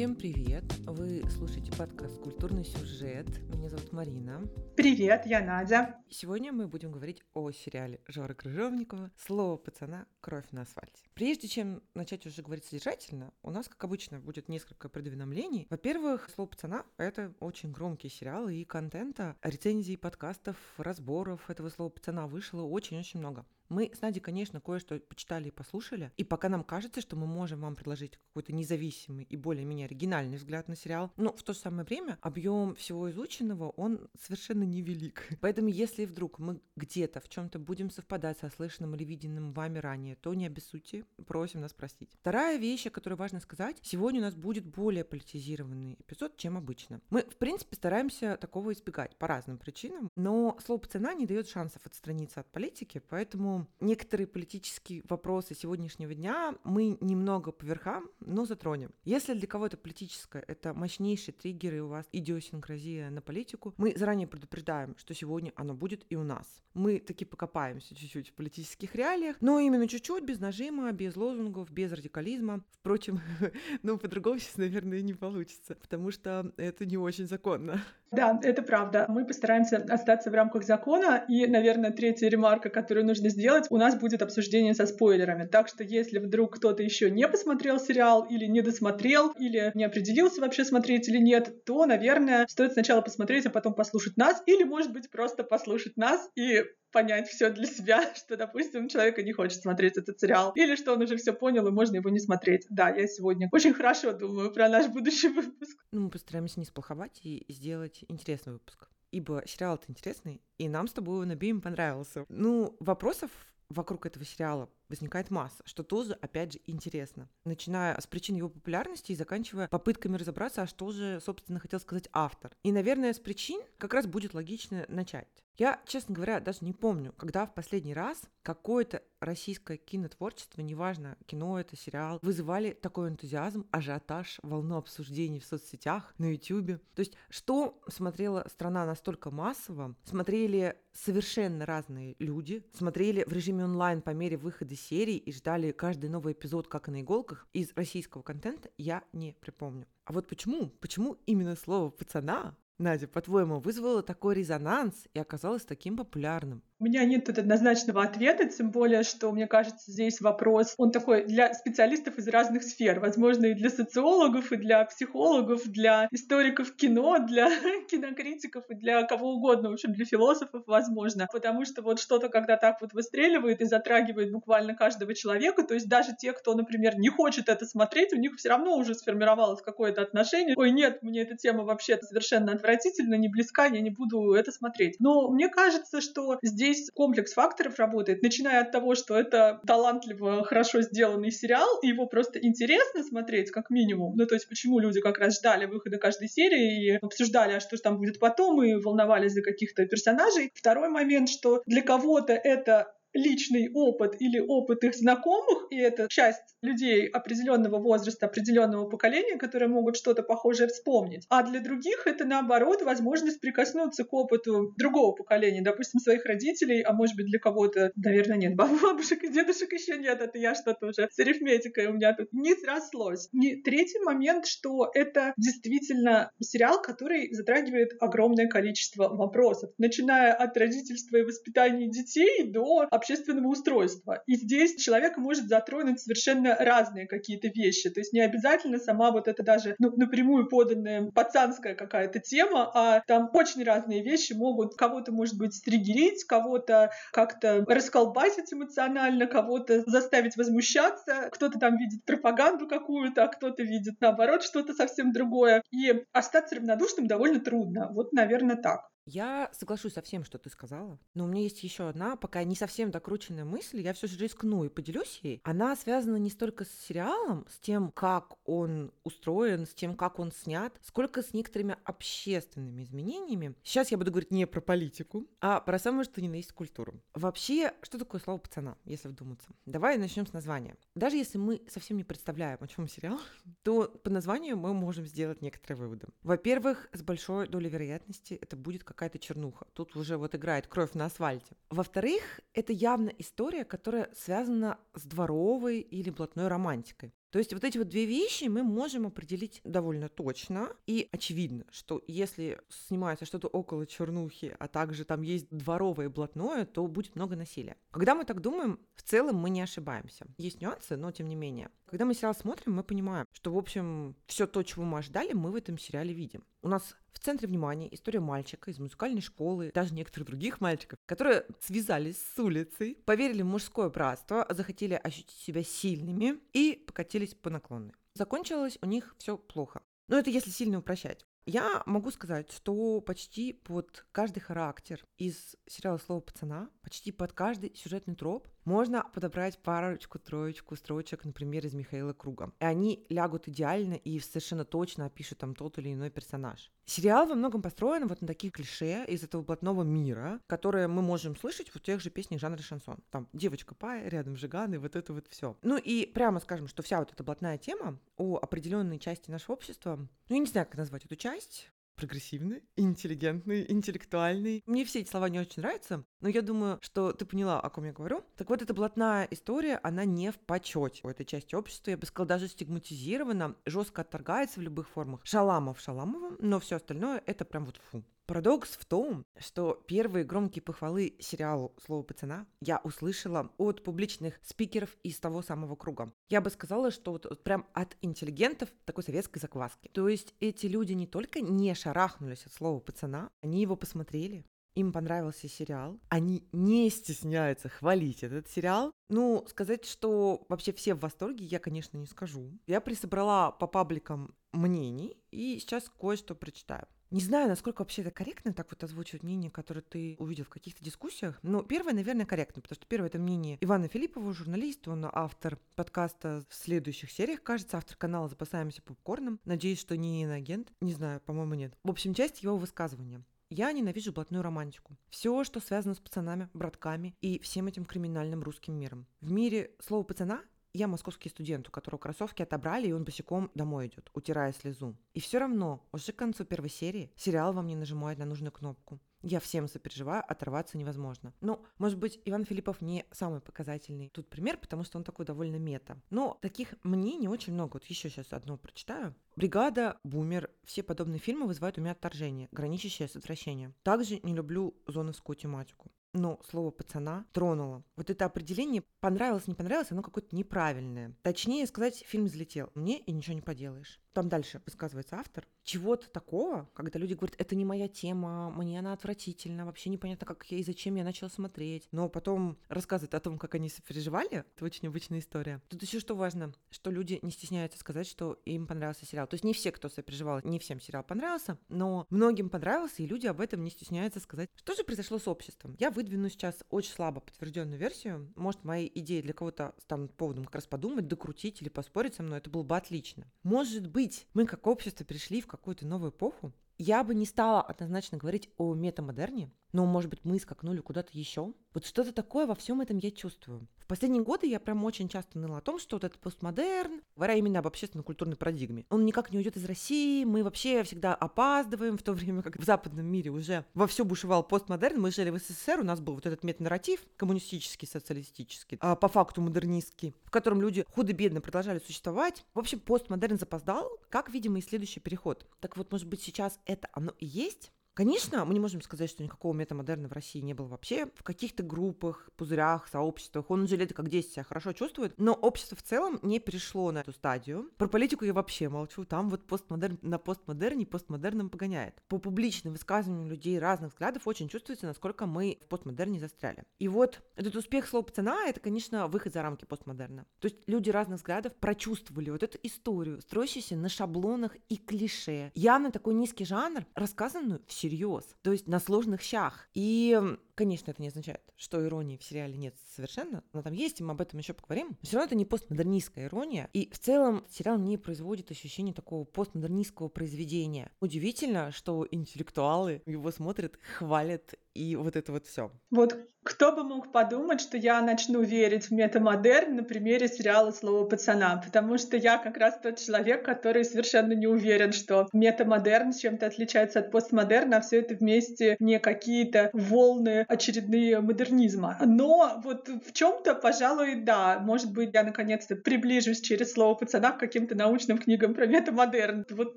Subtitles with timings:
[0.00, 0.64] Всем привет!
[0.86, 3.28] Вы слушаете подкаст «Культурный сюжет».
[3.54, 4.42] Меня зовут Марина.
[4.74, 5.94] Привет, я Надя.
[6.08, 10.06] Сегодня мы будем говорить о сериале Жора Крыжовникова «Слово пацана.
[10.22, 11.02] Кровь на асфальте».
[11.12, 15.66] Прежде чем начать уже говорить содержательно, у нас, как обычно, будет несколько предуведомлений.
[15.68, 22.26] Во-первых, «Слово пацана»— это очень громкий сериал, и контента, рецензий, подкастов, разборов этого «Слова пацана»
[22.26, 23.44] вышло очень-очень много.
[23.70, 27.60] Мы с Надей, конечно, кое-что почитали и послушали, и пока нам кажется, что мы можем
[27.60, 31.84] вам предложить какой-то независимый и более-менее оригинальный взгляд на сериал, но в то же самое
[31.84, 35.22] время объем всего изученного, он совершенно невелик.
[35.40, 40.16] Поэтому если вдруг мы где-то в чем-то будем совпадать со слышанным или виденным вами ранее,
[40.16, 42.10] то не обессудьте, просим нас простить.
[42.20, 47.00] Вторая вещь, о которой важно сказать, сегодня у нас будет более политизированный эпизод, чем обычно.
[47.10, 51.86] Мы, в принципе, стараемся такого избегать по разным причинам, но слово «цена» не дает шансов
[51.86, 58.92] отстраниться от политики, поэтому некоторые политические вопросы сегодняшнего дня мы немного по верхам, но затронем.
[59.04, 64.26] Если для кого-то политическое это мощнейшие триггеры, и у вас идиосинкразия на политику, мы заранее
[64.26, 66.46] предупреждаем, что сегодня оно будет и у нас.
[66.74, 71.92] Мы таки покопаемся чуть-чуть в политических реалиях, но именно чуть-чуть, без нажима, без лозунгов, без
[71.92, 72.64] радикализма.
[72.72, 73.20] Впрочем,
[73.82, 77.82] ну, по-другому сейчас, наверное, не получится, потому что это не очень законно.
[78.12, 79.04] Да, это правда.
[79.08, 83.76] Мы постараемся остаться в рамках закона, и, наверное, третья ремарка, которую нужно сделать, делать, у
[83.78, 85.46] нас будет обсуждение со спойлерами.
[85.46, 90.40] Так что если вдруг кто-то еще не посмотрел сериал или не досмотрел, или не определился
[90.40, 94.92] вообще смотреть или нет, то, наверное, стоит сначала посмотреть, а потом послушать нас, или, может
[94.92, 99.96] быть, просто послушать нас и понять все для себя, что, допустим, человека не хочет смотреть
[99.96, 102.66] этот сериал, или что он уже все понял и можно его не смотреть.
[102.70, 105.78] Да, я сегодня очень хорошо думаю про наш будущий выпуск.
[105.92, 110.92] Ну, мы постараемся не сплоховать и сделать интересный выпуск ибо сериал-то интересный, и нам с
[110.92, 112.24] тобой он обеим понравился.
[112.28, 113.30] Ну, вопросов
[113.68, 117.28] вокруг этого сериала возникает масса, что тоже, опять же, интересно.
[117.44, 122.08] Начиная с причин его популярности и заканчивая попытками разобраться, а что же, собственно, хотел сказать
[122.12, 122.52] автор.
[122.62, 125.28] И, наверное, с причин как раз будет логично начать.
[125.60, 131.60] Я, честно говоря, даже не помню, когда в последний раз какое-то российское кинотворчество, неважно, кино
[131.60, 136.80] это, сериал, вызывали такой энтузиазм, ажиотаж, волну обсуждений в соцсетях, на ютюбе.
[136.94, 144.00] То есть, что смотрела страна настолько массово, смотрели совершенно разные люди, смотрели в режиме онлайн
[144.00, 148.70] по мере выхода серий и ждали каждый новый эпизод как на иголках из российского контента,
[148.78, 149.86] я не припомню.
[150.04, 150.70] А вот почему?
[150.80, 156.62] Почему именно слово «пацана» Надя, по-твоему, вызвало такой резонанс и оказалось таким популярным?
[156.80, 161.26] У меня нет тут однозначного ответа, тем более, что, мне кажется, здесь вопрос, он такой
[161.26, 167.18] для специалистов из разных сфер, возможно, и для социологов, и для психологов, для историков кино,
[167.18, 167.50] для
[167.90, 171.28] кинокритиков, и для кого угодно, в общем, для философов, возможно.
[171.30, 175.86] Потому что вот что-то, когда так вот выстреливает и затрагивает буквально каждого человека, то есть
[175.86, 180.00] даже те, кто, например, не хочет это смотреть, у них все равно уже сформировалось какое-то
[180.00, 180.54] отношение.
[180.56, 184.96] Ой, нет, мне эта тема вообще совершенно отвратительно, не близка, я не буду это смотреть.
[184.98, 190.44] Но мне кажется, что здесь здесь комплекс факторов работает, начиная от того, что это талантливо,
[190.44, 194.16] хорошо сделанный сериал, и его просто интересно смотреть, как минимум.
[194.16, 197.76] Ну, то есть, почему люди как раз ждали выхода каждой серии и обсуждали, а что
[197.76, 200.50] же там будет потом, и волновались за каких-то персонажей.
[200.54, 206.56] Второй момент, что для кого-то это личный опыт или опыт их знакомых, и это часть
[206.62, 211.26] людей определенного возраста, определенного поколения, которые могут что-то похожее вспомнить.
[211.28, 216.92] А для других это, наоборот, возможность прикоснуться к опыту другого поколения, допустим, своих родителей, а
[216.92, 221.08] может быть для кого-то, наверное, нет, бабушек и дедушек еще нет, это я что-то уже
[221.10, 223.28] с арифметикой у меня тут не срослось.
[223.32, 231.16] И третий момент, что это действительно сериал, который затрагивает огромное количество вопросов, начиная от родительства
[231.16, 234.22] и воспитания детей до общественного устройства.
[234.26, 237.90] И здесь человек может затронуть совершенно разные какие-то вещи.
[237.90, 243.02] То есть не обязательно сама вот это даже ну, напрямую поданная пацанская какая-то тема, а
[243.06, 250.36] там очень разные вещи могут кого-то, может быть, стригерить, кого-то как-то расколбасить эмоционально, кого-то заставить
[250.36, 255.62] возмущаться, кто-то там видит пропаганду какую-то, а кто-то видит, наоборот, что-то совсем другое.
[255.70, 257.88] И остаться равнодушным довольно трудно.
[257.92, 258.89] Вот, наверное, так.
[259.06, 262.54] Я соглашусь со всем, что ты сказала, но у меня есть еще одна, пока не
[262.54, 265.40] совсем докрученная мысль, я все же рискну и поделюсь ей.
[265.44, 270.32] Она связана не столько с сериалом, с тем, как он устроен, с тем, как он
[270.32, 273.54] снят, сколько с некоторыми общественными изменениями.
[273.62, 277.02] Сейчас я буду говорить не про политику, а про самое что ни на есть культуру.
[277.14, 279.48] Вообще, что такое слово пацана, если вдуматься?
[279.66, 280.76] Давай начнем с названия.
[280.94, 283.20] Даже если мы совсем не представляем, о чем сериал,
[283.62, 286.08] то по названию мы можем сделать некоторые выводы.
[286.22, 289.66] Во-первых, с большой долей вероятности это будет какая-то чернуха.
[289.72, 291.56] Тут уже вот играет кровь на асфальте.
[291.70, 297.12] Во-вторых, это явно история, которая связана с дворовой или блатной романтикой.
[297.30, 300.74] То есть вот эти вот две вещи мы можем определить довольно точно.
[300.86, 306.64] И очевидно, что если снимается что-то около чернухи, а также там есть дворовое и блатное,
[306.64, 307.76] то будет много насилия.
[307.92, 310.26] Когда мы так думаем, в целом мы не ошибаемся.
[310.38, 311.70] Есть нюансы, но тем не менее.
[311.90, 315.50] Когда мы сериал смотрим, мы понимаем, что, в общем, все то, чего мы ожидали, мы
[315.50, 316.44] в этом сериале видим.
[316.62, 321.46] У нас в центре внимания история мальчика из музыкальной школы, даже некоторых других мальчиков, которые
[321.58, 327.92] связались с улицей, поверили в мужское братство, захотели ощутить себя сильными и покатились по наклонной.
[328.14, 329.82] Закончилось у них все плохо.
[330.06, 331.26] Но это если сильно упрощать.
[331.46, 337.74] Я могу сказать, что почти под каждый характер из сериала «Слово пацана», почти под каждый
[337.74, 342.52] сюжетный троп можно подобрать парочку-троечку строчек, например, из Михаила Круга.
[342.60, 346.70] И они лягут идеально и совершенно точно опишут там тот или иной персонаж.
[346.86, 351.36] Сериал во многом построен вот на таких клише из этого блатного мира, которые мы можем
[351.36, 352.98] слышать в тех же песнях жанра шансон.
[353.10, 355.56] Там девочка Пая, рядом Жиган, и вот это вот все.
[355.62, 359.96] Ну и прямо скажем, что вся вот эта блатная тема о определенной части нашего общества,
[360.28, 361.70] ну я не знаю, как назвать эту часть,
[362.00, 364.62] прогрессивный, интеллигентный, интеллектуальный.
[364.66, 367.84] Мне все эти слова не очень нравятся, но я думаю, что ты поняла, о ком
[367.84, 368.24] я говорю.
[368.36, 371.90] Так вот, эта блатная история, она не в почете у этой части общества.
[371.90, 375.20] Я бы сказала, даже стигматизирована, жестко отторгается в любых формах.
[375.24, 378.04] Шаламов Шаламовым, но все остальное это прям вот фу.
[378.30, 384.96] Парадокс в том, что первые громкие похвалы сериалу «Слово пацана» я услышала от публичных спикеров
[385.02, 386.12] из того самого круга.
[386.28, 389.88] Я бы сказала, что вот, вот прям от интеллигентов такой советской закваски.
[389.88, 394.44] То есть эти люди не только не шарахнулись от слова пацана, они его посмотрели,
[394.80, 398.92] им понравился сериал, они не стесняются хвалить этот сериал.
[399.08, 402.50] Ну, сказать, что вообще все в восторге, я, конечно, не скажу.
[402.66, 406.86] Я присобрала по пабликам мнений и сейчас кое-что прочитаю.
[407.10, 410.84] Не знаю, насколько вообще это корректно так вот озвучивать мнение, которое ты увидел в каких-то
[410.84, 411.40] дискуссиях.
[411.42, 416.44] Но первое, наверное, корректно, потому что первое это мнение Ивана Филиппова, журналист, он автор подкаста
[416.48, 419.40] в следующих сериях, кажется, автор канала «Запасаемся попкорном».
[419.44, 420.72] Надеюсь, что не иноагент.
[420.80, 421.74] Не знаю, по-моему, нет.
[421.82, 423.24] В общем, часть его высказывания.
[423.52, 424.96] Я ненавижу блатную романтику.
[425.08, 429.08] Все, что связано с пацанами, братками и всем этим криминальным русским миром.
[429.20, 433.88] В мире слово «пацана» Я московский студент, у которого кроссовки отобрали, и он босиком домой
[433.88, 434.96] идет, утирая слезу.
[435.14, 439.00] И все равно, уже к концу первой серии, сериал вам не нажимает на нужную кнопку.
[439.22, 441.34] Я всем сопереживаю, оторваться невозможно.
[441.40, 445.56] Ну, может быть, Иван Филиппов не самый показательный тут пример, потому что он такой довольно
[445.56, 446.00] мета.
[446.08, 447.74] Но таких мнений очень много.
[447.74, 449.14] Вот еще сейчас одно прочитаю.
[449.36, 453.74] Бригада, Бумер, все подобные фильмы вызывают у меня отторжение, граничащее с отвращением.
[453.82, 457.84] Также не люблю зоновскую тематику но слово пацана тронуло.
[457.96, 461.14] Вот это определение понравилось, не понравилось, оно какое-то неправильное.
[461.22, 462.70] Точнее сказать, фильм взлетел.
[462.74, 464.00] Мне и ничего не поделаешь.
[464.12, 465.46] Там дальше высказывается автор.
[465.62, 470.44] Чего-то такого, когда люди говорят, это не моя тема, мне она отвратительна, вообще непонятно, как
[470.50, 471.86] я и зачем я начала смотреть.
[471.92, 474.44] Но потом рассказывает о том, как они сопереживали.
[474.56, 475.62] Это очень обычная история.
[475.68, 479.28] Тут еще что важно, что люди не стесняются сказать, что им понравился сериал.
[479.28, 483.26] То есть не все, кто сопереживал, не всем сериал понравился, но многим понравился, и люди
[483.26, 484.50] об этом не стесняются сказать.
[484.56, 485.76] Что же произошло с обществом?
[485.78, 488.32] Я выдвину сейчас очень слабо подтвержденную версию.
[488.34, 492.38] Может, мои идеи для кого-то станут поводом как раз подумать, докрутить или поспорить со мной.
[492.38, 493.30] Это было бы отлично.
[493.42, 498.16] Может быть, мы как общество пришли в какую-то новую эпоху, я бы не стала однозначно
[498.16, 501.52] говорить о метамодерне, но, может быть, мы скакнули куда-то еще.
[501.74, 505.58] Вот что-то такое во всем этом я чувствую последние годы я прям очень часто ныла
[505.58, 509.56] о том, что вот этот постмодерн, говоря именно об общественно-культурной парадигме, он никак не уйдет
[509.56, 514.04] из России, мы вообще всегда опаздываем, в то время как в западном мире уже вовсю
[514.04, 518.94] бушевал постмодерн, мы жили в СССР, у нас был вот этот метанарратив, коммунистический, социалистический, а
[518.94, 522.44] по факту модернистский, в котором люди худо-бедно продолжали существовать.
[522.54, 525.48] В общем, постмодерн запоздал, как, видимо, и следующий переход.
[525.58, 527.72] Так вот, может быть, сейчас это оно и есть?
[528.00, 531.10] Конечно, мы не можем сказать, что никакого метамодерна в России не было вообще.
[531.16, 535.76] В каких-то группах, пузырях, сообществах он уже лет как 10 себя хорошо чувствует, но общество
[535.76, 537.70] в целом не перешло на эту стадию.
[537.76, 539.04] Про политику я вообще молчу.
[539.04, 542.00] Там вот постмодерн на постмодерне постмодерном погоняет.
[542.08, 546.64] По публичным высказываниям людей разных взглядов очень чувствуется, насколько мы в постмодерне застряли.
[546.78, 550.24] И вот этот успех слова пацана, это, конечно, выход за рамки постмодерна.
[550.38, 555.52] То есть люди разных взглядов прочувствовали вот эту историю, строящуюся на шаблонах и клише.
[555.54, 559.68] Явно такой низкий жанр, рассказанную в всерьез, то есть на сложных щах.
[559.74, 560.18] И
[560.60, 564.12] Конечно, это не означает, что иронии в сериале нет совершенно, но там есть, и мы
[564.12, 564.88] об этом еще поговорим.
[564.90, 566.68] Но все равно это не постмодернистская ирония.
[566.74, 570.92] И в целом сериал не производит ощущение такого постмодернистского произведения.
[571.00, 575.70] Удивительно, что интеллектуалы его смотрят, хвалят и вот это вот все.
[575.90, 581.04] Вот кто бы мог подумать, что я начну верить в метамодерн на примере сериала «Слово
[581.04, 586.46] пацана», потому что я как раз тот человек, который совершенно не уверен, что метамодерн чем-то
[586.46, 591.96] отличается от постмодерна, а все это вместе не какие-то волны очередные модернизма.
[592.04, 597.38] Но вот в чем-то, пожалуй, да, может быть, я наконец-то приближусь через слово пацана к
[597.38, 599.46] каким-то научным книгам про метамодерн.
[599.50, 599.76] Вот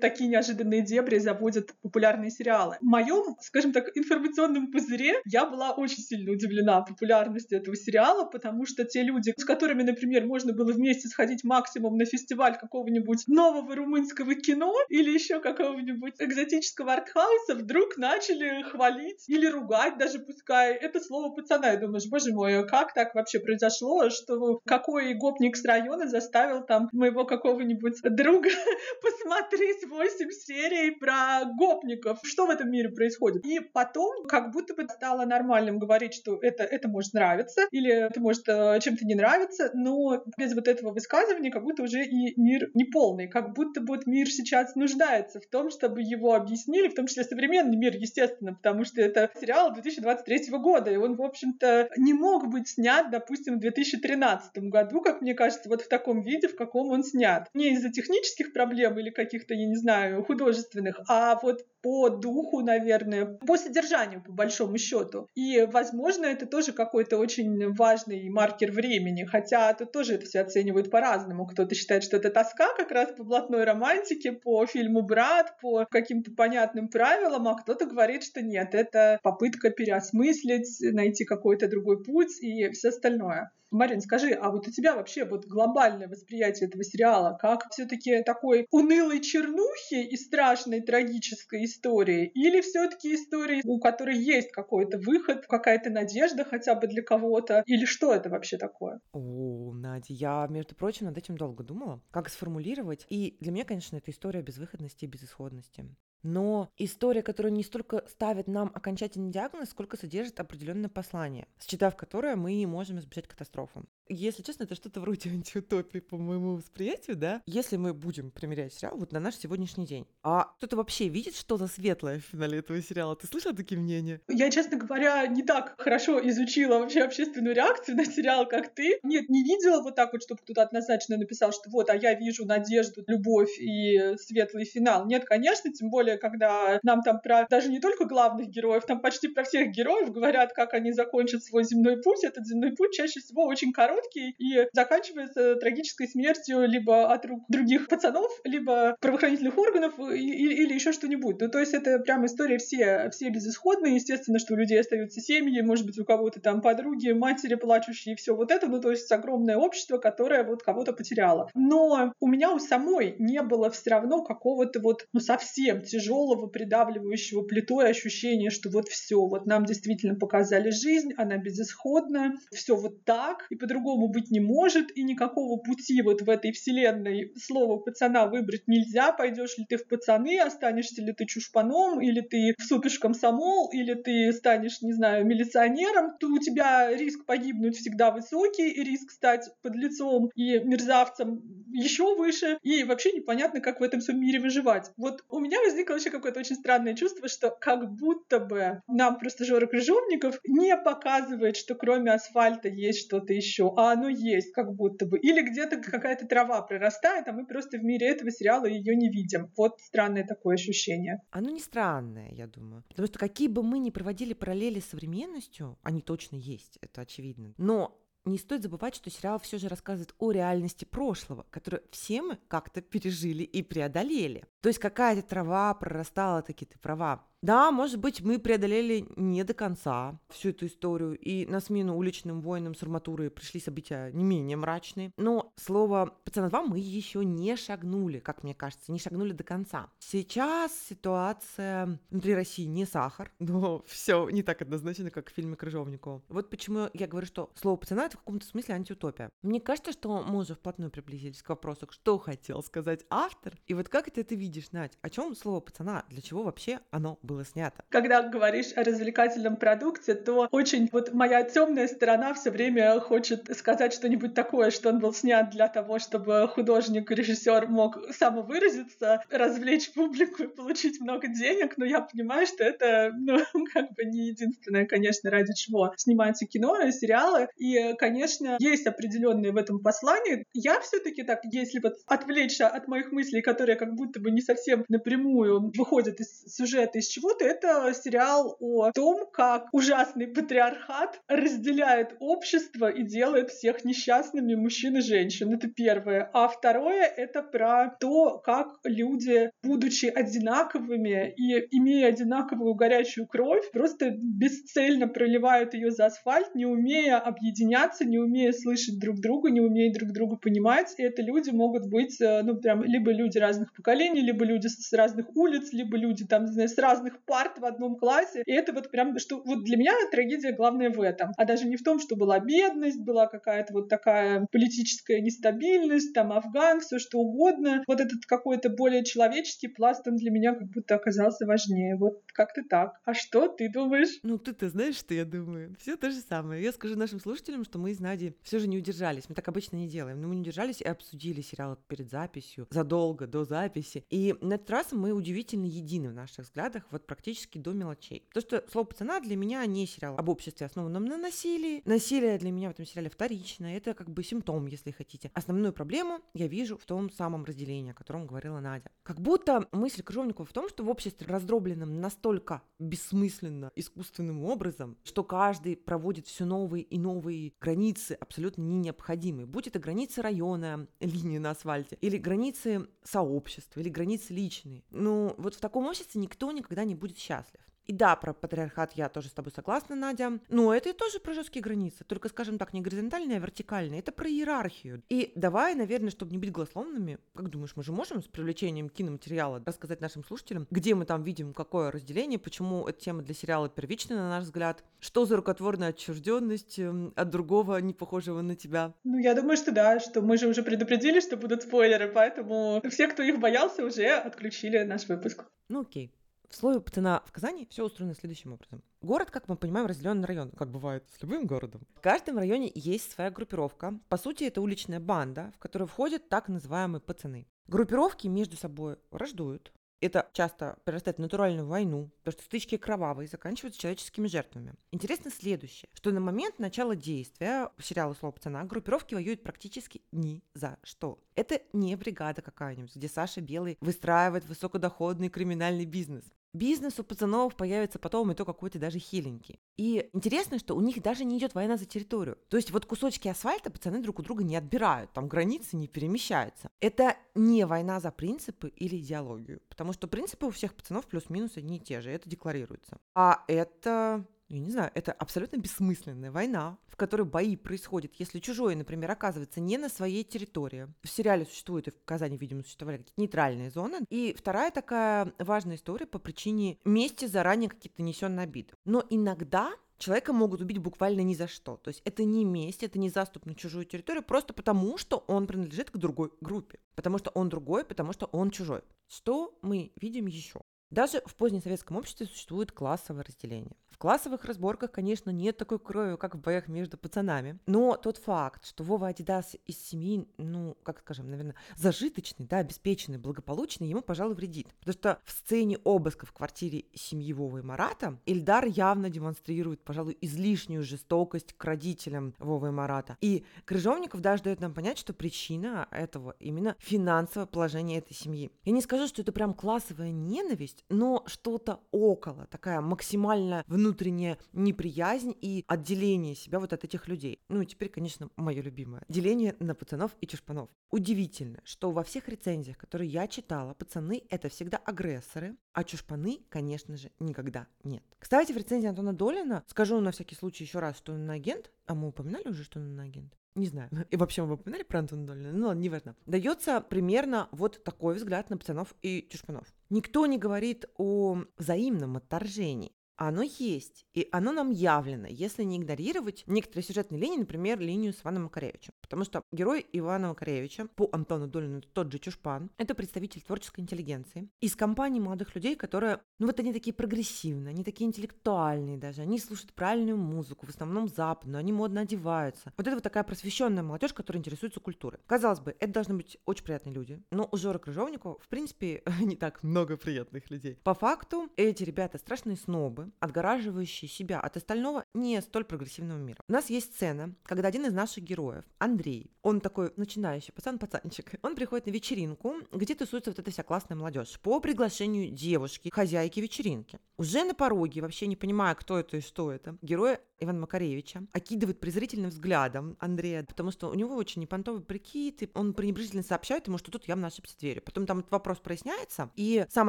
[0.00, 2.76] такие неожиданные дебри заводят популярные сериалы.
[2.80, 8.66] В моем, скажем так, информационном пузыре я была очень сильно удивлена популярностью этого сериала, потому
[8.66, 13.76] что те люди, с которыми, например, можно было вместе сходить максимум на фестиваль какого-нибудь нового
[13.76, 21.00] румынского кино или еще какого-нибудь экзотического артхауса, вдруг начали хвалить или ругать даже пускай это
[21.00, 21.72] слово пацана.
[21.72, 26.88] И думаешь, боже мой, как так вообще произошло, что какой гопник с района заставил там
[26.92, 28.50] моего какого-нибудь друга
[29.02, 32.18] посмотреть 8 серий про гопников.
[32.22, 33.44] Что в этом мире происходит?
[33.44, 38.20] И потом как будто бы стало нормальным говорить, что это, это может нравиться, или это
[38.20, 42.70] может э, чем-то не нравиться, но без вот этого высказывания как будто уже и мир
[42.74, 46.94] не полный, как будто бы вот мир сейчас нуждается в том, чтобы его объяснили, в
[46.94, 51.90] том числе современный мир, естественно, потому что это сериал 2023 года, и он, в общем-то,
[51.96, 56.48] не мог быть снят, допустим, в 2013 году, как мне кажется, вот в таком виде,
[56.48, 57.48] в каком он снят.
[57.54, 63.26] Не из-за технических проблем или каких-то, я не знаю, художественных, а вот по духу, наверное,
[63.26, 65.28] по содержанию, по большому счету.
[65.34, 70.90] И, возможно, это тоже какой-то очень важный маркер времени, хотя тут тоже это все оценивают
[70.90, 71.46] по-разному.
[71.46, 76.30] Кто-то считает, что это тоска как раз по блатной романтике, по фильму «Брат», по каким-то
[76.30, 82.70] понятным правилам, а кто-то говорит, что нет, это попытка переосмыслить, найти какой-то другой путь и
[82.70, 83.50] все остальное.
[83.74, 88.22] Марин, скажи, а вот у тебя вообще вот глобальное восприятие этого сериала, как все таки
[88.22, 94.98] такой унылой чернухи и страшной трагической истории, или все таки истории, у которой есть какой-то
[94.98, 99.00] выход, какая-то надежда хотя бы для кого-то, или что это вообще такое?
[99.12, 103.06] О, Надя, я, между прочим, над этим долго думала, как сформулировать.
[103.08, 105.84] И для меня, конечно, это история безвыходности и безысходности
[106.24, 112.34] но история, которая не столько ставит нам окончательный диагноз, сколько содержит определенное послание, считав которое
[112.34, 113.82] мы можем избежать катастрофы.
[114.08, 117.42] Если честно, это что-то вроде антиутопии по моему восприятию, да?
[117.46, 121.66] Если мы будем примерять сериал вот на наш сегодняшний день, а кто-то вообще видит что-то
[121.66, 123.16] светлое в финале этого сериала?
[123.16, 124.20] Ты слышала такие мнения?
[124.28, 128.98] Я, честно говоря, не так хорошо изучила вообще общественную реакцию на сериал, как ты.
[129.02, 132.44] Нет, не видела вот так вот, чтобы кто-то однозначно написал, что вот, а я вижу
[132.44, 135.06] надежду, любовь и светлый финал.
[135.06, 139.28] Нет, конечно, тем более, когда нам там про даже не только главных героев, там почти
[139.28, 142.24] про всех героев говорят, как они закончат свой земной путь.
[142.24, 147.44] Этот земной путь чаще всего очень короткий короткий и заканчивается трагической смертью либо от рук
[147.48, 151.40] других пацанов, либо правоохранительных органов и, или еще что-нибудь.
[151.40, 153.94] Ну, то есть это прям история все, все безысходные.
[153.94, 158.16] Естественно, что у людей остаются семьи, может быть, у кого-то там подруги, матери плачущие и
[158.16, 158.66] все вот это.
[158.66, 161.50] Ну, то есть огромное общество, которое вот кого-то потеряло.
[161.54, 167.42] Но у меня у самой не было все равно какого-то вот, ну, совсем тяжелого, придавливающего
[167.42, 173.46] плитой ощущения, что вот все, вот нам действительно показали жизнь, она безысходна, все вот так,
[173.50, 178.26] и по-другому по-другому быть не может, и никакого пути вот в этой вселенной слова пацана
[178.26, 179.12] выбрать нельзя.
[179.12, 184.32] Пойдешь ли ты в пацаны, останешься ли ты чушпаном, или ты в комсомол, или ты
[184.32, 189.74] станешь, не знаю, милиционером, то у тебя риск погибнуть всегда высокий, и риск стать под
[189.74, 194.90] лицом и мерзавцем еще выше, и вообще непонятно, как в этом всем мире выживать.
[194.96, 199.44] Вот у меня возникло вообще какое-то очень странное чувство, что как будто бы нам просто
[199.44, 205.06] Жора Крыжовников не показывает, что кроме асфальта есть что-то еще, а оно есть как будто
[205.06, 205.18] бы.
[205.18, 209.50] Или где-то какая-то трава прорастает, а мы просто в мире этого сериала ее не видим.
[209.56, 211.20] Вот странное такое ощущение.
[211.30, 212.84] Оно не странное, я думаю.
[212.88, 217.54] Потому что какие бы мы ни проводили параллели с современностью, они точно есть, это очевидно.
[217.58, 222.38] Но не стоит забывать, что сериал все же рассказывает о реальности прошлого, которую все мы
[222.48, 224.44] как-то пережили и преодолели.
[224.64, 227.22] То есть какая-то трава прорастала, таки ты права.
[227.44, 232.40] Да, может быть, мы преодолели не до конца всю эту историю, и на смену уличным
[232.40, 235.12] воинам с арматурой пришли события не менее мрачные.
[235.18, 239.90] Но слово «пацана 2» мы еще не шагнули, как мне кажется, не шагнули до конца.
[239.98, 246.22] Сейчас ситуация внутри России не сахар, но все не так однозначно, как в фильме Крыжовникова.
[246.28, 249.28] Вот почему я говорю, что слово «пацана»— это в каком-то смысле антиутопия.
[249.42, 253.90] Мне кажется, что мы уже вплотную приблизились к вопросу, что хотел сказать автор, и вот
[253.90, 254.92] как это ты видишь, Надь?
[255.02, 256.04] О чем слово «пацана»?
[256.08, 257.84] Для чего вообще оно было снято.
[257.88, 263.92] Когда говоришь о развлекательном продукте, то очень вот моя темная сторона все время хочет сказать
[263.92, 270.44] что-нибудь такое, что он был снят для того, чтобы художник, режиссер мог самовыразиться, развлечь публику
[270.44, 273.38] и получить много денег, но я понимаю, что это, ну,
[273.72, 277.48] как бы не единственное, конечно, ради чего снимается кино и сериалы.
[277.56, 280.44] И, конечно, есть определенные в этом послании.
[280.52, 284.84] Я все-таки так, если вот отвлечься от моих мыслей, которые как будто бы не совсем
[284.88, 292.88] напрямую выходит из сюжета из чего-то, это сериал о том, как ужасный патриархат разделяет общество
[292.88, 295.52] и делает всех несчастными мужчин и женщин.
[295.52, 296.30] Это первое.
[296.32, 304.10] А второе— это про то, как люди, будучи одинаковыми и имея одинаковую горячую кровь, просто
[304.10, 309.92] бесцельно проливают ее за асфальт, не умея объединяться, не умея слышать друг друга, не умея
[309.92, 310.94] друг друга понимать.
[310.98, 314.92] И это люди могут быть, э, ну, прям, либо люди разных поколений, либо люди с
[314.92, 318.42] разных улиц, либо люди, там, не знаю, с разных парт в одном классе.
[318.46, 321.32] И это вот прям, что вот для меня трагедия главная в этом.
[321.36, 326.32] А даже не в том, что была бедность, была какая-то вот такая политическая нестабильность, там,
[326.32, 327.82] Афган, все что угодно.
[327.86, 331.96] Вот этот какой-то более человеческий пласт, он для меня как будто оказался важнее.
[331.96, 333.00] Вот как-то так.
[333.04, 334.18] А что ты думаешь?
[334.22, 335.76] Ну, ты-то знаешь, что я думаю?
[335.78, 336.62] Все то же самое.
[336.62, 339.28] Я скажу нашим слушателям, что мы из Нади все же не удержались.
[339.28, 340.20] Мы так обычно не делаем.
[340.20, 344.04] Но мы не удержались и обсудили сериал перед записью, задолго до записи.
[344.14, 348.28] И на этот раз мы удивительно едины в наших взглядах, вот практически до мелочей.
[348.32, 351.82] То, что «Слово пацана» для меня не сериал об обществе, основанном на насилии.
[351.84, 353.66] Насилие для меня в этом сериале вторично.
[353.66, 355.32] Это как бы симптом, если хотите.
[355.34, 358.88] Основную проблему я вижу в том самом разделении, о котором говорила Надя.
[359.02, 365.24] Как будто мысль Крыжовникова в том, что в обществе раздробленном настолько бессмысленно, искусственным образом, что
[365.24, 369.46] каждый проводит все новые и новые границы, абсолютно не необходимые.
[369.46, 374.84] Будь это границы района, линии на асфальте, или границы сообщества, или границы личные.
[374.90, 377.60] Ну, вот в таком обществе никто никогда не будет счастлив.
[377.86, 380.38] И да, про патриархат я тоже с тобой согласна, Надя.
[380.48, 382.04] Но это и тоже про жесткие границы.
[382.04, 384.00] Только, скажем так, не горизонтальные, а вертикальные.
[384.00, 385.02] Это про иерархию.
[385.08, 389.62] И давай, наверное, чтобы не быть голословными, как думаешь, мы же можем с привлечением киноматериала
[389.64, 394.16] рассказать нашим слушателям, где мы там видим какое разделение, почему эта тема для сериала первичная,
[394.16, 398.94] на наш взгляд, что за рукотворная отчужденность эм, от другого, не похожего на тебя?
[399.04, 403.08] Ну, я думаю, что да, что мы же уже предупредили, что будут спойлеры, поэтому все,
[403.08, 405.44] кто их боялся, уже отключили наш выпуск.
[405.68, 406.12] Ну, окей.
[406.54, 408.80] В слое пацана в Казани все устроено следующим образом.
[409.02, 411.84] Город, как мы понимаем, разделен на районы, как бывает с любым городом.
[411.96, 413.98] В каждом районе есть своя группировка.
[414.08, 417.48] По сути, это уличная банда, в которую входят так называемые пацаны.
[417.66, 423.80] Группировки между собой враждуют, это часто перерастает в натуральную войну, потому что стычки кровавые заканчиваются
[423.80, 424.74] человеческими жертвами.
[424.92, 430.78] Интересно следующее, что на момент начала действия сериала «Слово пацана» группировки воюют практически ни за
[430.84, 431.18] что.
[431.34, 436.24] Это не бригада какая-нибудь, где Саша Белый выстраивает высокодоходный криминальный бизнес.
[436.54, 439.60] Бизнес у пацанов появится потом, и то какой-то даже хиленький.
[439.76, 442.38] И интересно, что у них даже не идет война за территорию.
[442.48, 446.70] То есть вот кусочки асфальта пацаны друг у друга не отбирают, там границы не перемещаются.
[446.80, 451.78] Это не война за принципы или идеологию, потому что принципы у всех пацанов плюс-минус одни
[451.78, 452.98] и те же, это декларируется.
[453.14, 458.76] А это я не знаю, это абсолютно бессмысленная война, в которой бои происходят, если чужое,
[458.76, 460.86] например, оказывается не на своей территории.
[461.02, 464.06] В сериале существует, и в Казани, видимо, существовали какие-то нейтральные зоны.
[464.10, 468.74] И вторая такая важная история по причине мести заранее какие-то нанесенные обиды.
[468.84, 471.78] Но иногда человека могут убить буквально ни за что.
[471.78, 475.48] То есть это не месть, это не заступ на чужую территорию, просто потому, что он
[475.48, 476.78] принадлежит к другой группе.
[476.94, 478.82] Потому что он другой, потому что он чужой.
[479.08, 480.60] Что мы видим еще?
[480.94, 483.76] Даже в позднесоветском обществе существует классовое разделение.
[483.94, 487.60] В классовых разборках, конечно, нет такой крови, как в боях между пацанами.
[487.66, 493.18] Но тот факт, что Вова Адидас из семьи, ну, как скажем, наверное, зажиточный, да, обеспеченный,
[493.18, 494.66] благополучный, ему, пожалуй, вредит.
[494.80, 500.18] Потому что в сцене обыска в квартире семьи Вовы и Марата Ильдар явно демонстрирует, пожалуй,
[500.20, 503.16] излишнюю жестокость к родителям Вовы и Марата.
[503.20, 508.50] И Крыжовников даже дает нам понять, что причина этого именно финансовое положение этой семьи.
[508.64, 515.34] Я не скажу, что это прям классовая ненависть, но что-то около, такая максимально внутренняя неприязнь
[515.40, 517.40] и отделение себя вот от этих людей.
[517.48, 519.02] Ну и теперь, конечно, мое любимое.
[519.08, 520.68] Деление на пацанов и чушпанов.
[520.90, 526.96] Удивительно, что во всех рецензиях, которые я читала, пацаны— это всегда агрессоры, а чушпаны, конечно
[526.96, 528.02] же, никогда нет.
[528.18, 531.94] Кстати, в рецензии Антона Долина, скажу на всякий случай еще раз, что он агент, а
[531.94, 533.34] мы упоминали уже, что он агент?
[533.54, 537.82] Не знаю, и вообще мы упоминали про Антона Долина, ну ладно, неважно, дается примерно вот
[537.84, 539.66] такой взгляд на пацанов и чушпанов.
[539.90, 542.92] Никто не говорит о взаимном отторжении.
[543.16, 548.22] Оно есть, и оно нам явлено, если не игнорировать некоторые сюжетные линии, например, линию с
[548.22, 548.92] Иваном Макаревичем.
[549.00, 554.48] Потому что герой Ивана Макаревича, по Антону Долину, тот же Чушпан, это представитель творческой интеллигенции
[554.60, 559.38] из компании молодых людей, которые, ну вот они такие прогрессивные, они такие интеллектуальные даже, они
[559.38, 562.72] слушают правильную музыку, в основном западную, они модно одеваются.
[562.76, 565.20] Вот это вот такая просвещенная молодежь, которая интересуется культурой.
[565.26, 569.36] Казалось бы, это должны быть очень приятные люди, но у Жора Крыжовникова, в принципе, не
[569.36, 570.78] так много приятных людей.
[570.82, 576.38] По факту, эти ребята страшные снобы, основы, отгораживающие себя от остального не столь прогрессивного мира.
[576.48, 581.54] У нас есть сцена, когда один из наших героев, Андрей, он такой начинающий пацан-пацанчик, он
[581.54, 586.98] приходит на вечеринку, где тусуется вот эта вся классная молодежь, по приглашению девушки, хозяйки вечеринки.
[587.16, 591.80] Уже на пороге, вообще не понимая, кто это и что это, герой Ивана Макаревича окидывает
[591.80, 596.78] презрительным взглядом Андрея, потому что у него очень непонтовый прикид, и он пренебрежительно сообщает ему,
[596.78, 597.82] что тут явно ошибся дверью.
[597.82, 599.88] Потом там этот вопрос проясняется, и сам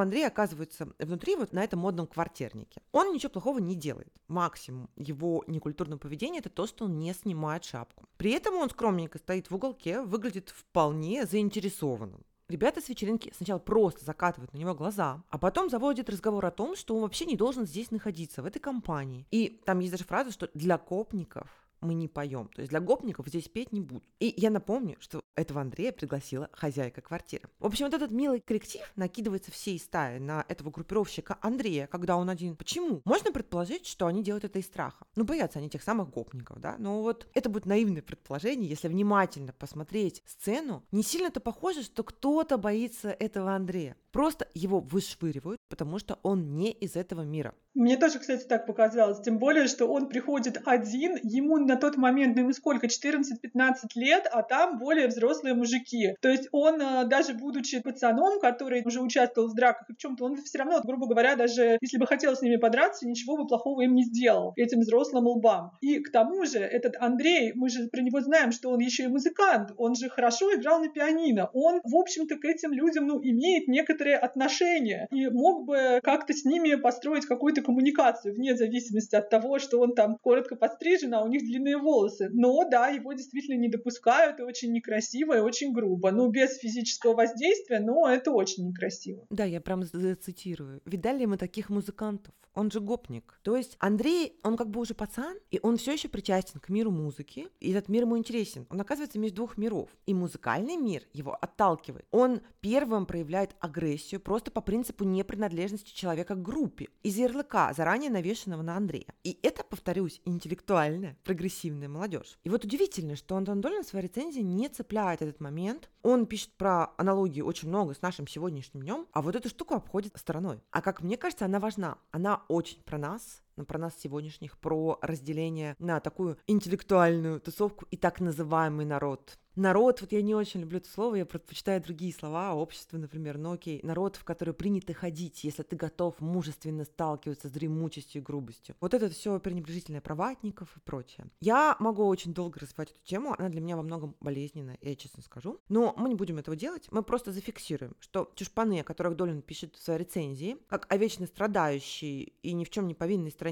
[0.00, 2.80] Андрей оказывается внутри вот на этом модном квартирнике.
[2.92, 4.12] Он ничего плохого не делает.
[4.28, 8.06] Максимум его некультурного поведения это то, что он не снимает шапку.
[8.16, 12.24] При этом он скромненько стоит в уголке, выглядит вполне заинтересованным.
[12.48, 16.76] Ребята с вечеринки сначала просто закатывают на него глаза, а потом заводят разговор о том,
[16.76, 19.26] что он вообще не должен здесь находиться, в этой компании.
[19.32, 22.48] И там есть даже фраза, что для копников мы не поем.
[22.48, 24.04] То есть для гопников здесь петь не будут.
[24.20, 27.48] И я напомню, что этого Андрея пригласила хозяйка квартиры.
[27.58, 32.30] В общем, вот этот милый коллектив накидывается всей стаи на этого группировщика Андрея, когда он
[32.30, 32.56] один.
[32.56, 33.02] Почему?
[33.04, 35.06] Можно предположить, что они делают это из страха.
[35.14, 36.76] Ну, боятся они тех самых гопников, да?
[36.78, 40.82] Но вот это будет наивное предположение, если внимательно посмотреть сцену.
[40.90, 43.96] Не сильно-то похоже, что кто-то боится этого Андрея.
[44.16, 47.52] Просто его вышвыривают, потому что он не из этого мира.
[47.74, 49.20] Мне тоже, кстати, так показалось.
[49.20, 54.26] Тем более, что он приходит один, ему на тот момент, ну ему сколько, 14-15 лет,
[54.32, 56.14] а там более взрослые мужики.
[56.22, 60.24] То есть он, э, даже будучи пацаном, который уже участвовал в драках и в чем-то,
[60.24, 63.82] он все равно, грубо говоря, даже если бы хотел с ними подраться, ничего бы плохого
[63.82, 65.72] им не сделал, этим взрослым лбам.
[65.82, 69.08] И к тому же этот Андрей, мы же про него знаем, что он еще и
[69.08, 71.50] музыкант, он же хорошо играл на пианино.
[71.52, 76.44] Он, в общем-то, к этим людям, ну, имеет некоторые отношения и мог бы как-то с
[76.44, 81.28] ними построить какую-то коммуникацию, вне зависимости от того, что он там коротко подстрижен, а у
[81.28, 82.28] них длинные волосы.
[82.32, 86.10] Но да, его действительно не допускают, и очень некрасиво, и очень грубо.
[86.10, 89.26] Ну, без физического воздействия, но это очень некрасиво.
[89.30, 90.80] Да, я прям зацитирую.
[90.84, 92.34] Видали мы таких музыкантов?
[92.54, 93.38] Он же гопник.
[93.42, 96.90] То есть Андрей, он как бы уже пацан, и он все еще причастен к миру
[96.90, 98.66] музыки, и этот мир ему интересен.
[98.70, 99.90] Он оказывается между двух миров.
[100.06, 102.06] И музыкальный мир его отталкивает.
[102.12, 106.88] Он первым проявляет агрессию просто по принципу непринадлежности человека к группе.
[107.02, 109.06] Из ярлыка, заранее навешенного на Андрея.
[109.24, 112.38] И это, повторюсь, интеллектуальная, прогрессивная молодежь.
[112.44, 115.90] И вот удивительно, что Антон Долин в своей рецензии не цепляет этот момент.
[116.02, 120.16] Он пишет про аналогии очень много с нашим сегодняшним днем, а вот эту штуку обходит
[120.16, 120.60] стороной.
[120.70, 121.98] А как мне кажется, она важна.
[122.10, 128.20] Она очень про нас, про нас сегодняшних, про разделение на такую интеллектуальную тусовку и так
[128.20, 132.98] называемый народ народ, вот я не очень люблю это слово, я предпочитаю другие слова, общество,
[132.98, 138.20] например, ну окей, народ, в который принято ходить, если ты готов мужественно сталкиваться с дремучестью
[138.20, 138.76] и грубостью.
[138.80, 141.26] Вот это все пренебрежительное про ватников и прочее.
[141.40, 145.22] Я могу очень долго развивать эту тему, она для меня во многом болезненная, я честно
[145.22, 149.42] скажу, но мы не будем этого делать, мы просто зафиксируем, что чушпаны, о которых Долин
[149.42, 153.45] пишет в своей рецензии, как о вечно страдающей и ни в чем не повинной стране,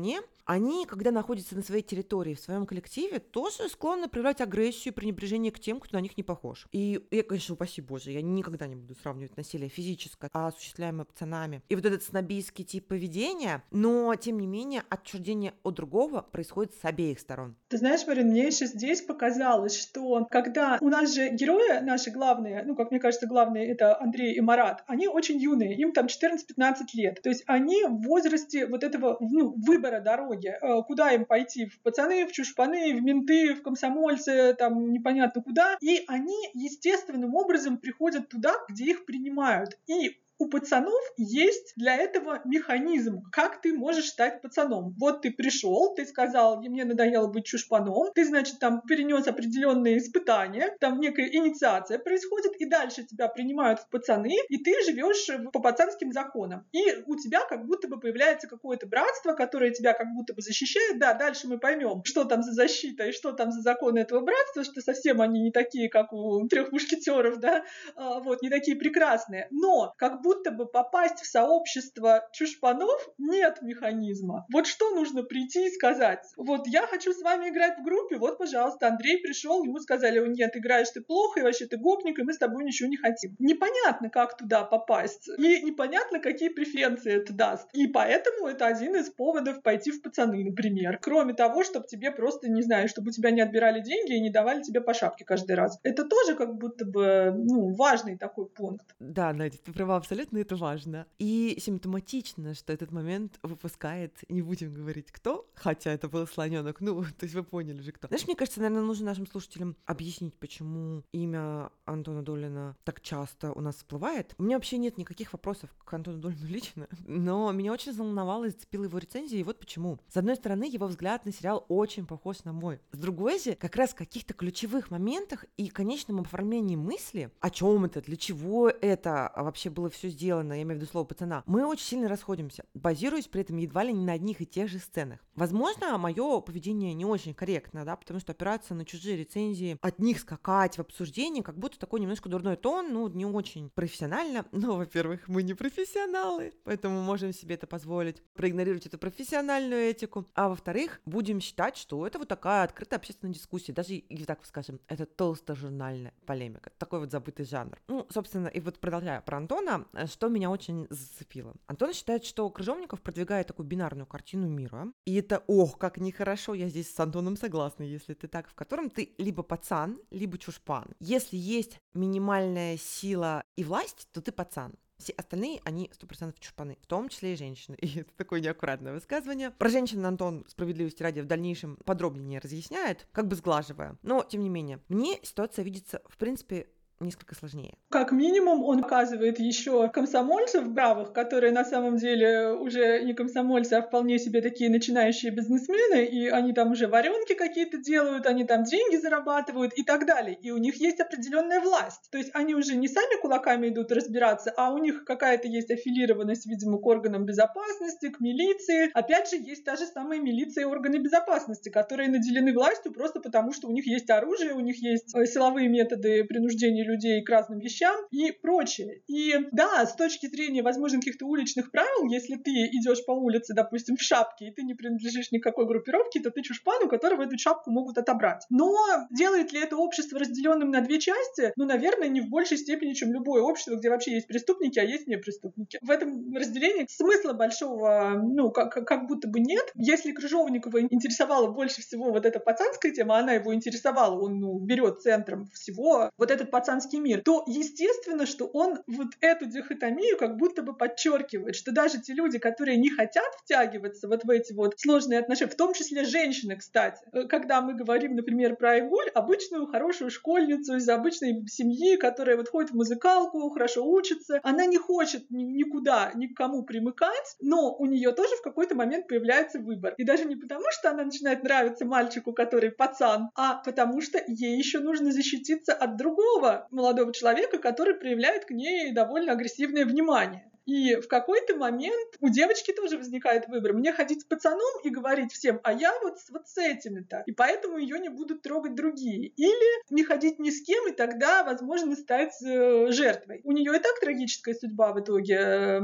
[0.44, 5.52] они, когда находятся на своей территории, в своем коллективе, тоже склонны проявлять агрессию и пренебрежение
[5.52, 6.66] к тем, кто на них не похож.
[6.72, 11.62] И я, конечно, упаси боже, я никогда не буду сравнивать насилие физическое, а осуществляемое пацанами.
[11.68, 16.84] И вот этот снобийский тип поведения, но, тем не менее, отчуждение от другого происходит с
[16.84, 17.56] обеих сторон.
[17.68, 22.62] Ты знаешь, Марин, мне еще здесь показалось, что когда у нас же герои наши главные,
[22.64, 26.74] ну, как мне кажется, главные это Андрей и Марат, они очень юные, им там 14-15
[26.94, 27.22] лет.
[27.22, 31.80] То есть они в возрасте вот этого ну, выбора дороги, э, куда им пойти, в
[31.82, 35.76] пацаны, в чушпаны, в менты, в комсомольцы, там непонятно куда.
[35.80, 39.78] И они естественным образом приходят туда, где их принимают.
[39.86, 44.94] И у пацанов есть для этого механизм, как ты можешь стать пацаном.
[44.98, 50.76] Вот ты пришел, ты сказал, мне надоело быть чушпаном, ты, значит, там перенес определенные испытания,
[50.80, 56.12] там некая инициация происходит, и дальше тебя принимают в пацаны, и ты живешь по пацанским
[56.12, 56.66] законам.
[56.72, 60.98] И у тебя как будто бы появляется какое-то братство, которое тебя как будто бы защищает.
[60.98, 64.64] Да, дальше мы поймем, что там за защита и что там за законы этого братства,
[64.64, 67.64] что совсем они не такие, как у трех мушкетеров, да,
[67.96, 69.48] а, вот, не такие прекрасные.
[69.50, 74.46] Но как будто бы попасть в сообщество чушпанов нет механизма.
[74.52, 76.24] Вот что нужно прийти и сказать?
[76.36, 80.56] Вот я хочу с вами играть в группе, вот, пожалуйста, Андрей пришел, ему сказали, нет,
[80.56, 83.36] играешь ты плохо, и вообще ты гопник, и мы с тобой ничего не хотим.
[83.38, 87.68] Непонятно, как туда попасть, и непонятно, какие преференции это даст.
[87.74, 90.98] И поэтому это один из поводов пойти в пацаны, например.
[91.02, 94.30] Кроме того, чтобы тебе просто, не знаю, чтобы у тебя не отбирали деньги и не
[94.30, 95.78] давали тебе по шапке каждый раз.
[95.82, 98.94] Это тоже как будто бы, ну, важный такой пункт.
[98.98, 101.06] Да, Надя, ты права абсолютно абсолютно это важно.
[101.18, 107.02] И симптоматично, что этот момент выпускает, не будем говорить кто, хотя это был слоненок, ну,
[107.18, 108.06] то есть вы поняли же кто.
[108.06, 113.60] Знаешь, мне кажется, наверное, нужно нашим слушателям объяснить, почему имя Антона Долина так часто у
[113.60, 114.34] нас всплывает.
[114.38, 118.50] У меня вообще нет никаких вопросов к Антону Долину лично, но меня очень заволновало и
[118.50, 119.98] зацепила его рецензия, и вот почему.
[120.08, 122.78] С одной стороны, его взгляд на сериал очень похож на мой.
[122.92, 127.84] С другой же, как раз в каких-то ключевых моментах и конечном оформлении мысли, о чем
[127.84, 131.66] это, для чего это вообще было все сделано, я имею в виду слово пацана, мы
[131.66, 135.20] очень сильно расходимся, базируясь при этом едва ли не на одних и тех же сценах.
[135.34, 140.20] Возможно, мое поведение не очень корректно, да, потому что опираться на чужие рецензии, от них
[140.20, 144.46] скакать в обсуждении, как будто такой немножко дурной тон, ну, не очень профессионально.
[144.52, 150.26] Но, во-первых, мы не профессионалы, поэтому можем себе это позволить, проигнорировать эту профессиональную этику.
[150.34, 154.80] А во-вторых, будем считать, что это вот такая открытая общественная дискуссия, даже, и так скажем,
[154.88, 157.78] это толстожурнальная полемика, такой вот забытый жанр.
[157.88, 161.54] Ну, собственно, и вот продолжая про Антона, что меня очень зацепило.
[161.66, 166.68] Антон считает, что Крыжовников продвигает такую бинарную картину мира, и это, ох, как нехорошо, я
[166.68, 170.86] здесь с Антоном согласна, если ты так, в котором ты либо пацан, либо чушпан.
[171.00, 174.74] Если есть минимальная сила и власть, то ты пацан.
[174.98, 177.76] Все остальные, они сто процентов чушпаны, в том числе и женщины.
[177.80, 179.50] И это такое неаккуратное высказывание.
[179.50, 183.98] Про женщин Антон справедливости ради в дальнейшем подробнее разъясняет, как бы сглаживая.
[184.02, 186.68] Но, тем не менее, мне ситуация видится, в принципе,
[187.04, 187.74] несколько сложнее.
[187.90, 193.82] Как минимум, он указывает еще комсомольцев бравых, которые на самом деле уже не комсомольцы, а
[193.82, 198.96] вполне себе такие начинающие бизнесмены, и они там уже варенки какие-то делают, они там деньги
[198.96, 200.36] зарабатывают и так далее.
[200.40, 202.10] И у них есть определенная власть.
[202.10, 206.46] То есть они уже не сами кулаками идут разбираться, а у них какая-то есть аффилированность,
[206.46, 208.90] видимо, к органам безопасности, к милиции.
[208.94, 213.52] Опять же, есть та же самая милиция и органы безопасности, которые наделены властью просто потому,
[213.52, 217.58] что у них есть оружие, у них есть э, силовые методы принуждения людей к разным
[217.58, 219.02] вещам и прочее.
[219.08, 223.96] И да, с точки зрения, возможно, каких-то уличных правил, если ты идешь по улице, допустим,
[223.96, 227.70] в шапке, и ты не принадлежишь никакой группировке, то ты чушпан, у которого эту шапку
[227.70, 228.44] могут отобрать.
[228.50, 228.74] Но
[229.10, 231.52] делает ли это общество разделенным на две части?
[231.56, 235.06] Ну, наверное, не в большей степени, чем любое общество, где вообще есть преступники, а есть
[235.06, 235.78] не преступники.
[235.82, 239.64] В этом разделении смысла большого, ну, как, как будто бы нет.
[239.74, 245.00] Если Крыжовникова интересовала больше всего вот эта пацанская тема, она его интересовала, он ну, берет
[245.00, 250.36] центром всего вот этот пацан пацанский мир, то естественно, что он вот эту дихотомию как
[250.36, 254.74] будто бы подчеркивает, что даже те люди, которые не хотят втягиваться вот в эти вот
[254.78, 259.66] сложные отношения, в том числе женщины, кстати, э, когда мы говорим, например, про Айгуль, обычную
[259.66, 265.30] хорошую школьницу из обычной семьи, которая вот ходит в музыкалку, хорошо учится, она не хочет
[265.30, 269.94] никуда, никому примыкать, но у нее тоже в какой-то момент появляется выбор.
[269.98, 274.56] И даже не потому, что она начинает нравиться мальчику, который пацан, а потому что ей
[274.56, 280.50] еще нужно защититься от другого молодого человека, который проявляет к ней довольно агрессивное внимание.
[280.66, 283.74] И в какой-то момент у девочки тоже возникает выбор.
[283.74, 287.22] Мне ходить с пацаном и говорить всем, а я вот, вот с этими-то.
[287.26, 289.28] И поэтому ее не будут трогать другие.
[289.28, 293.40] Или не ходить ни с кем, и тогда, возможно, стать э, жертвой.
[293.44, 295.80] У нее и так трагическая судьба в итоге э,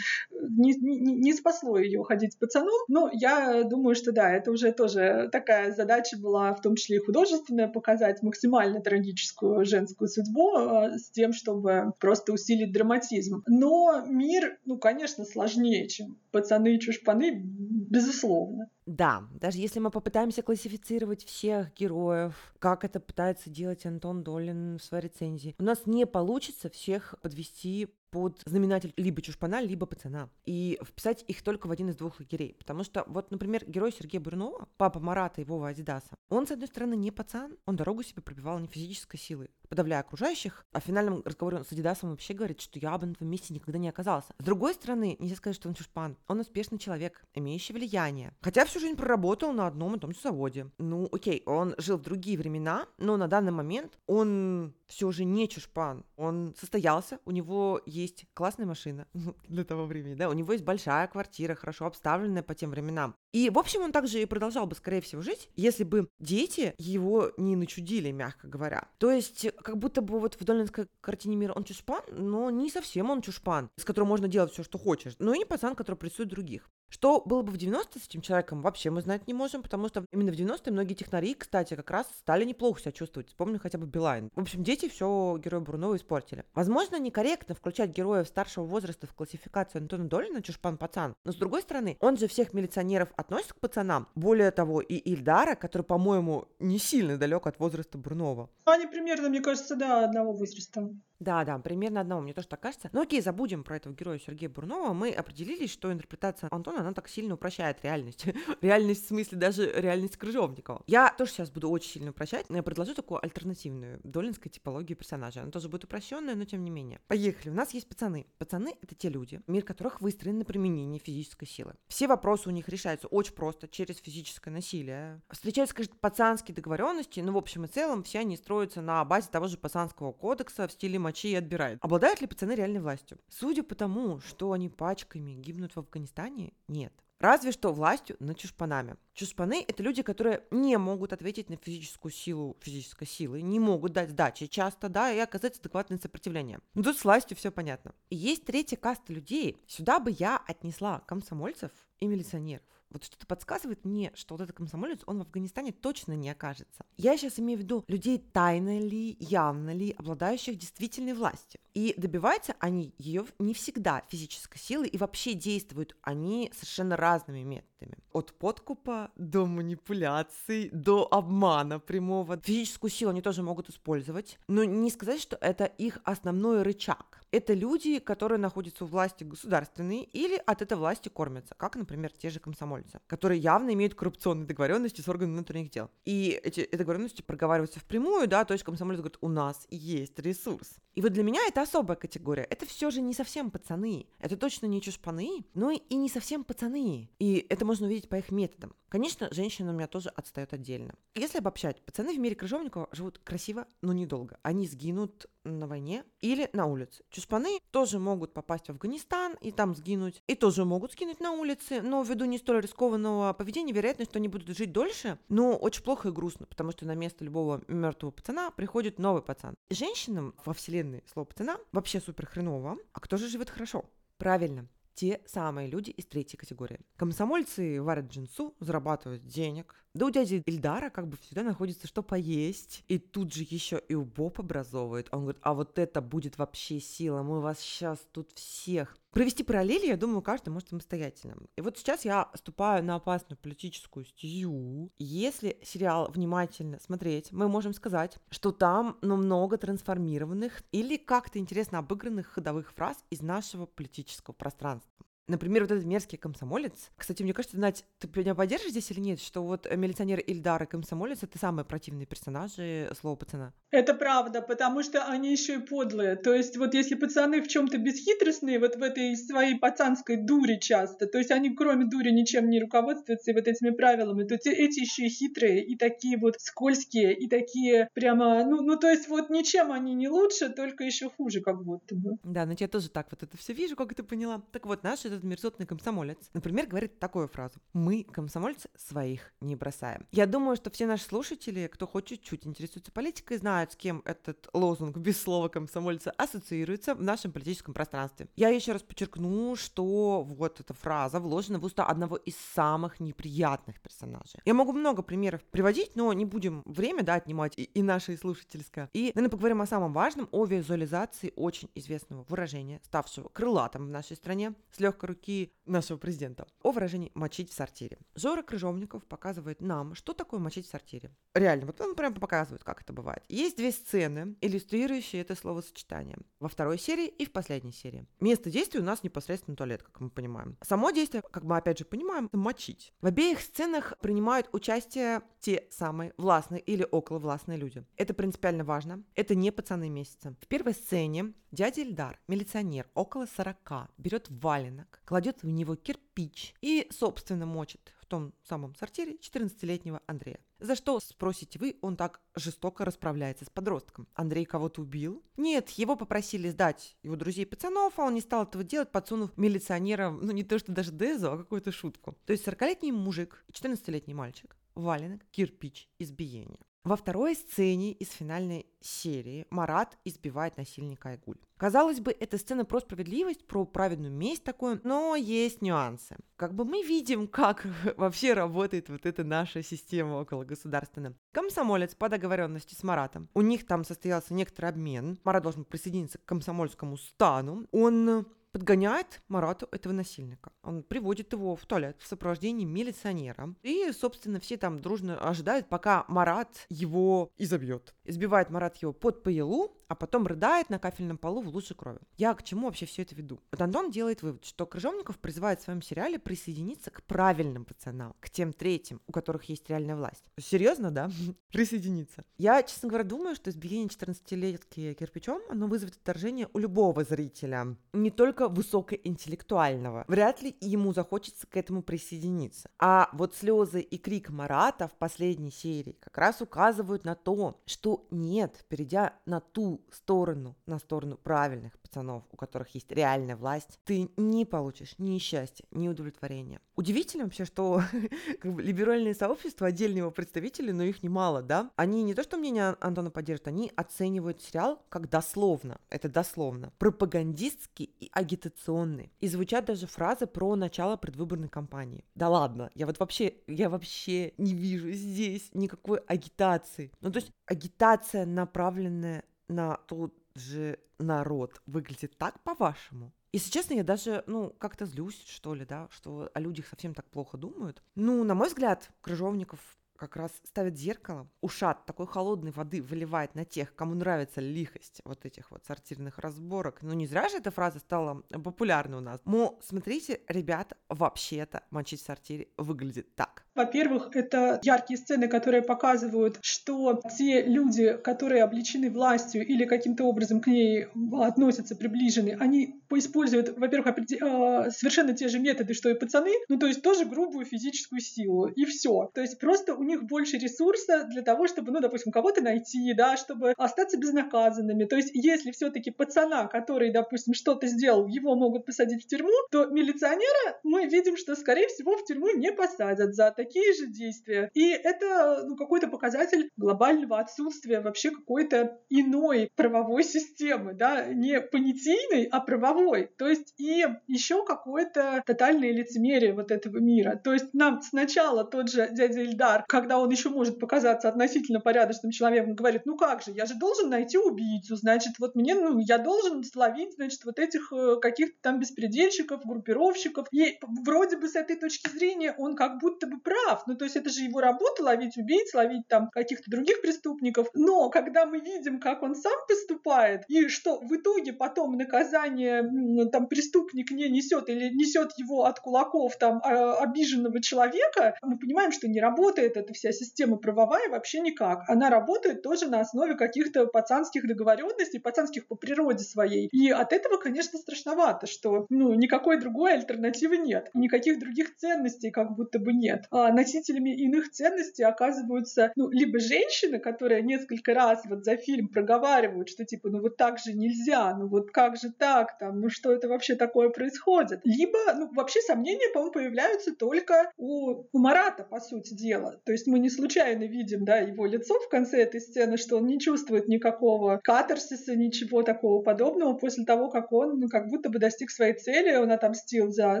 [0.30, 2.72] не, не, не спасло ее ходить с пацаном.
[2.88, 7.00] Но я думаю, что да, это уже тоже такая задача была, в том числе и
[7.00, 13.42] художественная, показать максимально трагическую женскую судьбу э, с тем, чтобы просто усилить драматизм.
[13.46, 18.68] Но мир ну, конечно, сложнее, чем пацаны и чушпаны, безусловно.
[18.84, 24.82] Да, даже если мы попытаемся классифицировать всех героев, как это пытается делать Антон Долин в
[24.82, 30.30] своей рецензии, у нас не получится всех подвести под знаменатель либо чушпана, либо пацана.
[30.46, 32.54] И вписать их только в один из двух лагерей.
[32.58, 36.68] Потому что, вот, например, герой Сергея Бурнова, папа Марата и Вова Адидаса, он, с одной
[36.68, 41.22] стороны, не пацан, он дорогу себе пробивал не физической силой, подавляя окружающих, а в финальном
[41.24, 44.32] разговоре с Адидасом вообще говорит, что я бы на твоем месте никогда не оказался.
[44.38, 46.16] С другой стороны, нельзя сказать, что он чушпан.
[46.28, 48.32] Он успешный человек, имеющий влияние.
[48.40, 50.70] Хотя всю жизнь проработал на одном и том же заводе.
[50.78, 55.48] Ну, окей, он жил в другие времена, но на данный момент он все же не
[55.48, 56.04] чушпан.
[56.16, 59.06] Он состоялся, у него есть классная машина
[59.48, 63.14] для того времени, да, у него есть большая квартира, хорошо обставленная по тем временам.
[63.32, 67.32] И, в общем, он также и продолжал бы, скорее всего, жить, если бы дети его
[67.36, 68.88] не начудили, мягко говоря.
[68.98, 73.10] То есть, как будто бы вот в Долинской картине мира он чушпан, но не совсем
[73.10, 76.28] он чушпан, с которым можно делать все, что хочешь, но и не пацан, который прессует
[76.28, 76.70] других.
[76.88, 80.04] Что было бы в 90-е с этим человеком, вообще мы знать не можем, потому что
[80.12, 83.28] именно в 90-е многие технари, кстати, как раз стали неплохо себя чувствовать.
[83.28, 84.30] Вспомню хотя бы Билайн.
[84.34, 86.44] В общем, дети все героя Бурнова испортили.
[86.54, 91.96] Возможно, некорректно включать героев старшего возраста в классификацию Антона Долина «Чушпан-пацан», но с другой стороны,
[92.00, 94.08] он же всех милиционеров относит к пацанам.
[94.14, 98.48] Более того, и Ильдара, который, по-моему, не сильно далек от возраста Бурнова.
[98.64, 100.90] Они примерно, мне кажется, да, одного возраста.
[101.20, 102.90] Да, да, примерно одного, мне тоже так кажется.
[102.92, 104.92] Но окей, забудем про этого героя Сергея Бурнова.
[104.92, 108.26] Мы определились, что интерпретация Антона, она так сильно упрощает реальность.
[108.60, 110.82] реальность в смысле даже реальность Крыжовникова.
[110.86, 115.42] Я тоже сейчас буду очень сильно упрощать, но я предложу такую альтернативную долинской типологию персонажа.
[115.42, 117.00] Она тоже будет упрощенная, но тем не менее.
[117.08, 117.50] Поехали.
[117.50, 118.26] У нас есть пацаны.
[118.38, 121.74] Пацаны— это те люди, мир которых выстроен на применении физической силы.
[121.88, 125.22] Все вопросы у них решаются очень просто, через физическое насилие.
[125.30, 129.48] Встречаются, скажем, пацанские договоренности, но в общем и целом все они строятся на базе того
[129.48, 131.78] же пацанского кодекса в стиле мочи и отбирают.
[131.82, 133.18] Обладают ли пацаны реальной властью?
[133.28, 136.92] Судя по тому, что они пачками гибнут в Афганистане, нет.
[137.18, 138.96] Разве что властью над чушпанами.
[139.14, 144.10] Чушпаны— это люди, которые не могут ответить на физическую силу физической силы, не могут дать
[144.10, 146.58] сдачи часто, да, и оказать адекватное сопротивление.
[146.74, 147.94] Но тут с властью все понятно.
[148.10, 149.56] И есть третья каста людей.
[149.66, 152.66] Сюда бы я отнесла комсомольцев и милиционеров.
[152.90, 156.84] Вот что-то подсказывает мне, что вот этот комсомолец, он в Афганистане точно не окажется.
[156.96, 161.60] Я сейчас имею в виду людей тайно ли, явно ли, обладающих действительной властью.
[161.74, 167.98] И добиваются они ее не всегда физической силы, и вообще действуют они совершенно разными методами.
[168.12, 172.40] От подкупа до манипуляций, до обмана прямого.
[172.42, 177.20] Физическую силу они тоже могут использовать, но не сказать, что это их основной рычаг.
[177.36, 182.30] Это люди, которые находятся у власти государственной или от этой власти кормятся, как, например, те
[182.30, 185.90] же комсомольцы, которые явно имеют коррупционные договоренности с органами внутренних дел.
[186.06, 190.78] И эти договоренности проговариваются впрямую, да, то есть комсомолец говорит, у нас есть ресурс.
[190.96, 192.44] И вот для меня это особая категория.
[192.44, 194.06] Это все же не совсем пацаны.
[194.18, 197.10] Это точно не чушпаны, но и не совсем пацаны.
[197.18, 198.74] И это можно увидеть по их методам.
[198.88, 200.94] Конечно, женщина у меня тоже отстает отдельно.
[201.14, 204.38] Если обобщать, пацаны в мире Крыжовникова живут красиво, но недолго.
[204.42, 207.04] Они сгинут на войне или на улице.
[207.10, 210.22] Чушпаны тоже могут попасть в Афганистан и там сгинуть.
[210.26, 214.28] И тоже могут сгинуть на улице, но ввиду не столь рискованного поведения, вероятность, что они
[214.28, 218.50] будут жить дольше, но очень плохо и грустно, потому что на место любого мертвого пацана
[218.50, 219.54] приходит новый пацан.
[219.70, 222.78] Женщинам во вселенной слова пацана вообще супер хреново.
[222.92, 223.84] А кто же живет хорошо?
[224.18, 226.80] Правильно, те самые люди из третьей категории.
[226.96, 229.84] Комсомольцы варят джинсу, зарабатывают денег.
[229.96, 232.84] Да у дяди Ильдара как бы всегда находится что поесть.
[232.86, 235.08] И тут же еще и УБОП образовывает.
[235.10, 239.86] Он говорит, а вот это будет вообще сила, мы вас сейчас тут всех Провести параллели,
[239.86, 241.38] я думаю, каждый может самостоятельно.
[241.56, 244.92] И вот сейчас я ступаю на опасную политическую стезю.
[244.98, 251.78] Если сериал внимательно смотреть, мы можем сказать, что там ну, много трансформированных или как-то интересно
[251.78, 255.05] обыгранных ходовых фраз из нашего политического пространства.
[255.28, 256.90] Например, вот этот мерзкий комсомолец.
[256.96, 260.66] Кстати, мне кажется, Надь, ты меня поддержишь здесь или нет, что вот милиционер Ильдар и
[260.66, 263.52] комсомолец— это самые противные персонажи слова пацана?
[263.72, 266.14] Это правда, потому что они еще и подлые.
[266.14, 271.06] То есть вот если пацаны в чем-то бесхитростные, вот в этой своей пацанской дуре часто,
[271.06, 274.80] то есть они кроме дури ничем не руководствуются и вот этими правилами, то те, эти
[274.80, 279.28] еще и хитрые, и такие вот скользкие, и такие прямо, ну, ну то есть вот
[279.30, 282.16] ничем они не лучше, только еще хуже как будто бы.
[282.22, 284.40] Да, но я тоже так вот это все вижу, как ты поняла.
[284.52, 287.58] Так вот, наши этот мерзотный комсомолец, например, говорит такую фразу.
[287.72, 290.06] Мы, комсомольцы, своих не бросаем.
[290.12, 294.48] Я думаю, что все наши слушатели, кто хоть чуть-чуть интересуется политикой, знают, с кем этот
[294.52, 298.28] лозунг без слова комсомольца ассоциируется в нашем политическом пространстве.
[298.36, 303.80] Я еще раз подчеркну, что вот эта фраза вложена в уста одного из самых неприятных
[303.80, 304.40] персонажей.
[304.44, 308.16] Я могу много примеров приводить, но не будем время да, отнимать и, и наше и
[308.16, 308.90] слушательское.
[308.92, 314.16] И, наверное, поговорим о самом важном, о визуализации очень известного выражения, ставшего крылатым в нашей
[314.16, 317.98] стране с легкой руки нашего президента, о выражении «мочить в сортире».
[318.14, 321.10] Жора Крыжовников показывает нам, что такое мочить в сортире.
[321.34, 323.24] Реально, вот он прям показывает, как это бывает.
[323.28, 326.18] Есть две сцены, иллюстрирующие это словосочетание.
[326.40, 328.06] Во второй серии и в последней серии.
[328.20, 330.56] Место действия у нас непосредственно туалет, как мы понимаем.
[330.62, 332.92] Само действие, как мы опять же понимаем, мочить.
[333.00, 337.84] В обеих сценах принимают участие те самые властные или околовластные люди.
[337.96, 339.04] Это принципиально важно.
[339.14, 340.34] Это не пацаны месяца.
[340.40, 346.88] В первой сцене дядя Ильдар, милиционер, около 40, берет валенок, кладет в него кирпич и,
[346.90, 350.38] собственно, мочит в том самом сортире 14-летнего Андрея.
[350.58, 354.08] За что, спросите вы, он так жестоко расправляется с подростком?
[354.14, 355.24] Андрей кого-то убил?
[355.36, 360.32] Нет, его попросили сдать его друзей-пацанов, а он не стал этого делать, подсунув милиционерам, ну
[360.32, 362.16] не то что даже Дезу, а какую-то шутку.
[362.24, 366.60] То есть 40-летний мужик и 14-летний мальчик, валенок, кирпич, избиение.
[366.86, 371.34] Во второй сцене из финальной серии Марат избивает насильника Айгуль.
[371.56, 376.16] Казалось бы, эта сцена про справедливость, про праведную месть такое, но есть нюансы.
[376.36, 381.16] Как бы мы видим, как вообще работает вот эта наша система около государственная.
[381.32, 383.28] Комсомолец по договоренности с Маратом.
[383.34, 385.18] У них там состоялся некоторый обмен.
[385.24, 387.66] Марат должен присоединиться к комсомольскому стану.
[387.72, 388.26] Он
[388.56, 390.50] подгоняет Марату этого насильника.
[390.62, 393.54] Он приводит его в туалет в сопровождении милиционера.
[393.62, 397.94] И, собственно, все там дружно ожидают, пока Марат его изобьет.
[398.04, 402.00] Избивает Марат его под поелу, а потом рыдает на кафельном полу в луже крови.
[402.16, 403.40] Я к чему вообще все это веду?
[403.50, 408.30] Вот Антон делает вывод, что Крыжовников призывает в своем сериале присоединиться к правильным пацанам, к
[408.30, 410.24] тем третьим, у которых есть реальная власть.
[410.38, 411.10] Серьезно, да?
[411.52, 412.24] присоединиться.
[412.38, 418.10] Я, честно говоря, думаю, что избиение 14-летки кирпичом, оно вызовет отторжение у любого зрителя, не
[418.10, 420.04] только высокоинтеллектуального.
[420.08, 422.68] Вряд ли ему захочется к этому присоединиться.
[422.78, 428.06] А вот слезы и крик Марата в последней серии как раз указывают на то, что
[428.10, 434.10] нет, перейдя на ту сторону, на сторону правильных пацанов, у которых есть реальная власть, ты
[434.16, 436.60] не получишь ни счастья, ни удовлетворения.
[436.74, 437.82] Удивительно вообще, что
[438.40, 442.36] как бы, либеральное сообщество, отдельные его представители, но их немало, да, они не то, что
[442.36, 449.12] мнение Антона поддерживают, они оценивают сериал как дословно, это дословно, пропагандистский и агитационный.
[449.20, 452.04] И звучат даже фразы про начало предвыборной кампании.
[452.14, 456.92] Да ладно, я вот вообще, я вообще не вижу здесь никакой агитации.
[457.00, 463.12] Ну, то есть агитация, направленная на тот же народ выглядит так, по-вашему?
[463.32, 467.06] Если честно, я даже, ну, как-то злюсь, что ли, да, что о людях совсем так
[467.06, 467.82] плохо думают.
[467.94, 469.60] Ну, на мой взгляд, Крыжовников
[469.96, 475.24] как раз ставит зеркало, ушат такой холодной воды выливает на тех, кому нравится лихость вот
[475.24, 476.82] этих вот сортирных разборок.
[476.82, 479.20] Ну не зря же эта фраза стала популярной у нас.
[479.24, 483.45] Мо, смотрите, ребята, вообще-то мочить в сортире выглядит так.
[483.56, 490.40] Во-первых, это яркие сцены, которые показывают, что те люди, которые обличены властью или каким-то образом
[490.40, 496.32] к ней относятся, приближены, они используют, во-первых, а, совершенно те же методы, что и пацаны,
[496.48, 499.10] ну то есть тоже грубую физическую силу, и все.
[499.14, 503.16] То есть просто у них больше ресурса для того, чтобы, ну, допустим, кого-то найти, да,
[503.16, 504.84] чтобы остаться безнаказанными.
[504.84, 509.66] То есть если все-таки пацана, который, допустим, что-то сделал, его могут посадить в тюрьму, то
[509.66, 514.50] милиционера мы видим, что, скорее всего, в тюрьму не посадят за такие такие же действия.
[514.54, 522.24] И это ну, какой-то показатель глобального отсутствия вообще какой-то иной правовой системы, да, не понятийной,
[522.30, 523.10] а правовой.
[523.16, 527.20] То есть и еще какое-то тотальное лицемерие вот этого мира.
[527.22, 532.10] То есть нам сначала тот же дядя Ильдар, когда он еще может показаться относительно порядочным
[532.10, 535.98] человеком, говорит, ну как же, я же должен найти убийцу, значит, вот мне, ну, я
[535.98, 540.26] должен словить, значит, вот этих э, каких-то там беспредельщиков, группировщиков.
[540.32, 543.62] И вроде бы с этой точки зрения он как будто бы прав, прав.
[543.66, 547.48] Ну, то есть это же его работа ловить убийц, ловить там каких-то других преступников.
[547.54, 552.62] Но когда мы видим, как он сам поступает, и что в итоге потом наказание
[553.10, 558.72] там преступник не несет или несет его от кулаков там а, обиженного человека, мы понимаем,
[558.72, 561.68] что не работает эта вся система правовая вообще никак.
[561.68, 566.48] Она работает тоже на основе каких-то пацанских договоренностей, пацанских по природе своей.
[566.52, 570.70] И от этого, конечно, страшновато, что ну, никакой другой альтернативы нет.
[570.74, 573.06] Никаких других ценностей как будто бы нет.
[573.26, 579.48] А носителями иных ценностей оказываются ну, либо женщины, которые несколько раз вот за фильм проговаривают,
[579.48, 582.92] что типа, ну вот так же нельзя, ну вот как же так там, ну что
[582.92, 588.60] это вообще такое происходит, либо, ну вообще сомнения, по-моему, появляются только у, у Марата, по
[588.60, 589.40] сути дела.
[589.44, 592.86] То есть мы не случайно видим, да, его лицо в конце этой сцены, что он
[592.86, 597.98] не чувствует никакого катарсиса, ничего такого подобного после того, как он ну, как будто бы
[597.98, 600.00] достиг своей цели, он отомстил за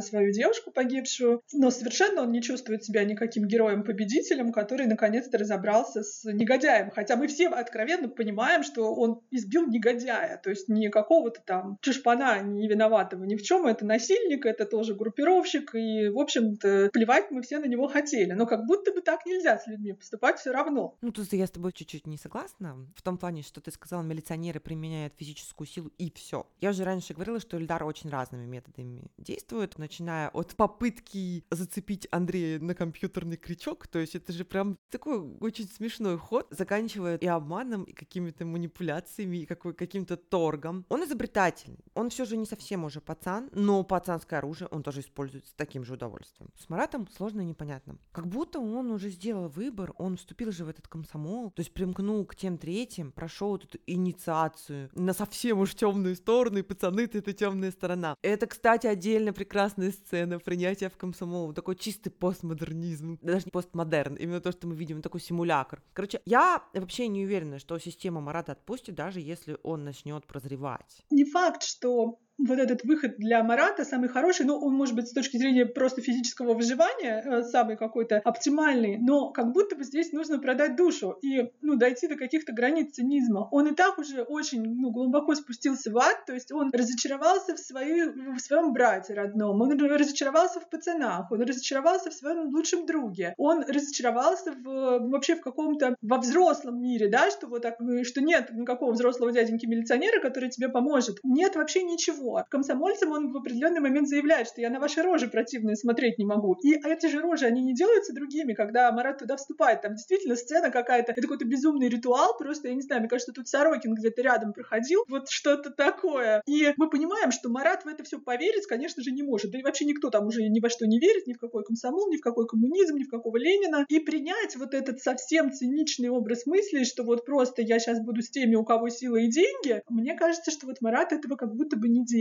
[0.00, 6.24] свою девушку погибшую, но совершенно он не чувствует себя таким героем-победителем, который наконец-то разобрался с
[6.24, 6.90] негодяем.
[6.90, 12.40] Хотя мы все откровенно понимаем, что он избил негодяя, то есть не какого-то там чушпана
[12.42, 13.66] не виноватого ни в чем.
[13.66, 18.32] Это насильник, это тоже группировщик, и, в общем-то, плевать мы все на него хотели.
[18.32, 20.96] Но как будто бы так нельзя с людьми поступать все равно.
[21.00, 22.76] Ну, тут я с тобой чуть-чуть не согласна.
[22.94, 26.46] В том плане, что ты сказала, милиционеры применяют физическую силу и все.
[26.60, 32.58] Я уже раньше говорила, что Эльдар очень разными методами действует, начиная от попытки зацепить Андрея
[32.58, 37.26] на компьютер компьютерный крючок, то есть это же прям такой очень смешной ход, заканчивая и
[37.26, 40.84] обманом, и какими-то манипуляциями, и какой, каким-то торгом.
[40.88, 45.46] Он изобретательный, он все же не совсем уже пацан, но пацанское оружие он тоже использует
[45.46, 46.50] с таким же удовольствием.
[46.58, 47.96] С Маратом сложно и непонятно.
[48.12, 52.24] Как будто он уже сделал выбор, он вступил же в этот комсомол, то есть примкнул
[52.26, 57.70] к тем третьим, прошел эту инициацию на совсем уж темную сторону, и пацаны-то это темная
[57.70, 58.16] сторона.
[58.22, 62.85] Это, кстати, отдельно прекрасная сцена принятия в комсомол, такой чистый постмодернизм
[63.22, 65.82] даже не постмодерн, именно то, что мы видим, такой симулятор.
[65.92, 71.04] Короче, я вообще не уверена, что система Марата отпустит, даже если он начнет прозревать.
[71.10, 75.12] Не факт, что вот этот выход для Марата самый хороший, ну, он может быть с
[75.12, 80.38] точки зрения просто физического выживания э, самый какой-то оптимальный, но как будто бы здесь нужно
[80.38, 83.48] продать душу и, ну, дойти до каких-то границ цинизма.
[83.50, 87.58] Он и так уже очень, ну, глубоко спустился в ад, то есть он разочаровался в,
[87.58, 93.34] своей, в своем брате родном, он разочаровался в пацанах, он разочаровался в своем лучшем друге,
[93.38, 98.50] он разочаровался в, вообще в каком-то, во взрослом мире, да, что вот так, что нет
[98.52, 101.18] никакого взрослого дяденьки-милиционера, который тебе поможет.
[101.22, 102.25] Нет вообще ничего.
[102.48, 106.56] Комсомольцам он в определенный момент заявляет, что я на ваши рожи противные смотреть не могу.
[106.62, 109.82] И эти же рожи, они не делаются другими, когда Марат туда вступает.
[109.82, 113.48] Там действительно сцена какая-то, это какой-то безумный ритуал, просто, я не знаю, мне кажется, тут
[113.48, 116.42] Сорокин где-то рядом проходил, вот что-то такое.
[116.46, 119.50] И мы понимаем, что Марат в это все поверить, конечно же, не может.
[119.50, 122.10] Да и вообще никто там уже ни во что не верит, ни в какой комсомол,
[122.10, 123.84] ни в какой коммунизм, ни в какого Ленина.
[123.88, 128.30] И принять вот этот совсем циничный образ мысли, что вот просто я сейчас буду с
[128.30, 131.88] теми, у кого сила и деньги, мне кажется, что вот Марат этого как будто бы
[131.88, 132.15] не делает.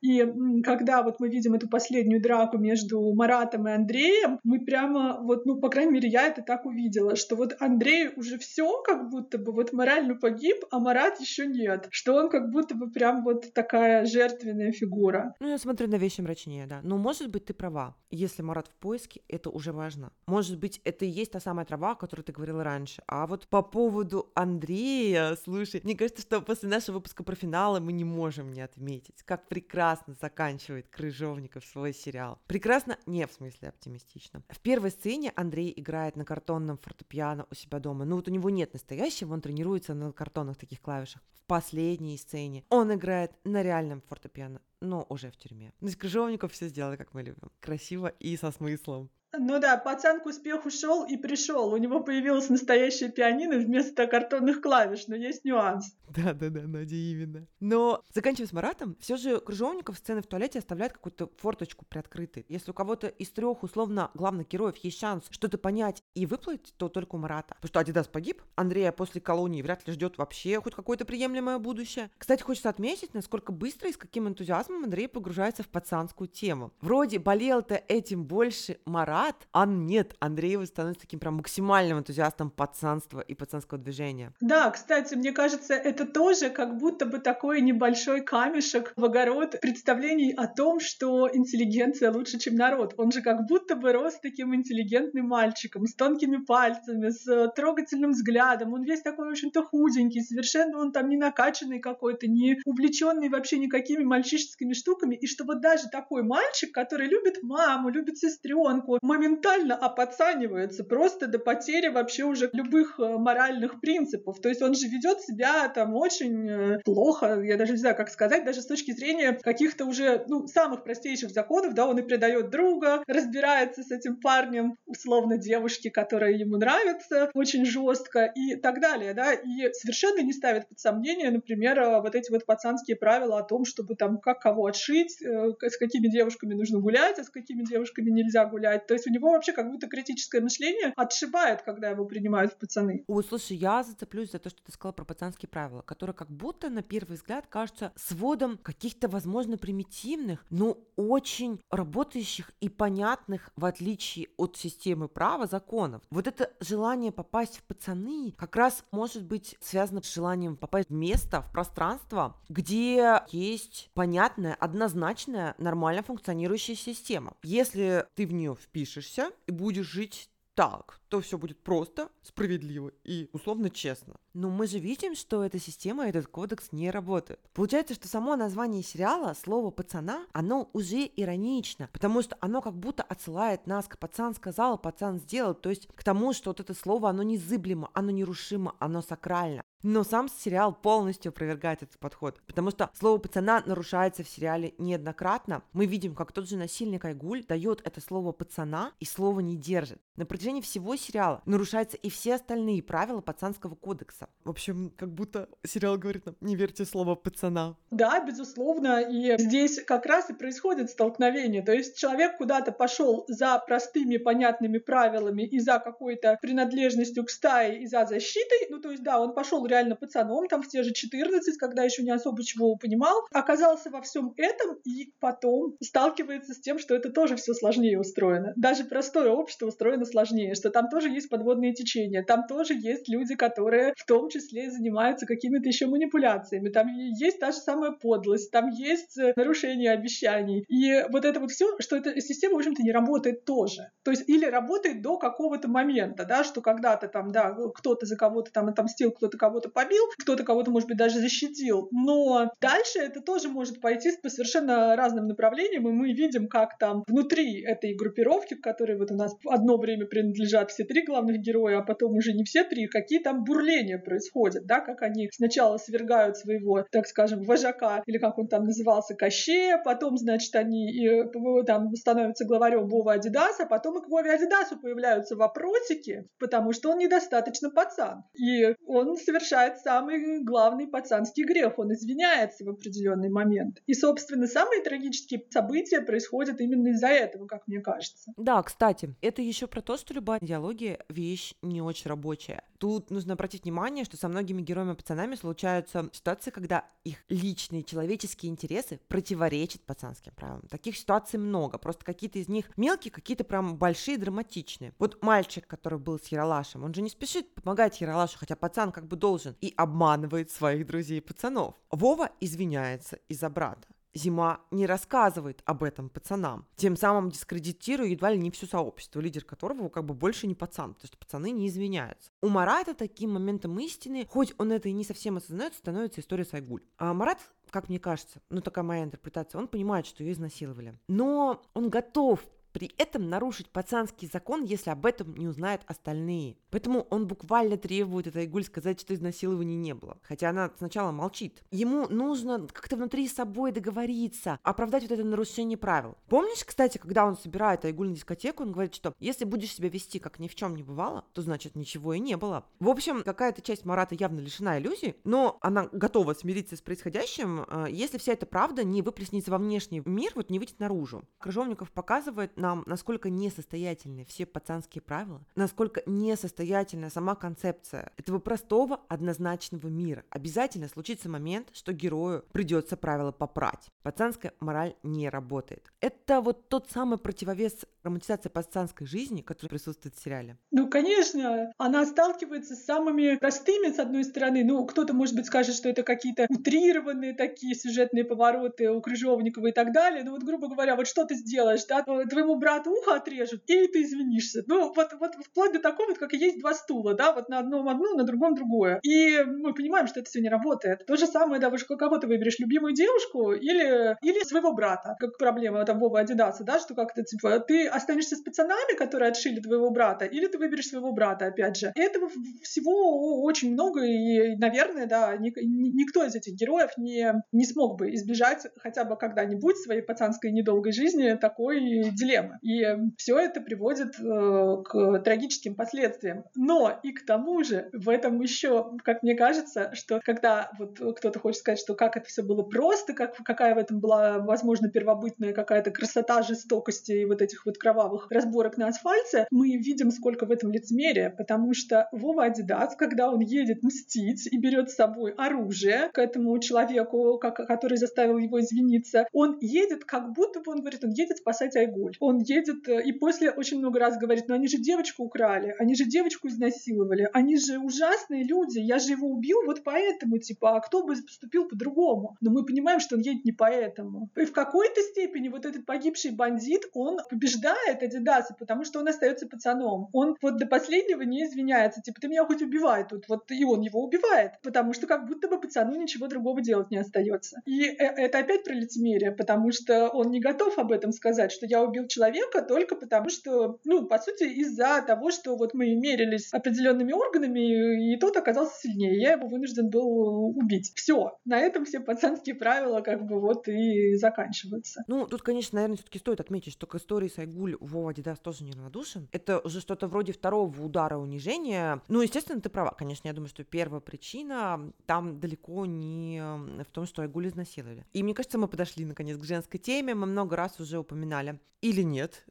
[0.00, 0.24] И
[0.62, 5.60] когда вот мы видим эту последнюю драку между Маратом и Андреем, мы прямо вот, ну,
[5.60, 9.52] по крайней мере, я это так увидела, что вот Андрей уже все как будто бы
[9.52, 11.88] вот морально погиб, а Марат еще нет.
[11.90, 15.34] Что он как будто бы прям вот такая жертвенная фигура.
[15.40, 16.80] Ну, я смотрю на вещи мрачнее, да.
[16.82, 17.96] Но, может быть, ты права.
[18.10, 20.12] Если Марат в поиске, это уже важно.
[20.26, 23.02] Может быть, это и есть та самая трава, о которой ты говорила раньше.
[23.06, 27.92] А вот по поводу Андрея, слушай, мне кажется, что после нашего выпуска про финалы мы
[27.92, 32.40] не можем не отметить, как прекрасно заканчивает Крыжовников свой сериал.
[32.46, 34.42] Прекрасно, не в смысле оптимистично.
[34.48, 38.04] В первой сцене Андрей играет на картонном фортепиано у себя дома.
[38.04, 41.22] Ну вот у него нет настоящего, он тренируется на картонных таких клавишах.
[41.32, 45.72] В последней сцене он играет на реальном фортепиано, но уже в тюрьме.
[45.80, 47.50] Ну, Крыжовников все сделали, как мы любим.
[47.60, 49.10] Красиво и со смыслом.
[49.32, 51.72] Ну да, пацан к успеху шел и пришел.
[51.72, 55.94] У него появилась настоящая пианино вместо картонных клавиш, но есть нюанс.
[56.08, 57.46] Да, да, да, Надя, именно.
[57.60, 62.44] Но заканчивая с Маратом, все же кружовников сцены в туалете оставляют какую-то форточку приоткрытой.
[62.48, 66.88] Если у кого-то из трех условно главных героев есть шанс что-то понять и выплыть, то
[66.88, 67.54] только у Марата.
[67.54, 72.10] Потому что Адидас погиб, Андрея после колонии вряд ли ждет вообще хоть какое-то приемлемое будущее.
[72.18, 76.72] Кстати, хочется отметить, насколько быстро и с каким энтузиазмом Андрей погружается в пацанскую тему.
[76.80, 83.20] Вроде болел-то этим больше Марат, Марат, а нет, Андреева становится таким прям максимальным энтузиастом пацанства
[83.20, 84.32] и пацанского движения.
[84.40, 90.32] Да, кстати, мне кажется, это тоже как будто бы такой небольшой камешек в огород представлений
[90.32, 92.94] о том, что интеллигенция лучше, чем народ.
[92.96, 98.72] Он же как будто бы рос таким интеллигентным мальчиком, с тонкими пальцами, с трогательным взглядом.
[98.72, 103.58] Он весь такой, в общем-то, худенький, совершенно он там не накачанный какой-то, не увлеченный вообще
[103.58, 105.14] никакими мальчишескими штуками.
[105.14, 111.40] И что вот даже такой мальчик, который любит маму, любит сестренку, моментально опоцанивается просто до
[111.40, 114.40] потери вообще уже любых э, моральных принципов.
[114.40, 118.08] То есть он же ведет себя там очень э, плохо, я даже не знаю, как
[118.08, 122.50] сказать, даже с точки зрения каких-то уже ну, самых простейших законов, да, он и предает
[122.50, 129.12] друга, разбирается с этим парнем, условно девушки, которая ему нравится, очень жестко и так далее,
[129.12, 133.42] да, и совершенно не ставит под сомнение, например, э, вот эти вот пацанские правила о
[133.42, 138.10] том, чтобы там как кого отшить, с какими девушками нужно гулять, а с какими девушками
[138.10, 138.86] нельзя гулять.
[138.86, 143.04] То есть у него вообще как будто критическое мышление отшибает, когда его принимают в пацаны.
[143.06, 146.68] Ой, слушай, я зацеплюсь за то, что ты сказала про пацанские правила, которые как будто
[146.68, 154.28] на первый взгляд кажутся сводом каких-то, возможно, примитивных, но очень работающих и понятных, в отличие
[154.36, 156.02] от системы права, законов.
[156.10, 160.94] Вот это желание попасть в пацаны как раз может быть связано с желанием попасть в
[160.94, 167.34] место, в пространство, где есть понятная, однозначная, нормально функционирующая система.
[167.42, 172.92] Если ты в нее впишешь впишешься и будешь жить так, то все будет просто, справедливо
[173.04, 174.16] и условно честно.
[174.34, 177.40] Но мы же видим, что эта система, этот кодекс не работает.
[177.54, 183.02] Получается, что само название сериала, слово «пацана», оно уже иронично, потому что оно как будто
[183.04, 187.08] отсылает нас к «пацан сказал, пацан сделал», то есть к тому, что вот это слово,
[187.10, 189.62] оно незыблемо, оно нерушимо, оно сакрально.
[189.82, 195.62] Но сам сериал полностью опровергает этот подход, потому что слово пацана нарушается в сериале неоднократно.
[195.72, 200.00] Мы видим, как тот же насильник Айгуль дает это слово пацана и слово не держит.
[200.16, 204.28] На протяжении всего сериала нарушаются и все остальные правила пацанского кодекса.
[204.44, 207.76] В общем, как будто сериал говорит нам, не верьте слово пацана.
[207.90, 211.62] Да, безусловно, и здесь как раз и происходит столкновение.
[211.62, 217.82] То есть человек куда-то пошел за простыми понятными правилами и за какой-то принадлежностью к стае
[217.82, 218.68] и за защитой.
[218.68, 222.02] Ну, то есть, да, он пошел реально пацаном, там в те же 14, когда еще
[222.02, 227.10] не особо чего понимал, оказался во всем этом и потом сталкивается с тем, что это
[227.10, 228.52] тоже все сложнее устроено.
[228.56, 233.34] Даже простое общество устроено сложнее, что там тоже есть подводные течения, там тоже есть люди,
[233.34, 238.68] которые в том числе занимаются какими-то еще манипуляциями, там есть та же самая подлость, там
[238.68, 240.64] есть э, нарушение обещаний.
[240.68, 243.90] И вот это вот все, что эта система, в общем-то, не работает тоже.
[244.02, 248.52] То есть или работает до какого-то момента, да, что когда-то там, да, кто-то за кого-то
[248.52, 251.88] там отомстил, кто-то кого-то побил, кто-то кого-то, может быть, даже защитил.
[251.92, 257.04] Но дальше это тоже может пойти по совершенно разным направлениям, и мы видим, как там
[257.06, 261.82] внутри этой группировки, в вот у нас одно время принадлежат все три главных героя, а
[261.82, 266.84] потом уже не все три, какие там бурления происходят, да, как они сначала свергают своего,
[266.90, 271.94] так скажем, вожака, или как он там назывался, Кощея, потом, значит, они и, э, там
[271.94, 277.70] становятся главарем Вова Адидаса, потом и к Вове Адидасу появляются вопросики, потому что он недостаточно
[277.70, 278.24] пацан.
[278.34, 279.08] И он
[279.50, 283.82] совершает самый главный пацанский грех, он извиняется в определенный момент.
[283.86, 288.32] И, собственно, самые трагические события происходят именно из-за этого, как мне кажется.
[288.36, 292.62] Да, кстати, это еще про то, что любая диалогия вещь не очень рабочая.
[292.78, 299.00] Тут нужно обратить внимание, что со многими героями-пацанами случаются ситуации, когда их личные человеческие интересы
[299.08, 300.66] противоречат пацанским правилам.
[300.68, 304.94] Таких ситуаций много, просто какие-то из них мелкие, какие-то прям большие, драматичные.
[304.98, 309.06] Вот мальчик, который был с Яралашем, он же не спешит помогать Яралашу, хотя пацан как
[309.06, 311.74] бы должен, и обманывает своих друзей-пацанов.
[311.90, 313.88] Вова извиняется из-за брата.
[314.12, 319.44] Зима не рассказывает об этом пацанам, тем самым дискредитируя едва ли не все сообщество, лидер
[319.44, 322.32] которого как бы больше не пацан, то есть пацаны не извиняются.
[322.42, 326.82] У Марата таким моментом истины, хоть он это и не совсем осознает, становится история Сайгуль.
[326.98, 327.38] А Марат
[327.70, 330.98] как мне кажется, ну такая моя интерпретация, он понимает, что ее изнасиловали.
[331.06, 332.40] Но он готов
[332.72, 336.56] при этом нарушить пацанский закон, если об этом не узнают остальные.
[336.70, 340.18] Поэтому он буквально требует этой Айгуль сказать, что изнасилования не было.
[340.22, 341.62] Хотя она сначала молчит.
[341.70, 346.16] Ему нужно как-то внутри собой договориться, оправдать вот это нарушение правил.
[346.28, 350.18] Помнишь, кстати, когда он собирает Айгуль на дискотеку, он говорит, что если будешь себя вести
[350.18, 352.64] как ни в чем не бывало, то значит ничего и не было.
[352.78, 357.86] В общем, какая-то часть Марата явно лишена иллюзий, но она готова смириться с происходящим, э,
[357.90, 361.24] если вся эта правда не выплеснется во внешний мир, вот не выйдет наружу.
[361.38, 369.88] Крыжовников показывает нам, насколько несостоятельны все пацанские правила, насколько несостоятельна сама концепция этого простого однозначного
[369.88, 370.24] мира.
[370.30, 373.88] Обязательно случится момент, что герою придется правила попрать.
[374.02, 375.90] Пацанская мораль не работает.
[376.00, 380.56] Это вот тот самый противовес романтизации пацанской жизни, который присутствует в сериале.
[380.70, 384.64] Ну, конечно, она сталкивается с самыми простыми, с одной стороны.
[384.64, 389.72] Ну, кто-то, может быть, скажет, что это какие-то утрированные такие сюжетные повороты у Крыжовникова и
[389.72, 390.24] так далее.
[390.24, 393.86] Ну, вот, грубо говоря, вот что ты сделаешь, да, твоему твоему брату ухо отрежут, или
[393.86, 394.62] ты извинишься.
[394.66, 397.58] Ну, вот, вот вплоть до такого, вот, как и есть два стула, да, вот на
[397.58, 399.00] одном одно, на другом другое.
[399.02, 401.06] И мы понимаем, что это все не работает.
[401.06, 405.38] То же самое, да, вы кого ты выберешь, любимую девушку или, или своего брата, как
[405.38, 409.90] проблема там Вова Адидаса, да, что как-то типа ты останешься с пацанами, которые отшили твоего
[409.90, 411.92] брата, или ты выберешь своего брата, опять же.
[411.94, 412.30] Этого
[412.62, 418.14] всего очень много, и, наверное, да, ни, никто из этих героев не, не смог бы
[418.14, 421.80] избежать хотя бы когда-нибудь своей пацанской недолгой жизни такой
[422.10, 422.58] дилеммы проблемы.
[422.62, 426.44] И все это приводит э, к трагическим последствиям.
[426.54, 431.38] Но и к тому же в этом еще, как мне кажется, что когда вот кто-то
[431.38, 435.52] хочет сказать, что как это все было просто, как, какая в этом была, возможно, первобытная
[435.52, 440.50] какая-то красота жестокости и вот этих вот кровавых разборок на асфальте, мы видим, сколько в
[440.50, 446.10] этом лицемерия, потому что Вова Адидас, когда он едет мстить и берет с собой оружие
[446.12, 451.10] к этому человеку, который заставил его извиниться, он едет, как будто бы он говорит, он
[451.10, 452.16] едет спасать Айгуль.
[452.30, 455.94] Он едет э, и после очень много раз говорит, ну они же девочку украли, они
[455.94, 460.80] же девочку изнасиловали, они же ужасные люди, я же его убил вот поэтому, типа, а
[460.80, 462.36] кто бы поступил по-другому?
[462.40, 464.30] Но мы понимаем, что он едет не поэтому.
[464.36, 469.46] И в какой-то степени вот этот погибший бандит, он побеждает Адидаса, потому что он остается
[469.46, 470.08] пацаном.
[470.12, 473.80] Он вот до последнего не извиняется, типа, ты меня хоть убивай тут, вот и он
[473.80, 477.60] его убивает, потому что как будто бы пацану ничего другого делать не остается.
[477.66, 481.66] И э, это опять про лицемерие, потому что он не готов об этом сказать, что
[481.66, 485.94] я убил человека, человека только потому, что, ну, по сути, из-за того, что вот мы
[485.94, 490.92] мерились определенными органами, и тот оказался сильнее, я его вынужден был убить.
[490.94, 495.02] Все, на этом все пацанские правила как бы вот и заканчиваются.
[495.06, 499.28] Ну, тут, конечно, наверное, все-таки стоит отметить, что к истории Сайгуль Вова Дидас тоже неравнодушен.
[499.32, 502.02] Это уже что-то вроде второго удара унижения.
[502.08, 502.94] Ну, естественно, ты права.
[502.96, 508.04] Конечно, я думаю, что первая причина там далеко не в том, что Айгуль изнасиловали.
[508.12, 510.14] И мне кажется, мы подошли наконец к женской теме.
[510.14, 512.44] Мы много раз уже упоминали или нет,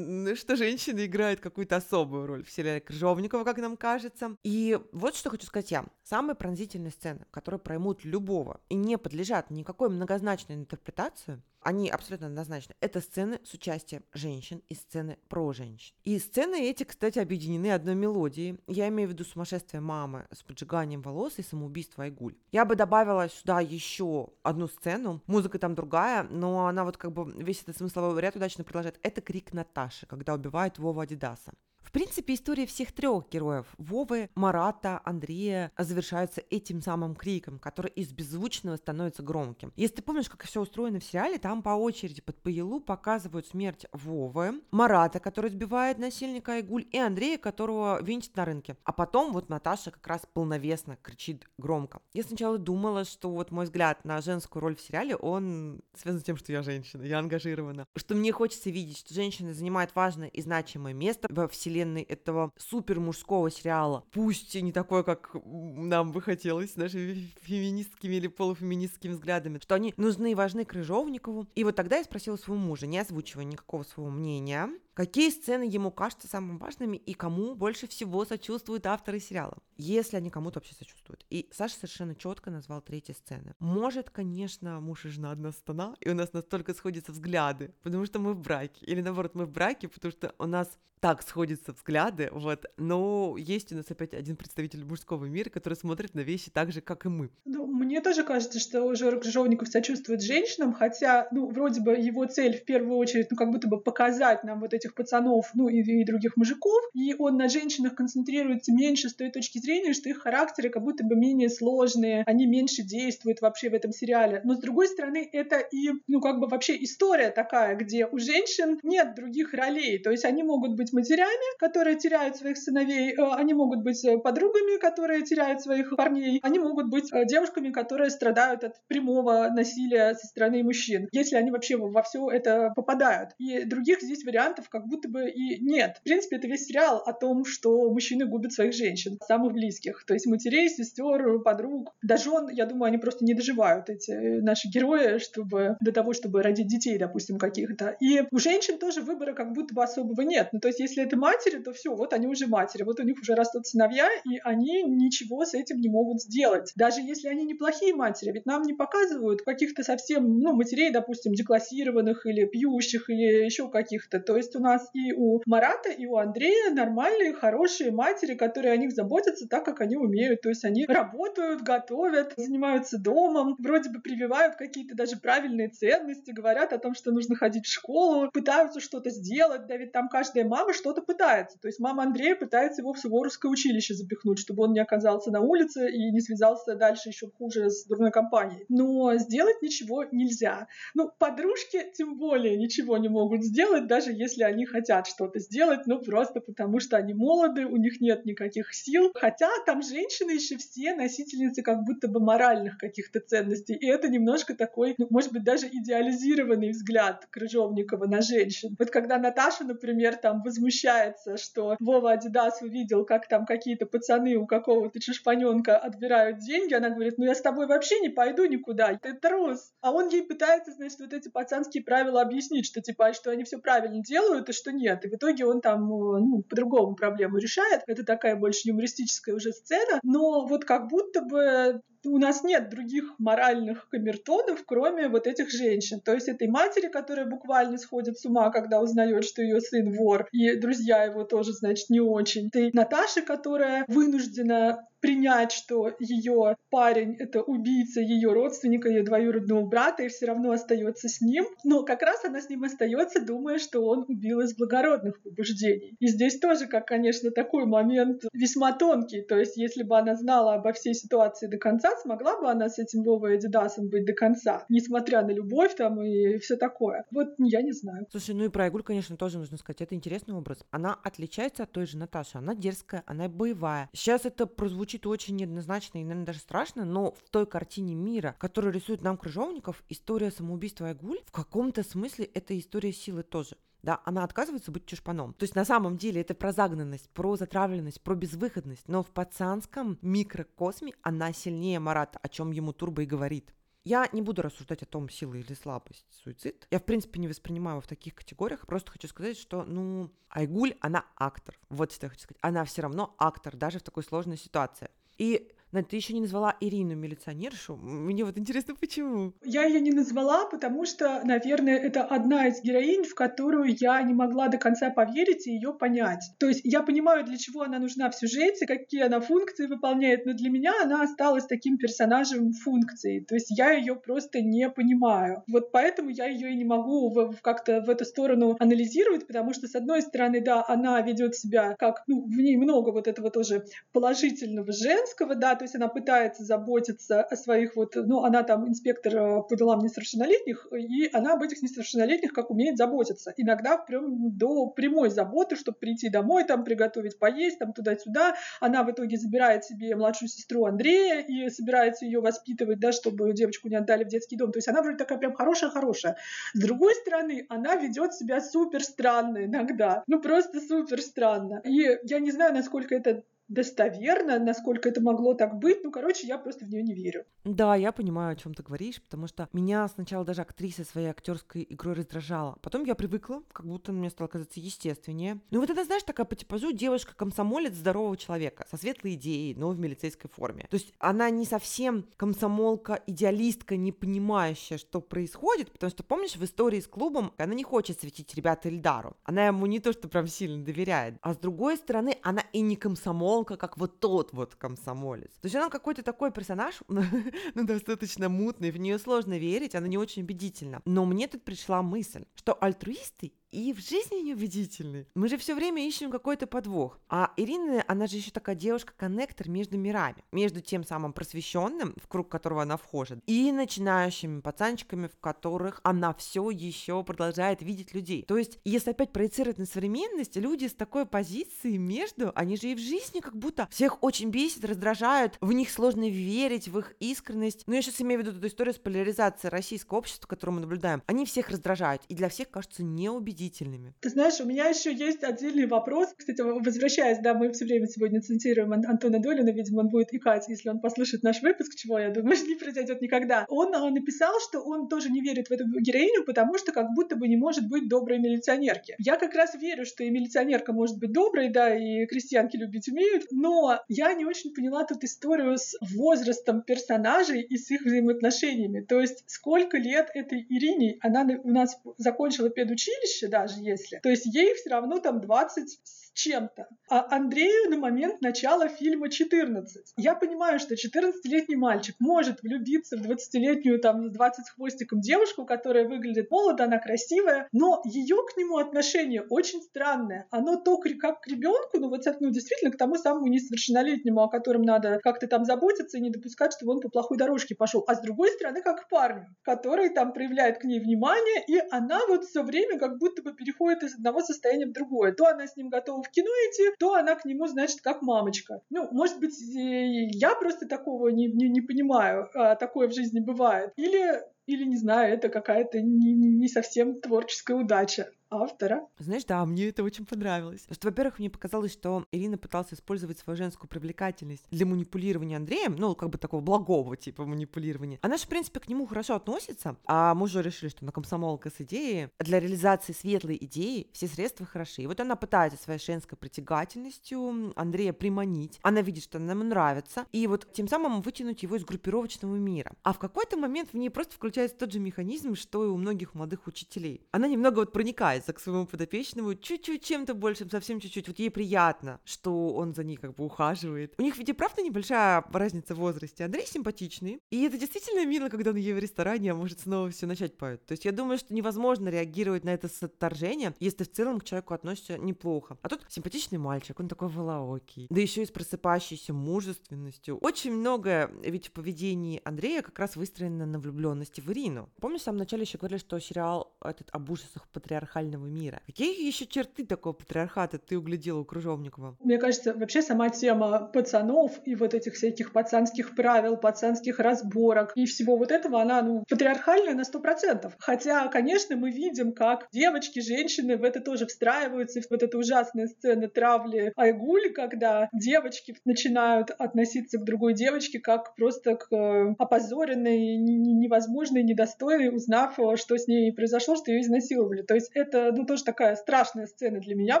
[0.36, 4.36] что женщины играют какую-то особую роль в сериале Крыжовникова, как нам кажется.
[4.44, 5.84] И вот что хочу сказать я.
[6.02, 12.74] Самые пронзительные сцены, которые проймут любого и не подлежат никакой многозначной интерпретации, они абсолютно однозначны.
[12.80, 15.94] Это сцены с участием женщин и сцены про женщин.
[16.04, 18.58] И сцены эти, кстати, объединены одной мелодией.
[18.66, 22.36] Я имею в виду сумасшествие мамы с поджиганием волос и самоубийство Айгуль.
[22.52, 25.22] Я бы добавила сюда еще одну сцену.
[25.26, 28.98] Музыка там другая, но она вот как бы весь этот смысловой ряд удачно продолжает.
[29.02, 31.52] Это крик Наташи, когда убивают Вова Адидаса.
[31.90, 38.12] В принципе, история всех трех героев Вовы, Марата, Андрея завершается этим самым криком, который из
[38.12, 39.72] беззвучного становится громким.
[39.74, 43.86] Если ты помнишь, как все устроено в сериале, там по очереди под Паелу показывают смерть
[43.90, 48.76] Вовы, Марата, который сбивает насильника Айгуль, и Андрея, которого винтит на рынке.
[48.84, 52.00] А потом вот Наташа как раз полновесно кричит громко.
[52.12, 56.24] Я сначала думала, что вот мой взгляд на женскую роль в сериале, он связан с
[56.24, 57.88] тем, что я женщина, я ангажирована.
[57.96, 62.52] Что мне хочется видеть, что женщина занимает важное и значимое место во вселенной вселенной этого
[62.56, 64.04] супер мужского сериала.
[64.12, 69.94] Пусть и не такой, как нам бы хотелось, нашими феминистскими или полуфеминистскими взглядами, что они
[69.96, 71.46] нужны и важны Крыжовникову.
[71.54, 75.90] И вот тогда я спросила своего мужа, не озвучивая никакого своего мнения, Какие сцены ему
[75.90, 79.56] кажутся самыми важными и кому больше всего сочувствуют авторы сериала?
[79.78, 81.24] Если они кому-то вообще сочувствуют.
[81.30, 83.54] И Саша совершенно четко назвал третьи сцены.
[83.60, 88.18] Может, конечно, муж и жена одна стана, и у нас настолько сходятся взгляды, потому что
[88.18, 88.84] мы в браке.
[88.84, 92.66] Или наоборот, мы в браке, потому что у нас так сходятся взгляды, вот.
[92.76, 96.80] Но есть у нас опять один представитель мужского мира, который смотрит на вещи так же,
[96.80, 97.30] как и мы.
[97.44, 102.56] Ну, мне тоже кажется, что Жора Крыжовников сочувствует женщинам, хотя, ну, вроде бы его цель
[102.56, 106.04] в первую очередь, ну, как будто бы показать нам вот этих пацанов, ну и, и
[106.04, 110.68] других мужиков, и он на женщинах концентрируется меньше с той точки зрения, что их характеры
[110.70, 114.40] как будто бы менее сложные, они меньше действуют вообще в этом сериале.
[114.44, 118.78] Но с другой стороны, это и, ну как бы вообще история такая, где у женщин
[118.82, 123.52] нет других ролей, то есть они могут быть матерями, которые теряют своих сыновей, э, они
[123.54, 128.64] могут быть э, подругами, которые теряют своих парней, они могут быть э, девушками, которые страдают
[128.64, 133.30] от прямого насилия со стороны мужчин, если они вообще во все это попадают.
[133.38, 135.98] И других здесь вариантов как будто бы и нет.
[136.00, 140.14] В принципе, это весь сериал о том, что мужчины губят своих женщин, самых близких, то
[140.14, 142.48] есть матерей, сестер, подруг, даже жен.
[142.48, 146.96] Я думаю, они просто не доживают, эти наши герои, чтобы до того, чтобы родить детей,
[146.96, 147.96] допустим, каких-то.
[148.00, 150.48] И у женщин тоже выбора как будто бы особого нет.
[150.52, 151.16] Ну, то есть, если это
[151.50, 154.82] матери, то все, вот они уже матери, вот у них уже растут сыновья, и они
[154.82, 156.72] ничего с этим не могут сделать.
[156.76, 162.26] Даже если они неплохие матери, ведь нам не показывают каких-то совсем, ну, матерей, допустим, деклассированных
[162.26, 164.20] или пьющих, или еще каких-то.
[164.20, 168.76] То есть у нас и у Марата, и у Андрея нормальные, хорошие матери, которые о
[168.76, 170.42] них заботятся так, как они умеют.
[170.42, 176.72] То есть они работают, готовят, занимаются домом, вроде бы прививают какие-то даже правильные ценности, говорят
[176.72, 180.72] о том, что нужно ходить в школу, пытаются что-то сделать, да ведь там каждая мама
[180.72, 181.39] что-то пытается.
[181.60, 185.40] То есть мама Андрея пытается его в Суворовское училище запихнуть, чтобы он не оказался на
[185.40, 188.64] улице и не связался дальше еще хуже с дурной компанией.
[188.68, 190.68] Но сделать ничего нельзя.
[190.94, 196.00] Ну, подружки тем более ничего не могут сделать, даже если они хотят что-то сделать, ну
[196.00, 199.12] просто потому что они молоды, у них нет никаких сил.
[199.14, 203.74] Хотя там женщины еще все носительницы как будто бы моральных каких-то ценностей.
[203.74, 208.76] И это немножко такой, ну, может быть, даже идеализированный взгляд Крыжовникова на женщин.
[208.78, 214.46] Вот когда Наташа, например, там возмущается, что Вова Адидас увидел, как там какие-то пацаны у
[214.46, 219.14] какого-то чушпаненка отбирают деньги, она говорит, ну я с тобой вообще не пойду никуда, ты
[219.14, 219.72] трус.
[219.80, 223.58] А он ей пытается, значит, вот эти пацанские правила объяснить, что типа, что они все
[223.58, 225.04] правильно делают, и что нет.
[225.04, 227.82] И в итоге он там, э, ну, по-другому проблему решает.
[227.86, 230.00] Это такая больше юмористическая уже сцена.
[230.02, 236.00] Но вот как будто бы у нас нет других моральных камертонов, кроме вот этих женщин.
[236.00, 240.28] То есть этой матери, которая буквально сходит с ума, когда узнает, что ее сын вор,
[240.32, 242.48] и друзья его тоже, значит, не очень.
[242.48, 250.02] Этой Наташи, которая вынуждена принять, что ее парень это убийца ее родственника, ее двоюродного брата,
[250.02, 251.46] и все равно остается с ним.
[251.64, 255.96] Но как раз она с ним остается, думая, что он убил из благородных побуждений.
[255.98, 259.22] И здесь тоже, как, конечно, такой момент весьма тонкий.
[259.22, 262.78] То есть, если бы она знала обо всей ситуации до конца, смогла бы она с
[262.78, 267.04] этим Вовой Адидасом быть до конца, несмотря на любовь там и все такое.
[267.10, 268.06] Вот я не знаю.
[268.10, 269.80] Слушай, ну и про Айгуль, конечно, тоже нужно сказать.
[269.80, 270.64] Это интересный образ.
[270.70, 272.38] Она отличается от той же Наташи.
[272.38, 273.88] Она дерзкая, она боевая.
[273.92, 278.34] Сейчас это прозвучит звучит очень неоднозначно и, наверное, даже страшно, но в той картине мира,
[278.40, 284.00] которую рисует нам Крыжовников, история самоубийства Айгуль, в каком-то смысле это история силы тоже да,
[284.04, 285.32] она отказывается быть чушпаном.
[285.32, 289.98] То есть на самом деле это про загнанность, про затравленность, про безвыходность, но в пацанском
[290.02, 293.54] микрокосме она сильнее Марата, о чем ему Турбо и говорит.
[293.84, 296.66] Я не буду рассуждать о том, сила или слабость суицид.
[296.70, 298.66] Я, в принципе, не воспринимаю его в таких категориях.
[298.66, 301.58] Просто хочу сказать, что, ну, Айгуль, она актор.
[301.70, 302.40] Вот что я хочу сказать.
[302.42, 304.90] Она все равно актор, даже в такой сложной ситуации.
[305.16, 307.76] И Надь, ты еще не назвала Ирину милиционершу.
[307.76, 309.34] Мне вот интересно, почему?
[309.44, 314.12] Я ее не назвала, потому что, наверное, это одна из героинь, в которую я не
[314.12, 316.24] могла до конца поверить и ее понять.
[316.40, 320.32] То есть я понимаю, для чего она нужна в сюжете, какие она функции выполняет, но
[320.32, 323.20] для меня она осталась таким персонажем функции.
[323.20, 325.44] То есть я ее просто не понимаю.
[325.46, 329.76] Вот поэтому я ее и не могу как-то в эту сторону анализировать, потому что, с
[329.76, 334.72] одной стороны, да, она ведет себя как, ну, в ней много вот этого тоже положительного
[334.72, 339.42] женского, да, то есть она пытается заботиться о своих вот, ну, она там инспектор э,
[339.46, 343.34] по делам несовершеннолетних, и она об этих несовершеннолетних как умеет заботиться.
[343.36, 348.36] Иногда прям до прямой заботы, чтобы прийти домой, там, приготовить поесть, там, туда-сюда.
[348.60, 353.68] Она в итоге забирает себе младшую сестру Андрея и собирается ее воспитывать, да, чтобы девочку
[353.68, 354.52] не отдали в детский дом.
[354.52, 356.16] То есть она вроде такая прям хорошая-хорошая.
[356.54, 360.04] С другой стороны, она ведет себя супер странно иногда.
[360.06, 361.60] Ну, просто супер странно.
[361.66, 365.84] И я не знаю, насколько это достоверно, насколько это могло так быть.
[365.84, 367.24] Ну, короче, я просто в нее не верю.
[367.44, 371.66] Да, я понимаю, о чем ты говоришь, потому что меня сначала даже актриса своей актерской
[371.68, 372.56] игрой раздражала.
[372.62, 375.40] Потом я привыкла, как будто мне стало казаться естественнее.
[375.50, 379.78] Ну, вот это, знаешь, такая по типажу девушка-комсомолец здорового человека, со светлой идеей, но в
[379.78, 380.68] милицейской форме.
[380.70, 386.44] То есть она не совсем комсомолка, идеалистка, не понимающая, что происходит, потому что, помнишь, в
[386.44, 389.16] истории с клубом она не хочет светить ребята Эльдару.
[389.24, 391.16] Она ему не то, что прям сильно доверяет.
[391.20, 395.30] А с другой стороны, она и не комсомол комсомолка, как вот тот вот комсомолец.
[395.40, 399.98] То есть она какой-то такой персонаж, ну, достаточно мутный, в нее сложно верить, она не
[399.98, 400.82] очень убедительна.
[400.84, 405.06] Но мне тут пришла мысль, что альтруисты и в жизни неубедительны.
[405.14, 406.98] Мы же все время ищем какой-то подвох.
[407.08, 410.24] А Ирина, она же еще такая девушка-коннектор между мирами.
[410.32, 416.14] Между тем самым просвещенным, в круг которого она вхожет, и начинающими пацанчиками, в которых она
[416.14, 418.24] все еще продолжает видеть людей.
[418.26, 422.74] То есть, если опять проецировать на современность, люди с такой позицией между, они же и
[422.74, 427.64] в жизни как будто всех очень бесит, раздражают, в них сложно верить, в их искренность.
[427.66, 431.02] Но я сейчас имею в виду эту историю с поляризацией российского общества, которую мы наблюдаем.
[431.06, 433.94] Они всех раздражают, и для всех кажутся неубедительными убедительными.
[434.00, 436.08] Ты знаешь, у меня еще есть отдельный вопрос.
[436.16, 440.68] Кстати, возвращаясь, да, мы все время сегодня цитируем Антона Долина, видимо, он будет икать, если
[440.68, 443.46] он послушает наш выпуск, чего, я думаю, не произойдет никогда.
[443.48, 447.28] Он написал, что он тоже не верит в эту героиню, потому что как будто бы
[447.28, 448.94] не может быть доброй милиционерки.
[448.98, 453.26] Я как раз верю, что и милиционерка может быть доброй, да, и крестьянки любить умеют,
[453.30, 458.80] но я не очень поняла тут историю с возрастом персонажей и с их взаимоотношениями.
[458.80, 463.98] То есть сколько лет этой Ирине, она у нас закончила педучилище, даже если.
[464.02, 465.80] То есть ей все равно там 20
[466.14, 466.66] чем-то.
[466.90, 469.92] А Андрею на момент начала фильма 14.
[469.96, 475.88] Я понимаю, что 14-летний мальчик может влюбиться в 20-летнюю, там, с 20 хвостиком девушку, которая
[475.88, 480.26] выглядит молодо, она красивая, но ее к нему отношение очень странное.
[480.30, 484.62] Оно то как к ребенку, ну вот ну, действительно к тому самому несовершеннолетнему, о котором
[484.62, 487.84] надо как-то там заботиться и не допускать, чтобы он по плохой дорожке пошел.
[487.86, 492.00] А с другой стороны, как к парню, который там проявляет к ней внимание, и она
[492.08, 495.12] вот все время как будто бы переходит из одного состояния в другое.
[495.12, 498.60] То она с ним готова в кино идти, то она к нему, значит, как мамочка.
[498.70, 503.72] Ну, может быть, я просто такого не, не, не понимаю, а такое в жизни бывает.
[503.76, 508.86] Или или, не знаю, это какая-то не, не совсем творческая удача автора.
[508.98, 510.66] Знаешь, да, мне это очень понравилось.
[510.70, 515.94] Что, во-первых, мне показалось, что Ирина пыталась использовать свою женскую привлекательность для манипулирования Андреем, ну,
[515.94, 517.98] как бы такого благого типа манипулирования.
[518.02, 521.50] Она же, в принципе, к нему хорошо относится, а мы уже решили, что на комсомолка
[521.50, 524.82] с идеей для реализации светлой идеи все средства хороши.
[524.82, 528.58] И вот она пытается своей женской притягательностью Андрея приманить.
[528.62, 532.72] Она видит, что она ему нравится, и вот тем самым вытянуть его из группировочного мира.
[532.82, 536.14] А в какой-то момент в ней просто включается тот же механизм, что и у многих
[536.14, 537.06] молодых учителей.
[537.10, 541.08] Она немного вот проникает прикасается к своему подопечному чуть-чуть чем-то большим, совсем чуть-чуть.
[541.08, 543.94] Вот ей приятно, что он за ней как бы ухаживает.
[543.98, 546.24] У них ведь и правда небольшая разница в возрасте.
[546.24, 550.06] Андрей симпатичный, и это действительно мило, когда он ей в ресторане, а может снова все
[550.06, 550.64] начать поет.
[550.66, 554.24] То есть я думаю, что невозможно реагировать на это с отторжением, если в целом к
[554.24, 555.56] человеку относишься неплохо.
[555.62, 560.18] А тут симпатичный мальчик, он такой волоокий, да еще и с просыпающейся мужественностью.
[560.18, 564.68] Очень многое ведь в поведении Андрея как раз выстроено на влюбленности в Ирину.
[564.80, 568.60] Помню, в самом начале еще говорили, что сериал этот об ужасах патриархальной реального мира.
[568.66, 571.96] Какие еще черты такого патриархата ты углядела у Кружовникова?
[572.00, 577.86] Мне кажется, вообще сама тема пацанов и вот этих всяких пацанских правил, пацанских разборок и
[577.86, 580.54] всего вот этого, она ну, патриархальная на сто процентов.
[580.58, 586.08] Хотя, конечно, мы видим, как девочки, женщины в это тоже встраиваются, вот эта ужасная сцена
[586.08, 594.22] травли Айгуль, когда девочки начинают относиться к другой девочке как просто к э, опозоренной, невозможной,
[594.22, 597.42] недостойной, узнав, э, что с ней произошло, что ее изнасиловали.
[597.42, 600.00] То есть это, ну, тоже такая страшная сцена для меня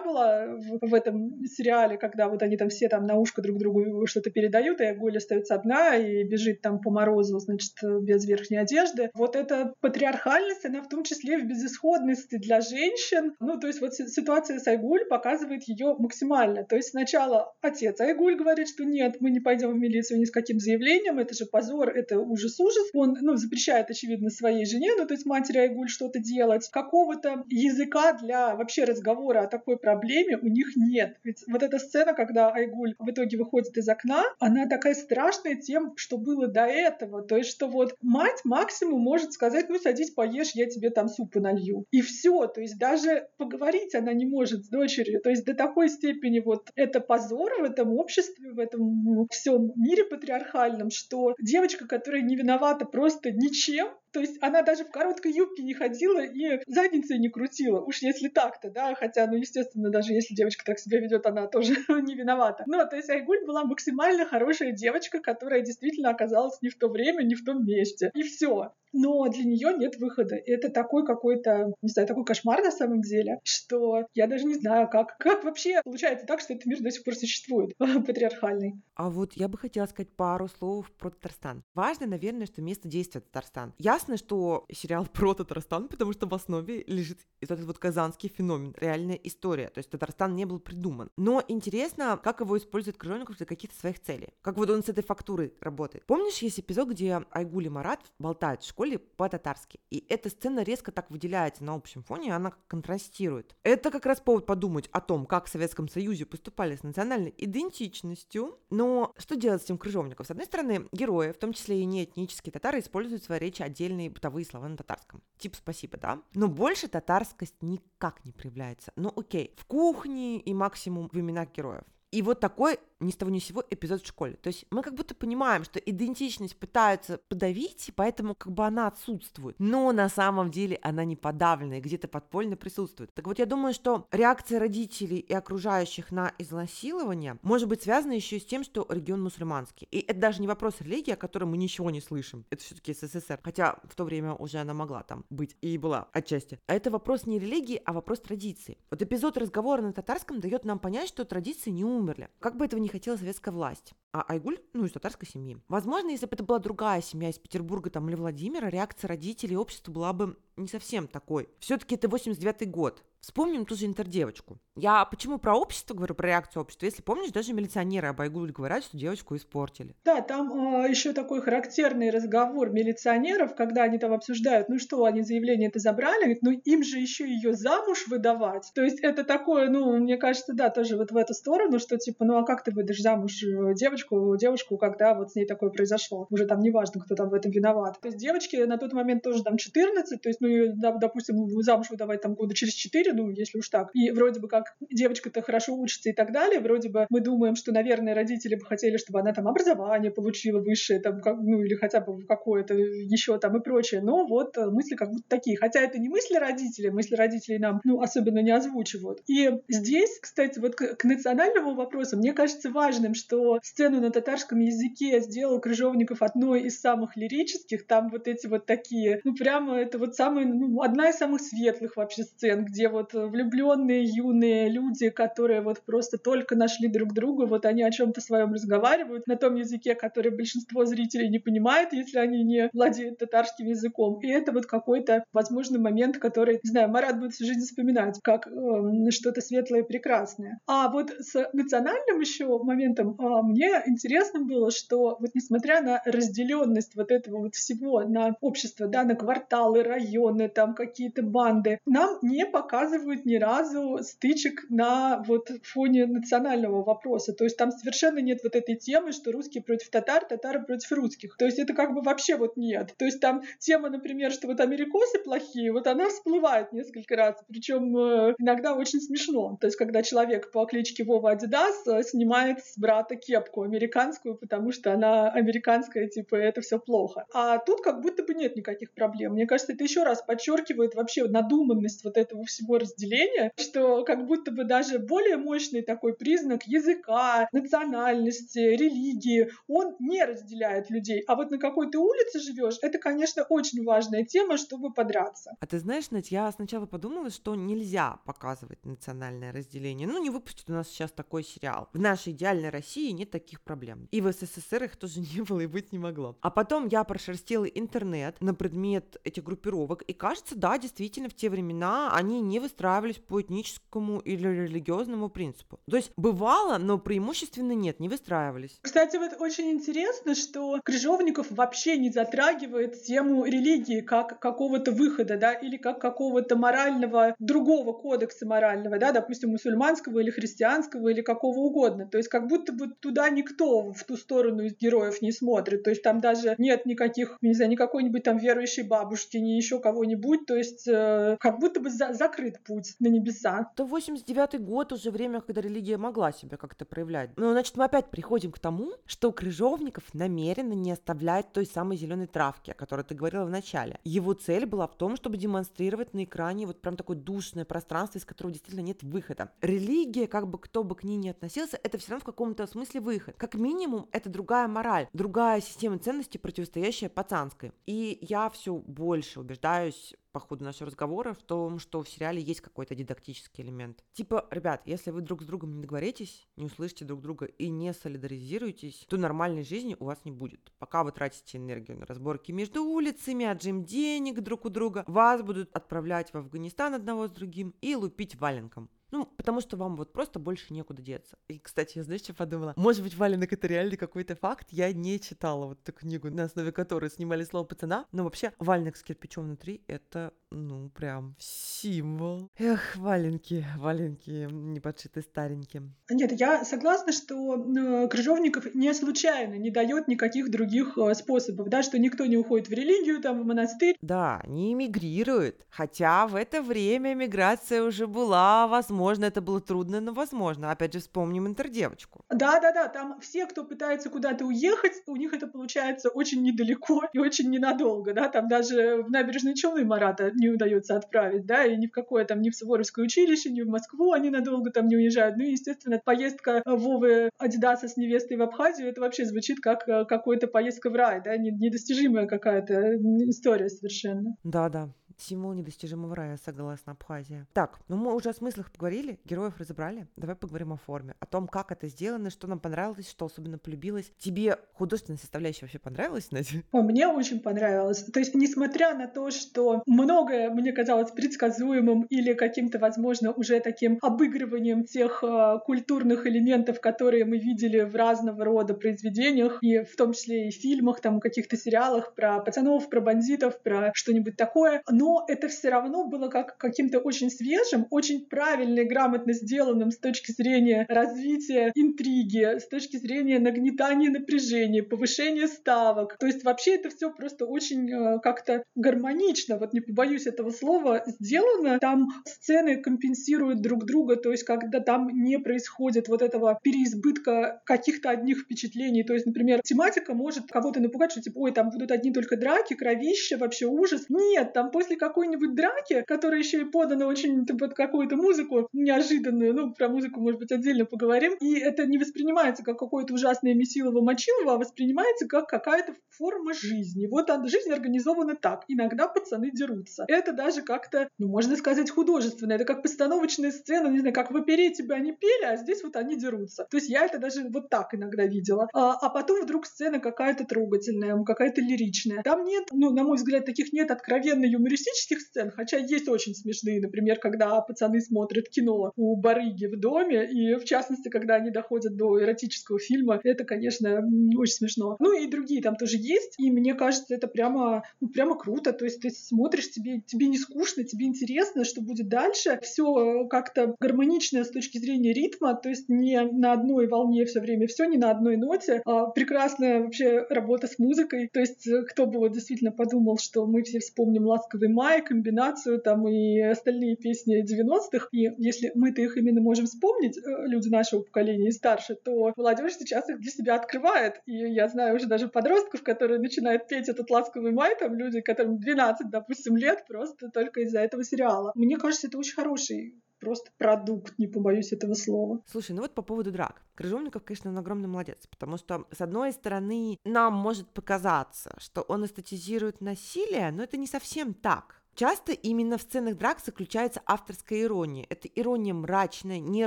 [0.00, 4.06] была в, в этом сериале, когда вот они там все там на ушко друг другу
[4.06, 9.10] что-то передают, и Айгуль остается одна и бежит там по морозу, значит, без верхней одежды.
[9.14, 13.34] Вот эта патриархальность, она в том числе в безысходности для женщин.
[13.40, 16.64] Ну, то есть вот ситуация с Айгуль показывает ее максимально.
[16.64, 20.30] То есть сначала отец Айгуль говорит, что нет, мы не пойдем в милицию ни с
[20.30, 22.90] каким заявлением, это же позор, это ужас-ужас.
[22.94, 26.68] Он, ну, запрещает, очевидно, своей жене, ну, то есть матери Айгуль что-то делать.
[26.70, 27.89] Какого-то языка
[28.20, 31.16] для вообще разговора о такой проблеме у них нет.
[31.24, 35.96] Ведь вот эта сцена, когда Айгуль в итоге выходит из окна, она такая страшная тем,
[35.96, 37.22] что было до этого.
[37.22, 41.40] То есть, что вот мать максимум может сказать, ну, садись, поешь, я тебе там супа
[41.40, 41.84] налью.
[41.90, 42.46] И все.
[42.46, 45.20] То есть даже поговорить она не может с дочерью.
[45.20, 50.04] То есть до такой степени вот это позор в этом обществе, в этом всем мире
[50.04, 55.62] патриархальном, что девочка, которая не виновата просто ничем, то есть она даже в короткой юбке
[55.62, 57.80] не ходила и задницей не крутила.
[57.80, 61.74] Уж если так-то, да, хотя, ну, естественно, даже если девочка так себя ведет, она тоже
[62.02, 62.64] не виновата.
[62.66, 67.22] Ну, то есть Айгуль была максимально хорошая девочка, которая действительно оказалась не в то время,
[67.22, 68.10] не в том месте.
[68.14, 70.36] И все но для нее нет выхода.
[70.36, 74.54] И это такой какой-то, не знаю, такой кошмар на самом деле, что я даже не
[74.54, 78.74] знаю, как, как вообще получается так, что этот мир до сих пор существует, патриархальный.
[78.94, 81.62] А вот я бы хотела сказать пару слов про Татарстан.
[81.74, 83.74] Важно, наверное, что место действия Татарстан.
[84.00, 89.16] Ясно, что сериал про Татарстан, потому что в основе лежит этот вот казанский феномен, реальная
[89.16, 89.68] история.
[89.68, 91.10] То есть Татарстан не был придуман.
[91.18, 94.30] Но интересно, как его использует Крыжовников для каких-то своих целей.
[94.40, 96.06] Как вот он с этой фактурой работает.
[96.06, 99.80] Помнишь, есть эпизод, где Айгули Марат болтает в школе по-татарски.
[99.90, 103.54] И эта сцена резко так выделяется на общем фоне, она контрастирует.
[103.64, 108.58] Это как раз повод подумать о том, как в Советском Союзе поступали с национальной идентичностью.
[108.70, 110.24] Но что делать с этим крыжовником?
[110.24, 114.10] С одной стороны, герои, в том числе и неэтнические татары, используют в своей речи отдельные
[114.10, 115.22] бытовые слова на татарском.
[115.38, 116.22] Тип спасибо, да?
[116.34, 118.92] Но больше татарскость никак не проявляется.
[118.96, 121.84] Ну окей, в кухне и максимум в именах героев.
[122.10, 124.34] И вот такой ни с того ни с сего эпизод в школе.
[124.34, 128.86] То есть мы как будто понимаем, что идентичность пытаются подавить, и поэтому как бы она
[128.86, 129.56] отсутствует.
[129.58, 133.12] Но на самом деле она не подавленная, где-то подпольно присутствует.
[133.14, 138.36] Так вот я думаю, что реакция родителей и окружающих на изнасилование может быть связана еще
[138.36, 139.88] и с тем, что регион мусульманский.
[139.90, 142.44] И это даже не вопрос религии, о котором мы ничего не слышим.
[142.50, 143.40] Это все-таки СССР.
[143.42, 146.58] Хотя в то время уже она могла там быть и была отчасти.
[146.66, 148.78] А это вопрос не религии, а вопрос традиции.
[148.90, 152.28] Вот эпизод разговора на татарском дает нам понять, что традиции не умерли.
[152.38, 153.92] Как бы этого не хотела советская власть.
[154.12, 155.58] А Айгуль, ну, из татарской семьи.
[155.68, 159.56] Возможно, если бы это была другая семья из Петербурга там, или Владимира, реакция родителей и
[159.56, 161.48] общества была бы не совсем такой.
[161.60, 163.04] Все-таки это 89-й год.
[163.20, 164.58] Вспомним ту же интердевочку.
[164.76, 166.86] Я почему про общество говорю, про реакцию общества?
[166.86, 169.94] Если помнишь, даже милиционеры об Айгуле говорят, что девочку испортили.
[170.06, 175.20] Да, там э, еще такой характерный разговор милиционеров, когда они там обсуждают, ну что, они
[175.20, 178.70] заявление это забрали, говорит, ну им же еще ее замуж выдавать.
[178.74, 182.24] То есть это такое, ну, мне кажется, да, тоже вот в эту сторону, что типа,
[182.24, 186.26] ну а как ты выдашь замуж э, девочку, девушку, когда вот с ней такое произошло?
[186.30, 188.00] Уже там неважно, кто там в этом виноват.
[188.00, 192.22] То есть девочки на тот момент тоже там 14, то есть, ну, допустим, замуж выдавать
[192.22, 193.90] там года через 4, ну, если уж так.
[193.94, 197.72] И вроде бы как девочка-то хорошо учится и так далее, вроде бы мы думаем, что,
[197.72, 202.00] наверное, родители бы хотели, чтобы она там образование получила высшее, там, как, ну, или хотя
[202.00, 204.00] бы какое-то еще там и прочее.
[204.00, 205.56] Но вот э, мысли как будто такие.
[205.56, 209.20] Хотя это не мысли родителей, мысли родителей нам, ну, особенно не озвучивают.
[209.26, 214.60] И здесь, кстати, вот к, к национальному вопросу, мне кажется важным, что сцену на татарском
[214.60, 217.86] языке сделал Крыжовников одной из самых лирических.
[217.86, 221.96] Там вот эти вот такие, ну, прямо это вот самая, ну, одна из самых светлых
[221.96, 227.66] вообще сцен, где вот влюбленные юные люди, которые вот просто только нашли друг друга, вот
[227.66, 232.42] они о чем-то своем разговаривают на том языке, который большинство зрителей не понимает, если они
[232.42, 234.20] не владеют татарским языком.
[234.22, 238.46] И это вот какой-то, возможно, момент, который, не знаю, Марат будет всю жизнь вспоминать, как
[238.46, 240.58] э, что-то светлое и прекрасное.
[240.66, 246.94] А вот с национальным еще моментом э, мне интересно было, что вот несмотря на разделенность
[246.96, 252.46] вот этого вот всего на общество, да, на кварталы, районы, там какие-то банды, нам не
[252.46, 257.32] показывают показывают ни разу стычек на вот фоне национального вопроса.
[257.32, 261.36] То есть там совершенно нет вот этой темы, что русские против татар, татары против русских.
[261.36, 262.94] То есть это как бы вообще вот нет.
[262.98, 267.36] То есть там тема, например, что вот америкосы плохие, вот она всплывает несколько раз.
[267.48, 269.56] Причем э, иногда очень смешно.
[269.60, 274.72] То есть когда человек по кличке Вова Адидас э, снимает с брата кепку американскую, потому
[274.72, 277.26] что она американская, типа, это все плохо.
[277.32, 279.32] А тут как будто бы нет никаких проблем.
[279.32, 284.50] Мне кажется, это еще раз подчеркивает вообще надуманность вот этого всего разделения, что как будто
[284.50, 291.22] бы даже более мощный такой признак языка, национальности, религии, он не разделяет людей.
[291.26, 295.54] А вот на какой ты улице живешь, это, конечно, очень важная тема, чтобы подраться.
[295.60, 300.08] А ты знаешь, Надь, я сначала подумала, что нельзя показывать национальное разделение.
[300.08, 301.88] Ну, не выпустят у нас сейчас такой сериал.
[301.92, 304.08] В нашей идеальной России нет таких проблем.
[304.10, 306.36] И в СССР их тоже не было и быть не могло.
[306.40, 311.50] А потом я прошерстила интернет на предмет этих группировок, и кажется, да, действительно, в те
[311.50, 315.80] времена они не выстраивались по этническому или религиозному принципу.
[315.90, 318.78] То есть бывало, но преимущественно нет, не выстраивались.
[318.80, 325.52] Кстати, вот очень интересно, что Крыжовников вообще не затрагивает тему религии как какого-то выхода, да,
[325.52, 332.06] или как какого-то морального, другого кодекса морального, да, допустим, мусульманского или христианского или какого угодно.
[332.06, 335.82] То есть как будто бы туда никто в ту сторону из героев не смотрит.
[335.82, 339.80] То есть там даже нет никаких, не знаю, ни какой-нибудь там верующей бабушки, ни еще
[339.80, 340.46] кого-нибудь.
[340.46, 343.70] То есть э, как будто бы за закрыт путь на небеса.
[343.76, 347.30] То 89 год уже время, когда религия могла себя как-то проявлять.
[347.36, 352.26] Ну, значит, мы опять приходим к тому, что Крыжовников намеренно не оставляет той самой зеленой
[352.26, 353.98] травки, о которой ты говорила в начале.
[354.04, 358.24] Его цель была в том, чтобы демонстрировать на экране вот прям такое душное пространство, из
[358.24, 359.50] которого действительно нет выхода.
[359.60, 363.00] Религия, как бы кто бы к ней не относился, это все равно в каком-то смысле
[363.00, 363.36] выход.
[363.36, 367.72] Как минимум, это другая мораль, другая система ценностей, противостоящая пацанской.
[367.86, 372.60] И я все больше убеждаюсь по ходу нашего разговора в том, что в сериале есть
[372.60, 374.04] какой-то дидактический элемент.
[374.12, 377.92] Типа, ребят, если вы друг с другом не договоритесь, не услышите друг друга и не
[377.92, 380.72] солидаризируетесь, то нормальной жизни у вас не будет.
[380.78, 385.74] Пока вы тратите энергию на разборки между улицами, отжим денег друг у друга, вас будут
[385.74, 388.90] отправлять в Афганистан одного с другим и лупить валенком.
[389.10, 391.36] Ну, потому что вам вот просто больше некуда деться.
[391.48, 392.74] И, кстати, я знаешь, что подумала?
[392.76, 394.68] Может быть, валенок это реально какой-то факт?
[394.70, 398.06] Я не читала вот эту книгу, на основе которой снимали слово пацана.
[398.12, 402.50] Но вообще, валенок с кирпичом внутри— это, ну, прям символ.
[402.58, 405.94] Эх, валенки, валенки не подшиты стареньким.
[406.10, 411.82] Нет, я согласна, что э, Крыжовников не случайно не дает никаких других э, способов, да,
[411.82, 413.96] что никто не уходит в религию, там, в монастырь.
[414.02, 415.66] Да, не эмигрирует.
[415.70, 420.70] Хотя в это время эмиграция уже была Возможно, это было трудно, но возможно.
[420.70, 422.24] Опять же, вспомним интердевочку.
[422.30, 427.50] Да-да-да, там все, кто пытается куда-то уехать, у них это получается очень недалеко и очень
[427.50, 431.92] ненадолго, да, там даже в набережные Челны Марата не удается отправить, да, и ни в
[431.92, 435.36] какое там, ни в Суворовское училище, ни в Москву они надолго там не уезжают.
[435.36, 440.04] Ну и, естественно, поездка Вовы Адидаса с невестой в Абхазию, это вообще звучит как э,
[440.04, 442.96] какая-то поездка в рай, да, недостижимая какая-то
[443.28, 444.36] история совершенно.
[444.42, 447.46] Да-да, Символ недостижимого рая, согласно Абхазия.
[447.52, 450.06] Так, ну мы уже о смыслах поговорили, героев разобрали.
[450.16, 454.12] Давай поговорим о форме, о том, как это сделано, что нам понравилось, что особенно полюбилось.
[454.18, 456.62] Тебе художественная составляющая вообще понравилась, Надя?
[456.72, 458.02] О, мне очень понравилось.
[458.04, 463.98] То есть, несмотря на то, что многое мне казалось предсказуемым или каким-то, возможно, уже таким
[464.00, 470.12] обыгрыванием тех э, культурных элементов, которые мы видели в разного рода произведениях, и в том
[470.12, 475.24] числе и фильмах, там, каких-то сериалах про пацанов, про бандитов, про что-нибудь такое, но но
[475.26, 480.30] это все равно было как каким-то очень свежим, очень правильно и грамотно сделанным с точки
[480.30, 486.16] зрения развития интриги, с точки зрения нагнетания напряжения, повышения ставок.
[486.18, 491.02] То есть вообще это все просто очень э, как-то гармонично, вот не побоюсь этого слова,
[491.06, 491.78] сделано.
[491.80, 498.10] Там сцены компенсируют друг друга, то есть когда там не происходит вот этого переизбытка каких-то
[498.10, 499.02] одних впечатлений.
[499.02, 502.74] То есть, например, тематика может кого-то напугать, что типа, ой, там будут одни только драки,
[502.74, 504.06] кровища, вообще ужас.
[504.08, 509.72] Нет, там после какой-нибудь драки, которая еще и подана очень под какую-то музыку неожиданную, ну,
[509.72, 514.58] про музыку, может быть, отдельно поговорим, и это не воспринимается как какое-то ужасное месилово-мочилово, а
[514.58, 517.06] воспринимается как какая-то форма жизни.
[517.06, 518.64] Вот жизнь организована так.
[518.68, 520.04] Иногда пацаны дерутся.
[520.06, 522.52] Это даже как-то, ну, можно сказать, художественно.
[522.52, 525.96] Это как постановочная сцена, не знаю, как в оперете бы они пели, а здесь вот
[525.96, 526.66] они дерутся.
[526.70, 528.68] То есть я это даже вот так иногда видела.
[528.74, 532.22] А, а потом вдруг сцена какая-то трогательная, какая-то лиричная.
[532.22, 536.34] Там нет, ну, на мой взгляд, таких нет откровенно юмористических драматических сцен, хотя есть очень
[536.34, 541.50] смешные, например, когда пацаны смотрят кино у барыги в доме, и в частности, когда они
[541.50, 544.02] доходят до эротического фильма, это, конечно,
[544.36, 544.96] очень смешно.
[544.98, 548.84] Ну и другие там тоже есть, и мне кажется, это прямо, ну, прямо круто, то
[548.84, 554.44] есть ты смотришь, тебе, тебе не скучно, тебе интересно, что будет дальше, все как-то гармонично
[554.44, 558.10] с точки зрения ритма, то есть не на одной волне все время, все не на
[558.10, 562.72] одной ноте, а прекрасная вообще работа с музыкой, то есть э, кто бы вот действительно
[562.72, 568.72] подумал, что мы все вспомним «Ласковый май», комбинацию там и остальные песни 90-х, и если
[568.74, 573.20] мы-то их именно можем вспомнить, э, люди нашего поколения и старше, то молодежь сейчас их
[573.20, 577.76] для себя открывает, и я знаю уже даже подростков, которые начинают петь этот «Ласковый май»,
[577.78, 581.52] там люди, которым 12, допустим, лет, просто только из-за этого сериала.
[581.54, 585.40] Мне кажется, это очень хороший просто продукт, не побоюсь этого слова.
[585.46, 586.62] Слушай, ну вот по поводу драк.
[586.74, 592.04] Крыжовников, конечно, он огромный молодец, потому что, с одной стороны, нам может показаться, что он
[592.04, 594.79] эстетизирует насилие, но это не совсем так.
[594.94, 598.06] Часто именно в сценах драк заключается авторская ирония.
[598.08, 599.66] Это ирония мрачная, не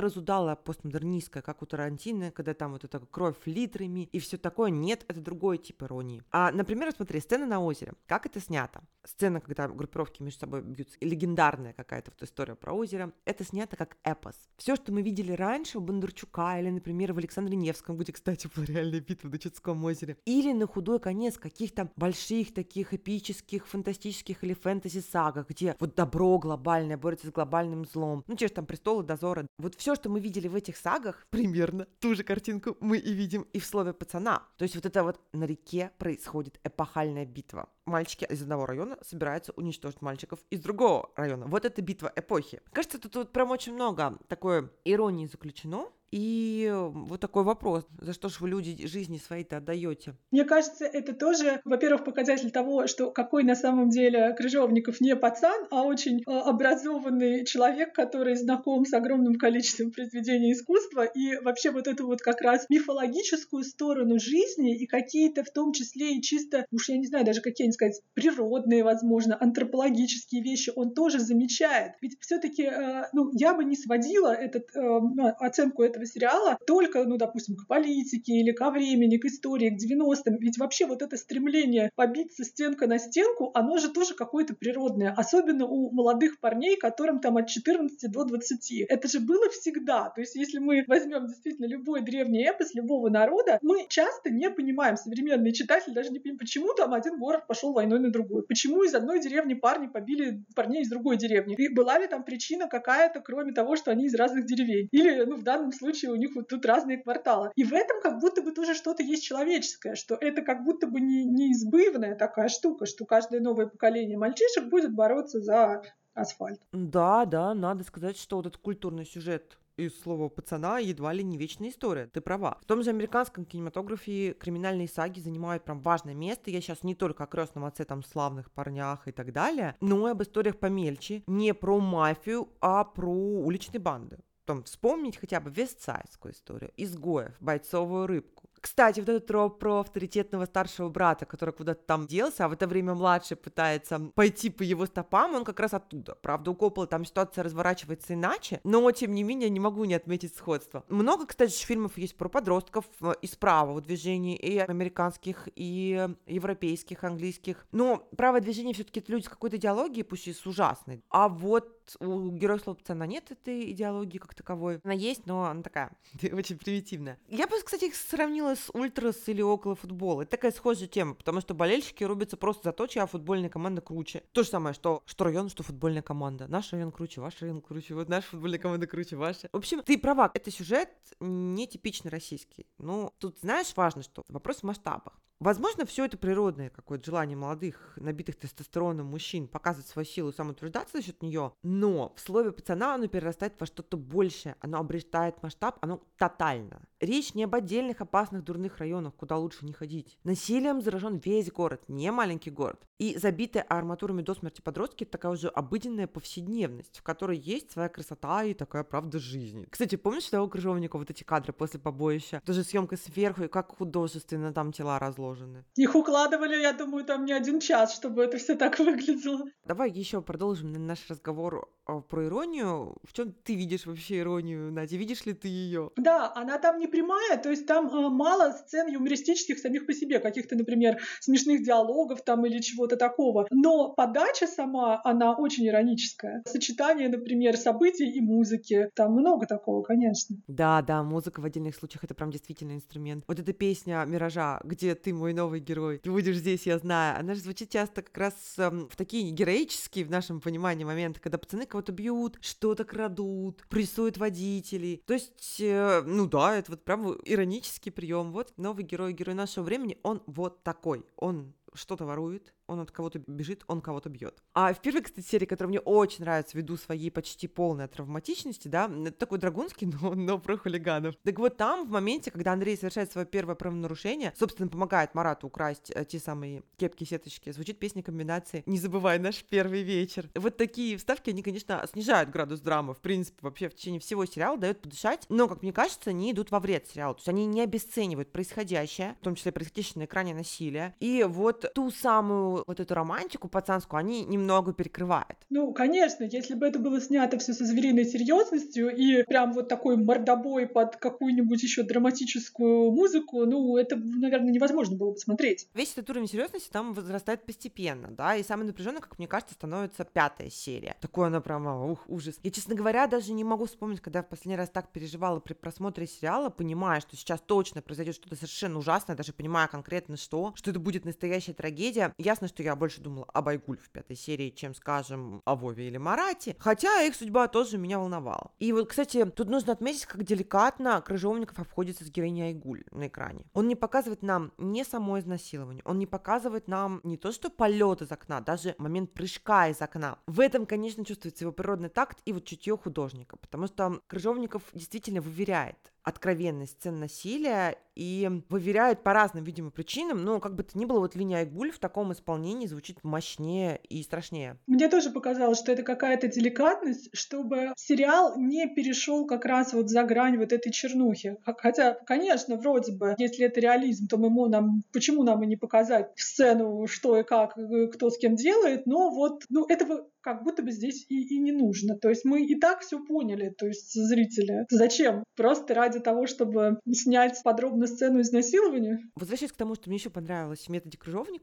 [0.00, 4.70] разудалая постмодернистская, как у Тарантино, когда там вот эта кровь литрами и все такое.
[4.70, 6.22] Нет, это другой тип иронии.
[6.30, 7.94] А, например, смотри, сцена на озере.
[8.06, 8.82] Как это снято?
[9.04, 13.98] Сцена, когда группировки между собой бьются, легендарная какая-то вот история про озеро, это снято как
[14.02, 14.36] эпос.
[14.56, 18.64] Все, что мы видели раньше у Бондарчука или, например, в Александре Невском, где, кстати, была
[18.66, 24.54] реальная битва на Чудском озере, или на худой конец каких-то больших таких эпических, фантастических или
[24.54, 28.24] фэнтези сагах, где вот добро глобальное борется с глобальным злом.
[28.26, 29.46] Ну, че ж там престолы, дозоры.
[29.58, 33.42] Вот все, что мы видели в этих сагах, примерно ту же картинку мы и видим
[33.52, 34.42] и в слове пацана.
[34.56, 37.68] То есть вот это вот на реке происходит эпохальная битва.
[37.86, 41.46] Мальчики из одного района собираются уничтожить мальчиков из другого района.
[41.46, 42.60] Вот это битва эпохи.
[42.72, 45.86] Кажется, тут вот прям очень много такой иронии заключено.
[46.10, 50.14] И вот такой вопрос, за что же вы люди жизни свои-то отдаете?
[50.30, 55.66] Мне кажется, это тоже, во-первых, показатель того, что какой на самом деле Крыжовников не пацан,
[55.70, 61.88] а очень э, образованный человек, который знаком с огромным количеством произведений искусства, и вообще вот
[61.88, 66.90] эту вот как раз мифологическую сторону жизни и какие-то в том числе и чисто, уж
[66.90, 71.94] я не знаю, даже какие-нибудь сказать, природные, возможно, антропологические вещи он тоже замечает.
[72.00, 75.00] Ведь все таки э, ну, я бы не сводила этот, э,
[75.40, 79.82] оценку этого этого сериала только, ну, допустим, к политике или ко времени, к истории, к
[79.82, 80.38] 90-м.
[80.38, 85.14] Ведь вообще вот это стремление побиться стенка на стенку, оно же тоже какое-то природное.
[85.16, 88.86] Особенно у молодых парней, которым там от 14 до 20.
[88.88, 90.10] Это же было всегда.
[90.10, 94.96] То есть если мы возьмем действительно любой древний эпос любого народа, мы часто не понимаем,
[94.96, 98.94] современный читатель даже не понимает, почему там один город пошел войной на другой, почему из
[98.94, 101.54] одной деревни парни побили парней из другой деревни.
[101.56, 104.88] И была ли там причина какая-то, кроме того, что они из разных деревень.
[104.90, 107.50] Или, ну, в данном случае случае у них вот тут разные кварталы.
[107.54, 111.00] И в этом как будто бы тоже что-то есть человеческое, что это как будто бы
[111.00, 115.82] не, неизбывная такая штука, что каждое новое поколение мальчишек будет бороться за
[116.14, 116.60] асфальт.
[116.72, 121.36] Да, да, надо сказать, что вот этот культурный сюжет из слова пацана едва ли не
[121.36, 122.06] вечная история.
[122.06, 122.58] Ты права.
[122.62, 126.50] В том же американском кинематографе криминальные саги занимают прям важное место.
[126.50, 130.12] Я сейчас не только о крестном отце, там, славных парнях и так далее, но и
[130.12, 131.24] об историях помельче.
[131.26, 138.06] Не про мафию, а про уличные банды там, вспомнить хотя бы вестсайдскую историю, изгоев, бойцовую
[138.06, 142.52] рыбку, кстати, вот этот троп про авторитетного старшего брата, который куда-то там делся, а в
[142.54, 146.14] это время младший пытается пойти по его стопам, он как раз оттуда.
[146.14, 150.34] Правда, у Коппола там ситуация разворачивается иначе, но, тем не менее, не могу не отметить
[150.34, 150.82] сходство.
[150.88, 157.66] Много, кстати, фильмов есть про подростков э, из правого движения, и американских, и европейских, английских.
[157.70, 161.04] Но правое движение все-таки это люди с какой-то идеологией, пусть и с ужасной.
[161.10, 164.80] А вот у героя слова пацана нет этой идеологии как таковой.
[164.84, 165.92] Она есть, но она такая
[166.32, 167.18] очень примитивная.
[167.28, 170.22] Я бы, кстати, их сравнила с ультрас или около футбола.
[170.22, 174.22] Это такая схожая тема, потому что болельщики рубятся просто за то, чья футбольная команда круче.
[174.32, 176.46] То же самое, что, что район, что футбольная команда.
[176.48, 179.48] Наш район круче, ваш район круче, вот наша футбольная команда круче, ваша.
[179.52, 180.88] В общем, ты права, это сюжет
[181.20, 182.66] не типично российский.
[182.78, 185.18] Ну, тут знаешь, важно, что вопрос в масштабах.
[185.40, 190.98] Возможно, все это природное какое-то желание молодых, набитых тестостероном мужчин показывать свою силу и самоутверждаться
[190.98, 195.78] за счет нее, но в слове пацана оно перерастает во что-то большее, оно обретает масштаб,
[195.80, 196.82] оно тотально.
[197.00, 200.18] Речь не об отдельных опасных дурных районах, куда лучше не ходить.
[200.24, 202.86] Насилием заражен весь город, не маленький город.
[202.98, 207.88] И забитые арматурами до смерти подростки– это такая уже обыденная повседневность, в которой есть своя
[207.88, 209.66] красота и такая правда жизни.
[209.68, 212.40] Кстати, помнишь того Крыжовника, вот эти кадры после побоища?
[212.44, 215.64] Тоже съемка сверху, и как художественно там тела разложены.
[215.74, 219.44] Их укладывали, я думаю, там не один час, чтобы это все так выглядело.
[219.64, 221.68] Давай еще продолжим наш разговор
[222.08, 222.96] про иронию.
[223.04, 224.96] В чем ты видишь вообще иронию, Надя?
[224.96, 225.90] Видишь ли ты ее?
[225.96, 230.18] Да, она там не прямая, то есть там э, мало сцен юмористических самих по себе,
[230.18, 233.46] каких-то, например, смешных диалогов там или чего-то такого.
[233.50, 236.42] Но подача сама, она очень ироническая.
[236.46, 238.90] Сочетание, например, событий и музыки.
[238.94, 240.36] Там много такого, конечно.
[240.48, 243.24] Да, да, музыка в отдельных случаях это прям действительно инструмент.
[243.28, 247.34] Вот эта песня «Миража», где ты мой новый герой, ты будешь здесь, я знаю, она
[247.34, 251.66] же звучит часто как раз э, в такие героические в нашем понимании моменты, когда пацаны
[251.74, 255.02] кого-то бьют, что-то крадут, прессуют водителей.
[255.06, 258.30] То есть, э, ну да, это вот прям иронический прием.
[258.30, 261.04] Вот новый герой, герой нашего времени, он вот такой.
[261.16, 264.42] Он что-то ворует, он от кого-то бежит, он кого-то бьет.
[264.54, 268.90] А в первой, кстати, серии, которая мне очень нравится ввиду своей почти полной травматичности, да,
[269.18, 271.14] такой драгунский, но, но про хулиганов.
[271.24, 275.90] Так вот там, в моменте, когда Андрей совершает свое первое правонарушение, собственно, помогает Марату украсть
[275.94, 280.30] э, те самые кепки-сеточки, звучит песня комбинации «Не забывай наш первый вечер».
[280.34, 284.56] Вот такие вставки, они, конечно, снижают градус драмы, в принципе, вообще в течение всего сериала
[284.56, 287.62] дают подышать, но, как мне кажется, они идут во вред сериалу, то есть они не
[287.62, 292.94] обесценивают происходящее, в том числе происходящее на экране насилие, и вот ту самую вот эту
[292.94, 295.36] романтику пацанскую они немного перекрывают.
[295.50, 299.96] Ну, конечно, если бы это было снято все со звериной серьезностью и прям вот такой
[299.96, 305.68] мордобой под какую-нибудь еще драматическую музыку, ну, это, наверное, невозможно было бы смотреть.
[305.74, 310.04] Весь этот уровень серьезности там возрастает постепенно, да, и самый напряженный, как мне кажется, становится
[310.04, 310.96] пятая серия.
[311.00, 312.38] Такое она прямо, ух, ужас.
[312.42, 315.54] Я, честно говоря, даже не могу вспомнить, когда я в последний раз так переживала при
[315.54, 320.70] просмотре сериала, понимая, что сейчас точно произойдет что-то совершенно ужасное, даже понимая конкретно что, что
[320.70, 322.12] это будет настоящая трагедия.
[322.18, 325.96] Ясно, что я больше думала об Айгуль в пятой серии, чем, скажем, о Вове или
[325.96, 326.56] Марате.
[326.58, 328.50] Хотя их судьба тоже меня волновала.
[328.58, 333.44] И вот, кстати, тут нужно отметить, как деликатно Крыжовников обходится с героиней Айгуль на экране.
[333.52, 338.02] Он не показывает нам не само изнасилование, он не показывает нам не то, что полет
[338.02, 340.18] из окна, даже момент прыжка из окна.
[340.26, 345.20] В этом, конечно, чувствуется его природный такт и вот чутье художника, потому что Крыжовников действительно
[345.20, 350.84] выверяет откровенность сцен насилия и выверяют по разным, видимо, причинам, но как бы то ни
[350.84, 354.58] было, вот линия Айгуль в таком исполнении звучит мощнее и страшнее.
[354.66, 360.02] Мне тоже показалось, что это какая-то деликатность, чтобы сериал не перешел как раз вот за
[360.04, 361.36] грань вот этой чернухи.
[361.44, 366.10] Хотя, конечно, вроде бы, если это реализм, то мы нам, почему нам и не показать
[366.16, 367.56] сцену, что и как,
[367.92, 371.52] кто с кем делает, но вот, ну, этого как будто бы здесь и, и не
[371.52, 371.98] нужно.
[371.98, 374.64] То есть мы и так все поняли, то есть зрители.
[374.70, 375.22] Зачем?
[375.36, 379.00] Просто ради того, чтобы снять подробно сцену изнасилования?
[379.16, 381.33] Возвращаясь к тому, что мне еще понравилось в методе Крыжовникова,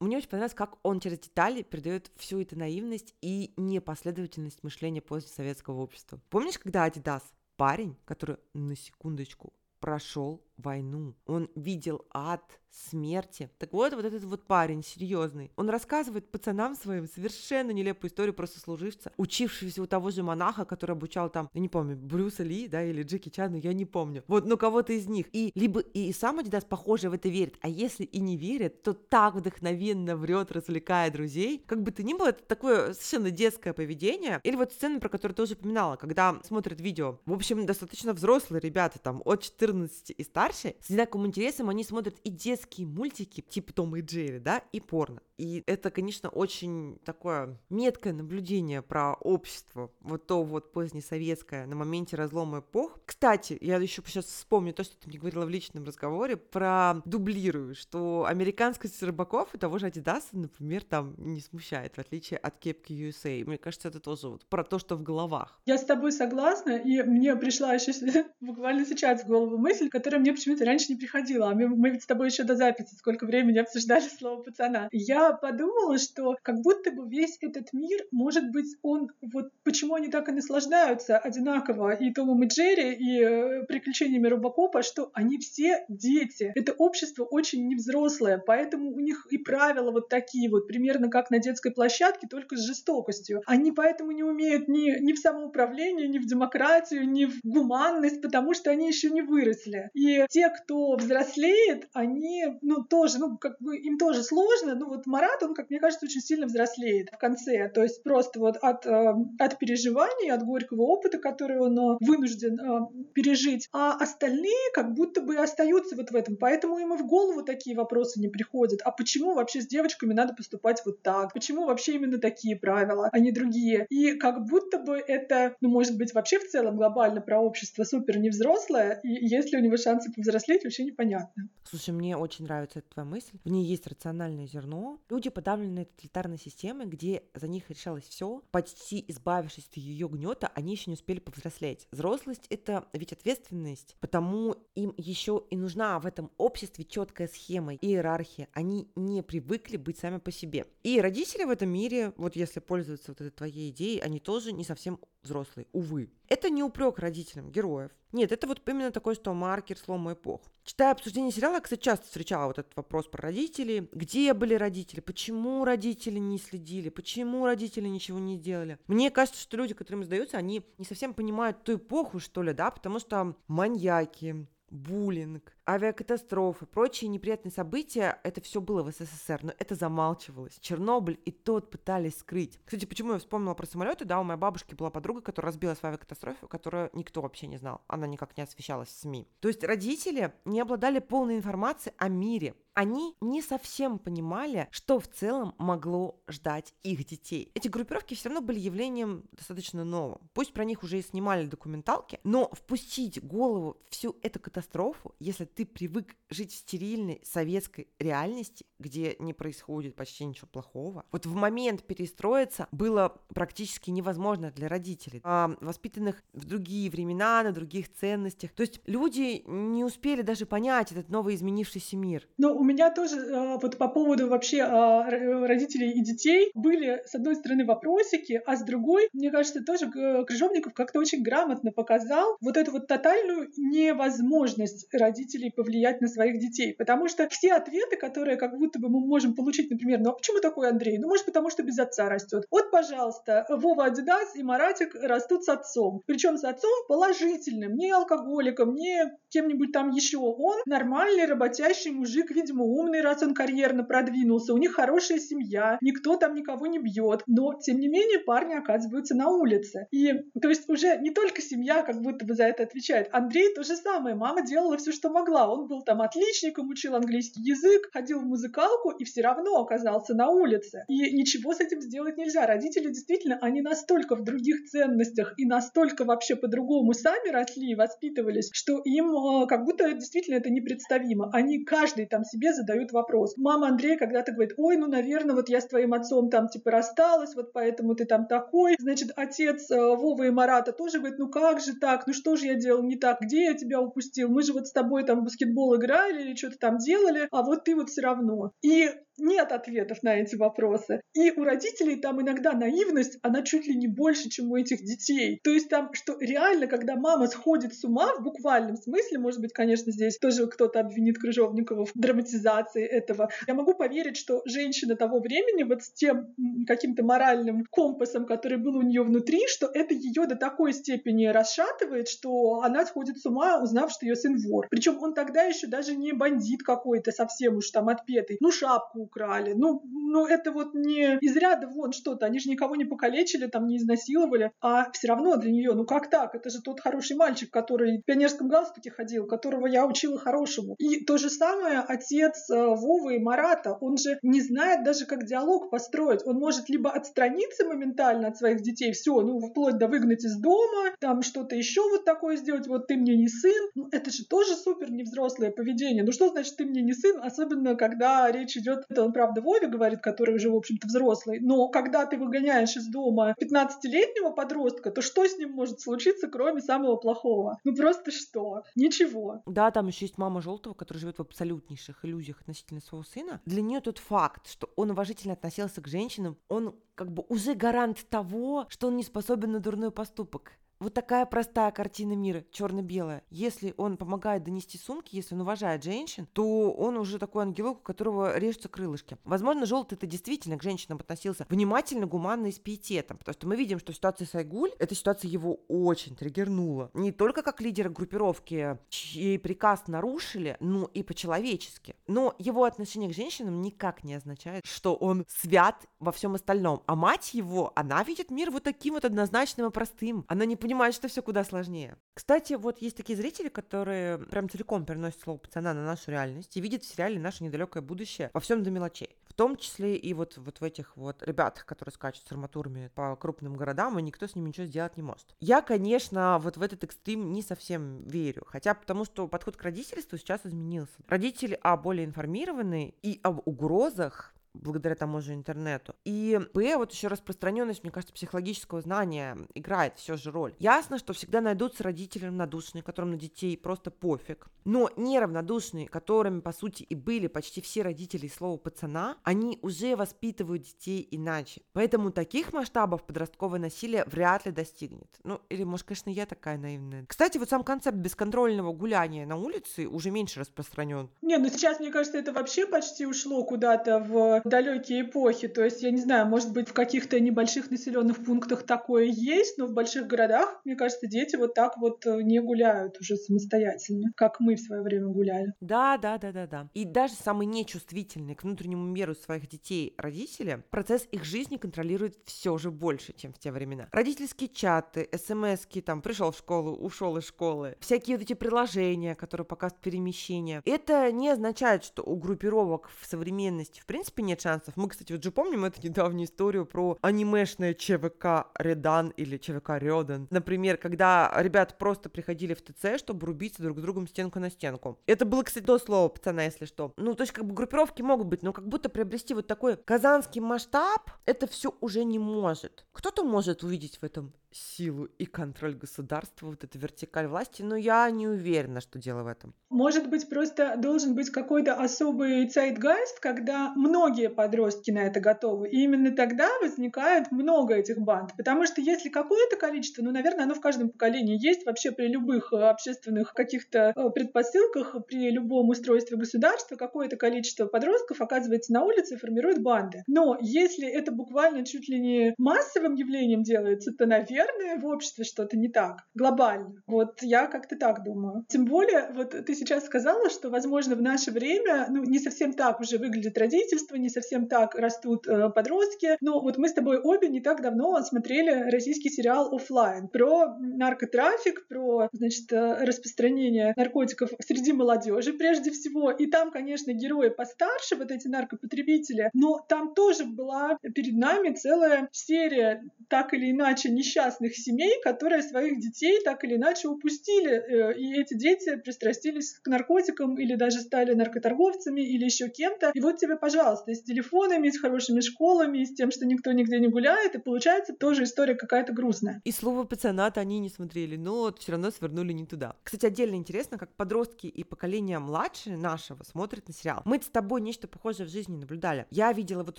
[0.00, 5.28] мне очень понравилось, как он через детали передает всю эту наивность и непоследовательность мышления после
[5.28, 6.20] советского общества.
[6.30, 7.22] Помнишь, когда Адидас
[7.56, 13.50] парень, который на секундочку прошел войну, он видел ад, смерти.
[13.58, 18.46] Так вот, вот этот вот парень серьезный, он рассказывает пацанам своим совершенно нелепую историю про
[18.46, 22.84] сослуживца, учившегося у того же монаха, который обучал там, я не помню, Брюса Ли, да,
[22.84, 24.24] или Джеки Чану, я не помню.
[24.28, 25.26] Вот, ну кого-то из них.
[25.32, 28.92] И либо и сам Адидас, похоже, в это верит, а если и не верит, то
[28.92, 31.62] так вдохновенно врет, развлекая друзей.
[31.66, 34.40] Как бы то ни было, это такое совершенно детское поведение.
[34.44, 37.18] Или вот сцена, про которую тоже упоминала, когда смотрят видео.
[37.24, 42.16] В общем, достаточно взрослые ребята, там, от 14 и старше, с одинаковым интересом они смотрят
[42.24, 45.20] и детские мультики, типа Тома и Джерри, да, и порно.
[45.38, 52.16] И это, конечно, очень такое меткое наблюдение про общество, вот то вот позднесоветское, на моменте
[52.16, 52.98] разлома эпох.
[53.04, 57.74] Кстати, я еще сейчас вспомню то, что ты мне говорила в личном разговоре, про дублирую,
[57.74, 62.92] что американскость рыбаков и того же Адидаса, например, там не смущает, в отличие от кепки
[62.92, 63.44] USA.
[63.44, 65.60] Мне кажется, это тоже вот про то, что в головах.
[65.66, 67.92] Я с тобой согласна, и мне пришла еще
[68.40, 71.50] буквально сейчас в голову мысль, которая мне почему-то раньше не приходила.
[71.50, 74.88] А мы, мы ведь с тобой еще до записи сколько времени обсуждали слово пацана.
[74.92, 80.08] Я подумала, что как будто бы весь этот мир, может быть, он вот почему они
[80.08, 85.84] так и наслаждаются одинаково и Томом и Джерри, и э, приключениями Робокопа, что они все
[85.88, 86.52] дети.
[86.54, 91.38] Это общество очень невзрослое, поэтому у них и правила вот такие вот, примерно как на
[91.38, 93.42] детской площадке, только с жестокостью.
[93.46, 98.54] Они поэтому не умеют ни, ни в самоуправление, ни в демократию, ни в гуманность, потому
[98.54, 99.90] что они еще не выросли.
[99.94, 105.06] И те, кто взрослеет, они, ну, тоже, ну, как бы им тоже сложно, ну, вот
[105.06, 107.68] Марат, он, как мне кажется, очень сильно взрослеет в конце.
[107.68, 112.58] То есть просто вот от, э, от переживаний, от горького опыта, который он э, вынужден
[112.60, 113.68] э, пережить.
[113.72, 116.36] А остальные как будто бы остаются вот в этом.
[116.36, 118.80] Поэтому ему в голову такие вопросы не приходят.
[118.84, 121.32] А почему вообще с девочками надо поступать вот так?
[121.32, 123.86] Почему вообще именно такие правила, а не другие?
[123.90, 128.18] И как будто бы это, ну, может быть, вообще в целом глобально про общество супер
[128.18, 131.48] невзрослое, и есть ли у него шансы повзрослеть, вообще непонятно.
[131.62, 133.38] Слушай, мне очень нравится эта твоя мысль.
[133.44, 135.00] В ней есть рациональное зерно.
[135.08, 140.72] Люди, подавленные тоталитарной системой, где за них решалось все, почти избавившись от ее гнета, они
[140.72, 141.86] еще не успели повзрослеть.
[141.90, 147.86] Взрослость— это ведь ответственность, потому им еще и нужна в этом обществе четкая схема и
[147.86, 148.48] иерархия.
[148.52, 150.66] Они не привыкли быть сами по себе.
[150.82, 154.64] И родители в этом мире, вот если пользоваться вот этой твоей идеей, они тоже не
[154.64, 156.10] совсем взрослые, увы.
[156.28, 157.90] Это не упрек родителям героев.
[158.12, 160.40] Нет, это вот именно такой, что маркер слома эпох.
[160.64, 163.88] Читая обсуждение сериала, кстати, часто встречала вот этот вопрос про родителей.
[163.92, 165.00] Где были родители?
[165.00, 166.88] Почему родители не следили?
[166.88, 168.78] Почему родители ничего не делали?
[168.86, 172.70] Мне кажется, что люди, которым сдаются, они не совсем понимают ту эпоху, что ли, да,
[172.70, 179.74] потому что маньяки, буллинг, авиакатастрофы, прочие неприятные события, это все было в СССР, но это
[179.74, 180.58] замалчивалось.
[180.60, 182.58] Чернобыль и тот пытались скрыть.
[182.64, 184.04] Кстати, почему я вспомнила про самолеты?
[184.04, 187.82] Да, у моей бабушки была подруга, которая разбилась в авиакатастрофе, которую никто вообще не знал.
[187.88, 189.28] Она никак не освещалась в СМИ.
[189.40, 195.08] То есть родители не обладали полной информацией о мире, они не совсем понимали, что в
[195.08, 197.50] целом могло ждать их детей.
[197.54, 200.20] Эти группировки все равно были явлением достаточно новым.
[200.34, 205.64] Пусть про них уже и снимали документалки, но впустить голову всю эту катастрофу, если ты
[205.64, 211.82] привык жить в стерильной советской реальности, где не происходит почти ничего плохого, вот в момент
[211.84, 218.52] перестроиться было практически невозможно для родителей, а, воспитанных в другие времена, на других ценностях.
[218.52, 222.28] То есть люди не успели даже понять этот новый изменившийся мир.
[222.36, 227.14] Но у меня тоже а, вот по поводу вообще а, родителей и детей были, с
[227.14, 232.56] одной стороны, вопросики, а с другой, мне кажется, тоже Крыжовников как-то очень грамотно показал вот
[232.58, 236.74] эту вот тотальную невозможность родителей повлиять на своих детей.
[236.74, 240.40] Потому что все ответы, которые как будто бы мы можем получить, например, ну а почему
[240.40, 240.98] такой Андрей?
[240.98, 242.44] Ну, может, потому что без отца растет.
[242.50, 246.02] Вот, пожалуйста, Вова Адидас и Маратик растут с отцом.
[246.06, 250.18] Причем с отцом положительным, не алкоголиком, не кем-нибудь там еще.
[250.18, 256.16] Он нормальный, работящий мужик, видимо, умный, раз он карьерно продвинулся, у них хорошая семья, никто
[256.16, 257.22] там никого не бьет.
[257.26, 259.86] Но, тем не менее, парни оказываются на улице.
[259.90, 263.08] И, то есть, уже не только семья как будто бы за это отвечает.
[263.12, 264.14] Андрей то же самое.
[264.16, 265.35] Мама делала все, что могла.
[265.44, 270.28] Он был там отличником, учил английский язык, ходил в музыкалку и все равно оказался на
[270.30, 270.84] улице.
[270.88, 272.46] И ничего с этим сделать нельзя.
[272.46, 278.50] Родители действительно, они настолько в других ценностях и настолько вообще по-другому сами росли и воспитывались,
[278.52, 281.30] что им э, как будто действительно это непредставимо.
[281.32, 283.34] Они каждый там себе задают вопрос.
[283.36, 287.34] Мама Андрея когда-то говорит, ой, ну, наверное, вот я с твоим отцом там типа рассталась,
[287.34, 288.76] вот поэтому ты там такой.
[288.78, 292.46] Значит, отец э, Вовы и Марата тоже говорит, ну как же так, ну что же
[292.46, 294.28] я делал не так, где я тебя упустил?
[294.28, 297.76] Мы же вот с тобой там баскетбол играли или что-то там делали, а вот ты
[297.76, 298.52] вот все равно.
[298.62, 298.88] И
[299.18, 301.00] нет ответов на эти вопросы.
[301.14, 305.40] И у родителей там иногда наивность, она чуть ли не больше, чем у этих детей.
[305.42, 309.52] То есть там, что реально, когда мама сходит с ума в буквальном смысле, может быть,
[309.52, 313.30] конечно, здесь тоже кто-то обвинит Крыжовникова в драматизации этого.
[313.46, 316.34] Я могу поверить, что женщина того времени вот с тем
[316.66, 322.08] каким-то моральным компасом, который был у нее внутри, что это ее до такой степени расшатывает,
[322.08, 324.66] что она сходит с ума, узнав, что ее сын вор.
[324.70, 328.36] Причем он тогда еще даже не бандит какой-то совсем уж там отпетый.
[328.40, 329.54] Ну, шапку украли.
[329.56, 332.26] Ну, ну это вот не из ряда вон что-то.
[332.26, 334.52] Они же никого не покалечили, там не изнасиловали.
[334.60, 336.34] А все равно для нее, ну как так?
[336.34, 340.74] Это же тот хороший мальчик, который в пионерском галстуке ходил, которого я учила хорошему.
[340.78, 343.76] И то же самое отец э, Вовы и Марата.
[343.80, 346.26] Он же не знает даже, как диалог построить.
[346.26, 350.90] Он может либо отстраниться моментально от своих детей, все, ну вплоть до выгнать из дома,
[351.00, 353.70] там что-то еще вот такое сделать, вот ты мне не сын.
[353.74, 356.02] Ну, это же тоже супер невзрослое поведение.
[356.04, 359.68] Ну что значит ты мне не сын, особенно когда речь идет это он, правда, Вове
[359.68, 361.38] говорит, который уже, в общем-то, взрослый.
[361.40, 366.62] Но когда ты выгоняешь из дома 15-летнего подростка, то что с ним может случиться, кроме
[366.62, 367.58] самого плохого?
[367.64, 368.62] Ну просто что?
[368.74, 369.42] Ничего.
[369.46, 373.40] Да, там еще есть мама Желтого, которая живет в абсолютнейших иллюзиях относительно своего сына.
[373.44, 378.06] Для нее тот факт, что он уважительно относился к женщинам, он как бы уже гарант
[378.08, 380.52] того, что он не способен на дурной поступок.
[380.78, 383.22] Вот такая простая картина мира, черно-белая.
[383.30, 387.82] Если он помогает донести сумки, если он уважает женщин, то он уже такой ангелок, у
[387.82, 389.16] которого режутся крылышки.
[389.24, 393.56] Возможно, желтый это действительно к женщинам относился внимательно, гуманно и с пиететом, потому что мы
[393.56, 396.90] видим, что ситуация Сайгуль, эта ситуация его очень триггернула.
[396.92, 401.96] Не только как лидера группировки, чей приказ нарушили, но и по-человечески.
[402.06, 406.82] Но его отношение к женщинам никак не означает, что он свят во всем остальном.
[406.84, 410.26] А мать его, она видит мир вот таким вот однозначным и простым.
[410.28, 411.96] Она не понимают, что все куда сложнее.
[412.12, 416.60] Кстати, вот есть такие зрители, которые прям целиком переносят слово пацана на нашу реальность и
[416.60, 419.16] видят в сериале наше недалекое будущее во всем до мелочей.
[419.28, 423.14] В том числе и вот, вот в этих вот ребятах, которые скачут с арматурами по
[423.14, 425.36] крупным городам, и никто с ними ничего сделать не может.
[425.38, 430.18] Я, конечно, вот в этот экстрим не совсем верю, хотя потому что подход к родительству
[430.18, 430.94] сейчас изменился.
[431.06, 435.94] Родители, а, более информированы и об угрозах благодаря тому же интернету.
[436.04, 440.54] И Б, вот еще распространенность, мне кажется, психологического знания играет все же роль.
[440.58, 444.48] Ясно, что всегда найдутся родители равнодушные, которым на детей просто пофиг.
[444.64, 450.62] Но неравнодушные, которыми, по сути, и были почти все родители слова пацана, они уже воспитывают
[450.62, 451.62] детей иначе.
[451.72, 455.08] Поэтому таких масштабов подростковое насилие вряд ли достигнет.
[455.24, 457.06] Ну, или, может, конечно, я такая наивная.
[457.06, 461.10] Кстати, вот сам концепт бесконтрольного гуляния на улице уже меньше распространен.
[461.22, 465.48] Не, ну сейчас, мне кажется, это вообще почти ушло куда-то в далекие эпохи.
[465.48, 469.66] То есть, я не знаю, может быть, в каких-то небольших населенных пунктах такое есть, но
[469.66, 474.40] в больших городах, мне кажется, дети вот так вот э, не гуляют уже самостоятельно, как
[474.40, 475.52] мы в свое время гуляли.
[475.60, 476.68] Да, да, да, да, да.
[476.74, 482.56] И даже самые нечувствительные к внутреннему миру своих детей родители процесс их жизни контролирует все
[482.58, 483.88] же больше, чем в те времена.
[483.92, 489.44] Родительские чаты, смс там, пришел в школу, ушел из школы, всякие вот эти приложения, которые
[489.44, 490.62] показывают перемещение.
[490.64, 494.76] Это не означает, что у группировок в современности в принципе нет шансов.
[494.76, 500.28] Мы, кстати, вот же помним эту недавнюю историю про анимешное ЧВК Редан или ЧВК Рёдан.
[500.30, 504.98] Например, когда ребята просто приходили в ТЦ, чтобы рубиться друг с другом стенку на стенку.
[505.06, 506.92] Это было, кстати, до слова пацана, если что.
[506.96, 510.40] Ну, то есть, как бы группировки могут быть, но как будто приобрести вот такой казанский
[510.40, 512.86] масштаб, это все уже не может.
[512.92, 518.10] Кто-то может увидеть в этом силу и контроль государства, вот эта вертикаль власти, но я
[518.10, 519.54] не уверена, что дело в этом.
[519.68, 525.82] Может быть, просто должен быть какой-то особый zeitgeist, когда многие подростки на это готовы, и
[525.82, 528.30] именно тогда возникает много этих банд.
[528.36, 532.52] Потому что если какое-то количество, ну, наверное, оно в каждом поколении есть вообще при любых
[532.52, 539.14] э, общественных каких-то э, предпосылках, при любом устройстве государства, какое-то количество подростков оказывается на улице
[539.14, 540.02] и формирует банды.
[540.06, 545.24] Но если это буквально чуть ли не массовым явлением делается, то, наверное, наверное, в обществе
[545.24, 546.82] что-то не так, глобально.
[546.86, 548.44] Вот я как-то так думаю.
[548.48, 552.80] Тем более, вот ты сейчас сказала, что, возможно, в наше время, ну, не совсем так
[552.80, 556.16] уже выглядит родительство, не совсем так растут э, подростки.
[556.20, 561.66] Но вот мы с тобой обе не так давно смотрели российский сериал «Оффлайн» про наркотрафик,
[561.68, 566.10] про, значит, э, распространение наркотиков среди молодежи прежде всего.
[566.10, 572.08] И там, конечно, герои постарше, вот эти наркопотребители, но там тоже была перед нами целая
[572.12, 577.98] серия так или иначе несчастных несчастных семей, которые своих детей так или иначе упустили, э,
[577.98, 582.90] и эти дети пристрастились к наркотикам или даже стали наркоторговцами или еще кем-то.
[582.94, 586.88] И вот тебе, пожалуйста, с телефонами, с хорошими школами, с тем, что никто нигде не
[586.88, 589.40] гуляет, и получается тоже история какая-то грустная.
[589.44, 592.76] И слово пацаната они не смотрели, но все равно свернули не туда.
[592.82, 597.02] Кстати, отдельно интересно, как подростки и поколение младше нашего смотрят на сериал.
[597.04, 599.06] Мы с тобой нечто похожее в жизни наблюдали.
[599.10, 599.78] Я видела вот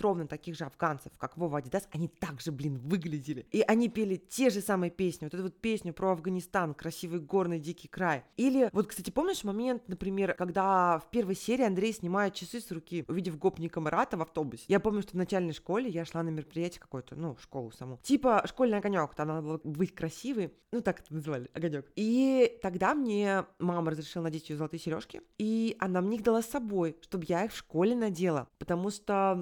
[0.00, 3.46] ровно таких же афганцев, как Вова Адидас, они также, блин, выглядели.
[3.50, 7.58] И они пели те же самые песни, вот эту вот песню про Афганистан, красивый горный
[7.58, 8.22] дикий край.
[8.36, 13.04] Или вот, кстати, помнишь момент, например, когда в первой серии Андрей снимает часы с руки,
[13.08, 14.62] увидев гопника Марата в автобусе.
[14.68, 17.98] Я помню, что в начальной школе я шла на мероприятие какое-то, ну, в школу саму.
[18.04, 21.90] Типа школьный огонек, там надо было быть красивой, ну, так это называли, огонек.
[21.96, 26.46] И тогда мне мама разрешила надеть ее золотые сережки, и она мне их дала с
[26.46, 29.34] собой, чтобы я их в школе надела, потому что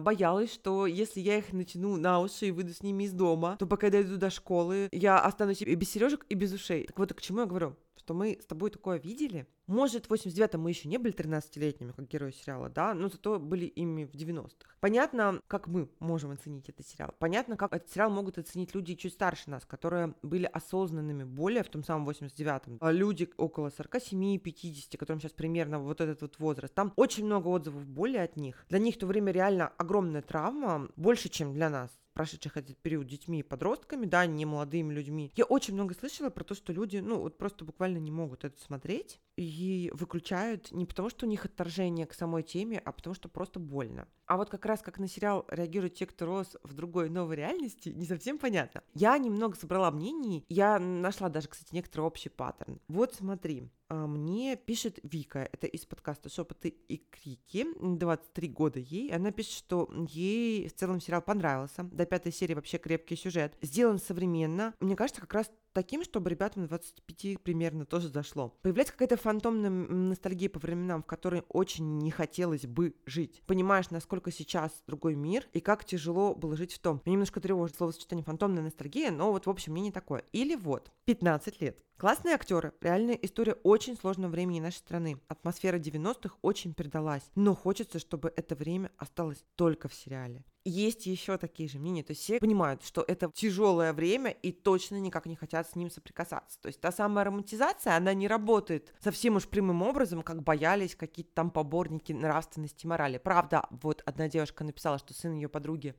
[0.00, 3.66] боялась, что если я их натяну на уши и выйду с ними из дома, то
[3.66, 6.86] пока я дойду до школы, я останусь и без сережек, и без ушей.
[6.86, 7.76] Так вот, к чему я говорю?
[8.00, 12.08] Что мы с тобой такое видели, может, в 89-м мы еще не были 13-летними, как
[12.08, 14.74] герои сериала, да, но зато были ими в 90-х.
[14.80, 17.14] Понятно, как мы можем оценить этот сериал.
[17.18, 21.68] Понятно, как этот сериал могут оценить люди чуть старше нас, которые были осознанными более в
[21.68, 22.78] том самом 89-м.
[22.80, 26.72] А люди около 47-50, которым сейчас примерно вот этот вот возраст.
[26.72, 28.64] Там очень много отзывов более от них.
[28.70, 33.06] Для них в то время реально огромная травма, больше, чем для нас прошедших этот период
[33.06, 35.32] детьми и подростками, да, не молодыми людьми.
[35.36, 38.60] Я очень много слышала про то, что люди, ну, вот просто буквально не могут это
[38.60, 43.28] смотреть и выключают не потому, что у них отторжение к самой теме, а потому, что
[43.28, 44.06] просто больно.
[44.26, 47.88] А вот как раз как на сериал реагируют те, кто рос в другой новой реальности,
[47.88, 48.82] не совсем понятно.
[48.94, 52.80] Я немного собрала мнений, я нашла даже, кстати, некоторый общий паттерн.
[52.88, 59.12] Вот смотри, мне пишет Вика, это из подкаста «Шепоты и крики», 23 года ей.
[59.12, 61.82] Она пишет, что ей в целом сериал понравился.
[61.82, 63.56] До пятой серии вообще крепкий сюжет.
[63.60, 64.74] Сделан современно.
[64.80, 68.50] Мне кажется, как раз таким, чтобы ребятам 25 примерно тоже зашло.
[68.62, 73.42] Появляется какая-то фантомная ностальгия по временам, в которой очень не хотелось бы жить.
[73.46, 77.00] Понимаешь, насколько сейчас другой мир и как тяжело было жить в том.
[77.04, 80.24] Мне немножко тревожит словосочетание фантомная ностальгия, но вот, в общем, мне не такое.
[80.32, 81.82] Или вот, 15 лет.
[82.00, 85.18] Классные актеры, реальная история очень очень сложном времени нашей страны.
[85.28, 91.38] Атмосфера 90-х очень передалась, но хочется, чтобы это время осталось только в сериале есть еще
[91.38, 92.02] такие же мнения.
[92.02, 95.90] То есть все понимают, что это тяжелое время и точно никак не хотят с ним
[95.90, 96.60] соприкасаться.
[96.60, 101.32] То есть та самая романтизация, она не работает совсем уж прямым образом, как боялись какие-то
[101.34, 103.18] там поборники нравственности и морали.
[103.18, 105.94] Правда, вот одна девушка написала, что сын ее подруги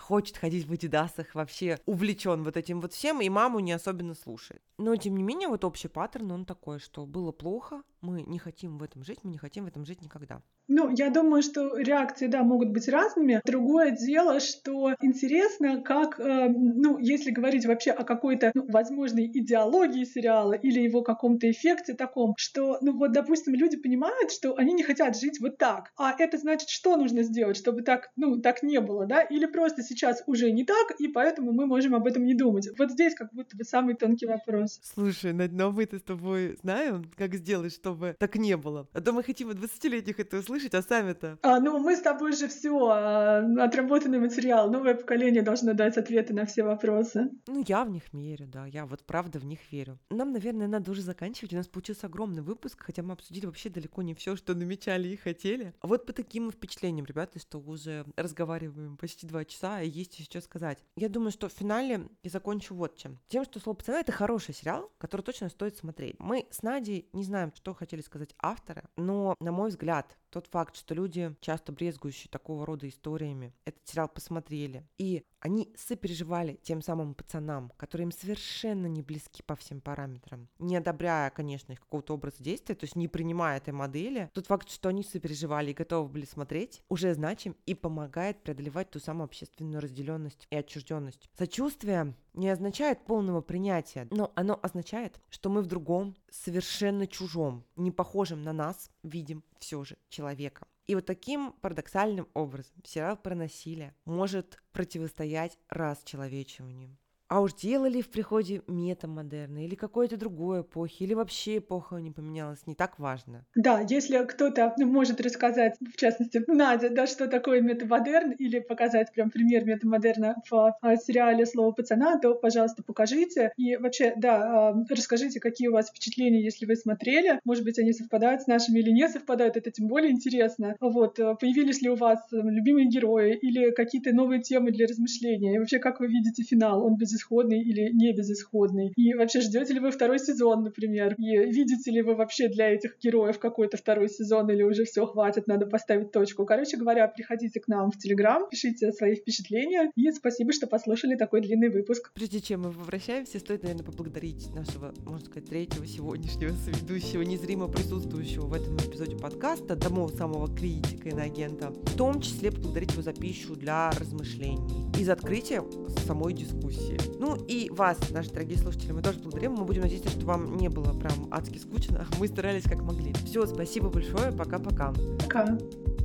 [0.00, 4.62] хочет ходить в адидасах, вообще увлечен вот этим вот всем, и маму не особенно слушает.
[4.78, 8.78] Но, тем не менее, вот общий паттерн, он такой, что было плохо, мы не хотим
[8.78, 10.42] в этом жить, мы не хотим в этом жить никогда.
[10.68, 13.40] Ну, я думаю, что реакции, да, могут быть разными.
[13.44, 20.04] Другое дело, что интересно, как, э, ну, если говорить вообще о какой-то, ну, возможной идеологии
[20.04, 24.82] сериала или его каком-то эффекте таком, что, ну, вот, допустим, люди понимают, что они не
[24.82, 25.90] хотят жить вот так.
[25.96, 29.22] А это значит, что нужно сделать, чтобы так, ну, так не было, да?
[29.22, 32.68] Или просто сейчас уже не так, и поэтому мы можем об этом не думать.
[32.78, 34.80] Вот здесь как будто бы самый тонкий вопрос.
[34.82, 38.86] Слушай, но мы-то с тобой знаем, как сделать, чтобы так не было.
[38.92, 41.38] А то мы хотим от 20-летних это услышать, а сами-то?
[41.42, 44.70] А, ну, мы с тобой же все а, отработанный материал.
[44.70, 47.30] Новое поколение должно дать ответы на все вопросы.
[47.46, 48.66] Ну, я в них верю, да.
[48.66, 49.98] Я вот правда в них верю.
[50.10, 51.52] Нам, наверное, надо уже заканчивать.
[51.54, 55.16] У нас получился огромный выпуск, хотя мы обсудили вообще далеко не все, что намечали и
[55.16, 55.74] хотели.
[55.80, 60.24] А вот по таким впечатлениям, ребята, что уже разговариваем почти два часа, и есть еще
[60.24, 60.78] что сказать.
[60.96, 63.18] Я думаю, что в финале я закончу вот чем.
[63.28, 66.16] Тем, что «Слово пацана»— это хороший сериал, который точно стоит смотреть.
[66.18, 70.76] Мы с Надей не знаем, что хотели сказать авторы, но, на мой взгляд, тот факт,
[70.76, 77.14] что люди, часто брезгующие такого рода историями, этот сериал посмотрели, и они сопереживали тем самым
[77.14, 82.42] пацанам, которые им совершенно не близки по всем параметрам, не одобряя, конечно, их какого-то образа
[82.42, 84.30] действия, то есть не принимая этой модели.
[84.34, 88.98] Тот факт, что они сопереживали и готовы были смотреть, уже значим и помогает преодолевать ту
[89.00, 91.28] самую общественную разделенность и отчужденность.
[91.36, 97.90] Сочувствие не означает полного принятия, но оно означает, что мы в другом, совершенно чужом, не
[97.90, 100.66] похожем на нас, видим все же человека.
[100.88, 106.96] И вот таким парадоксальным образом сериал про насилие может противостоять расчеловечиванию.
[107.28, 112.66] А уж делали в приходе метамодерна или какой-то другой эпохи, или вообще эпоха не поменялась,
[112.66, 113.44] не так важно.
[113.54, 119.30] Да, если кто-то может рассказать, в частности, Надя, да, что такое метамодерн, или показать прям
[119.30, 120.72] пример метамодерна в
[121.04, 123.52] сериале «Слово пацана», то, пожалуйста, покажите.
[123.58, 127.40] И вообще, да, а, расскажите, какие у вас впечатления, если вы смотрели.
[127.44, 130.76] Может быть, они совпадают с нашими или не совпадают, это тем более интересно.
[130.80, 135.56] Вот, э, появились ли у вас э, любимые герои или какие-то новые темы для размышления?
[135.56, 136.84] И вообще, как вы видите финал?
[136.86, 138.92] Он без безысходный или не безысходный.
[138.96, 141.14] И вообще ждете ли вы второй сезон, например?
[141.18, 145.46] И видите ли вы вообще для этих героев какой-то второй сезон или уже все хватит,
[145.46, 146.44] надо поставить точку.
[146.44, 151.40] Короче говоря, приходите к нам в Телеграм, пишите свои впечатления и спасибо, что послушали такой
[151.40, 152.12] длинный выпуск.
[152.14, 158.46] Прежде чем мы возвращаемся, стоит, наверное, поблагодарить нашего, можно сказать, третьего сегодняшнего соведущего, незримо присутствующего
[158.46, 163.12] в этом эпизоде подкаста, тому самого критика и агента, в том числе поблагодарить его за
[163.12, 164.58] пищу для размышлений
[164.98, 165.62] и за открытие
[166.06, 166.98] самой дискуссии.
[167.18, 169.54] Ну и вас, наши дорогие слушатели, мы тоже благодарим.
[169.54, 172.06] Мы будем надеяться, что вам не было прям адски скучно.
[172.18, 173.12] Мы старались как могли.
[173.24, 174.32] Все, спасибо большое.
[174.32, 174.92] Пока-пока.
[175.18, 175.44] Пока.
[175.44, 175.58] -пока.
[175.58, 175.97] Пока.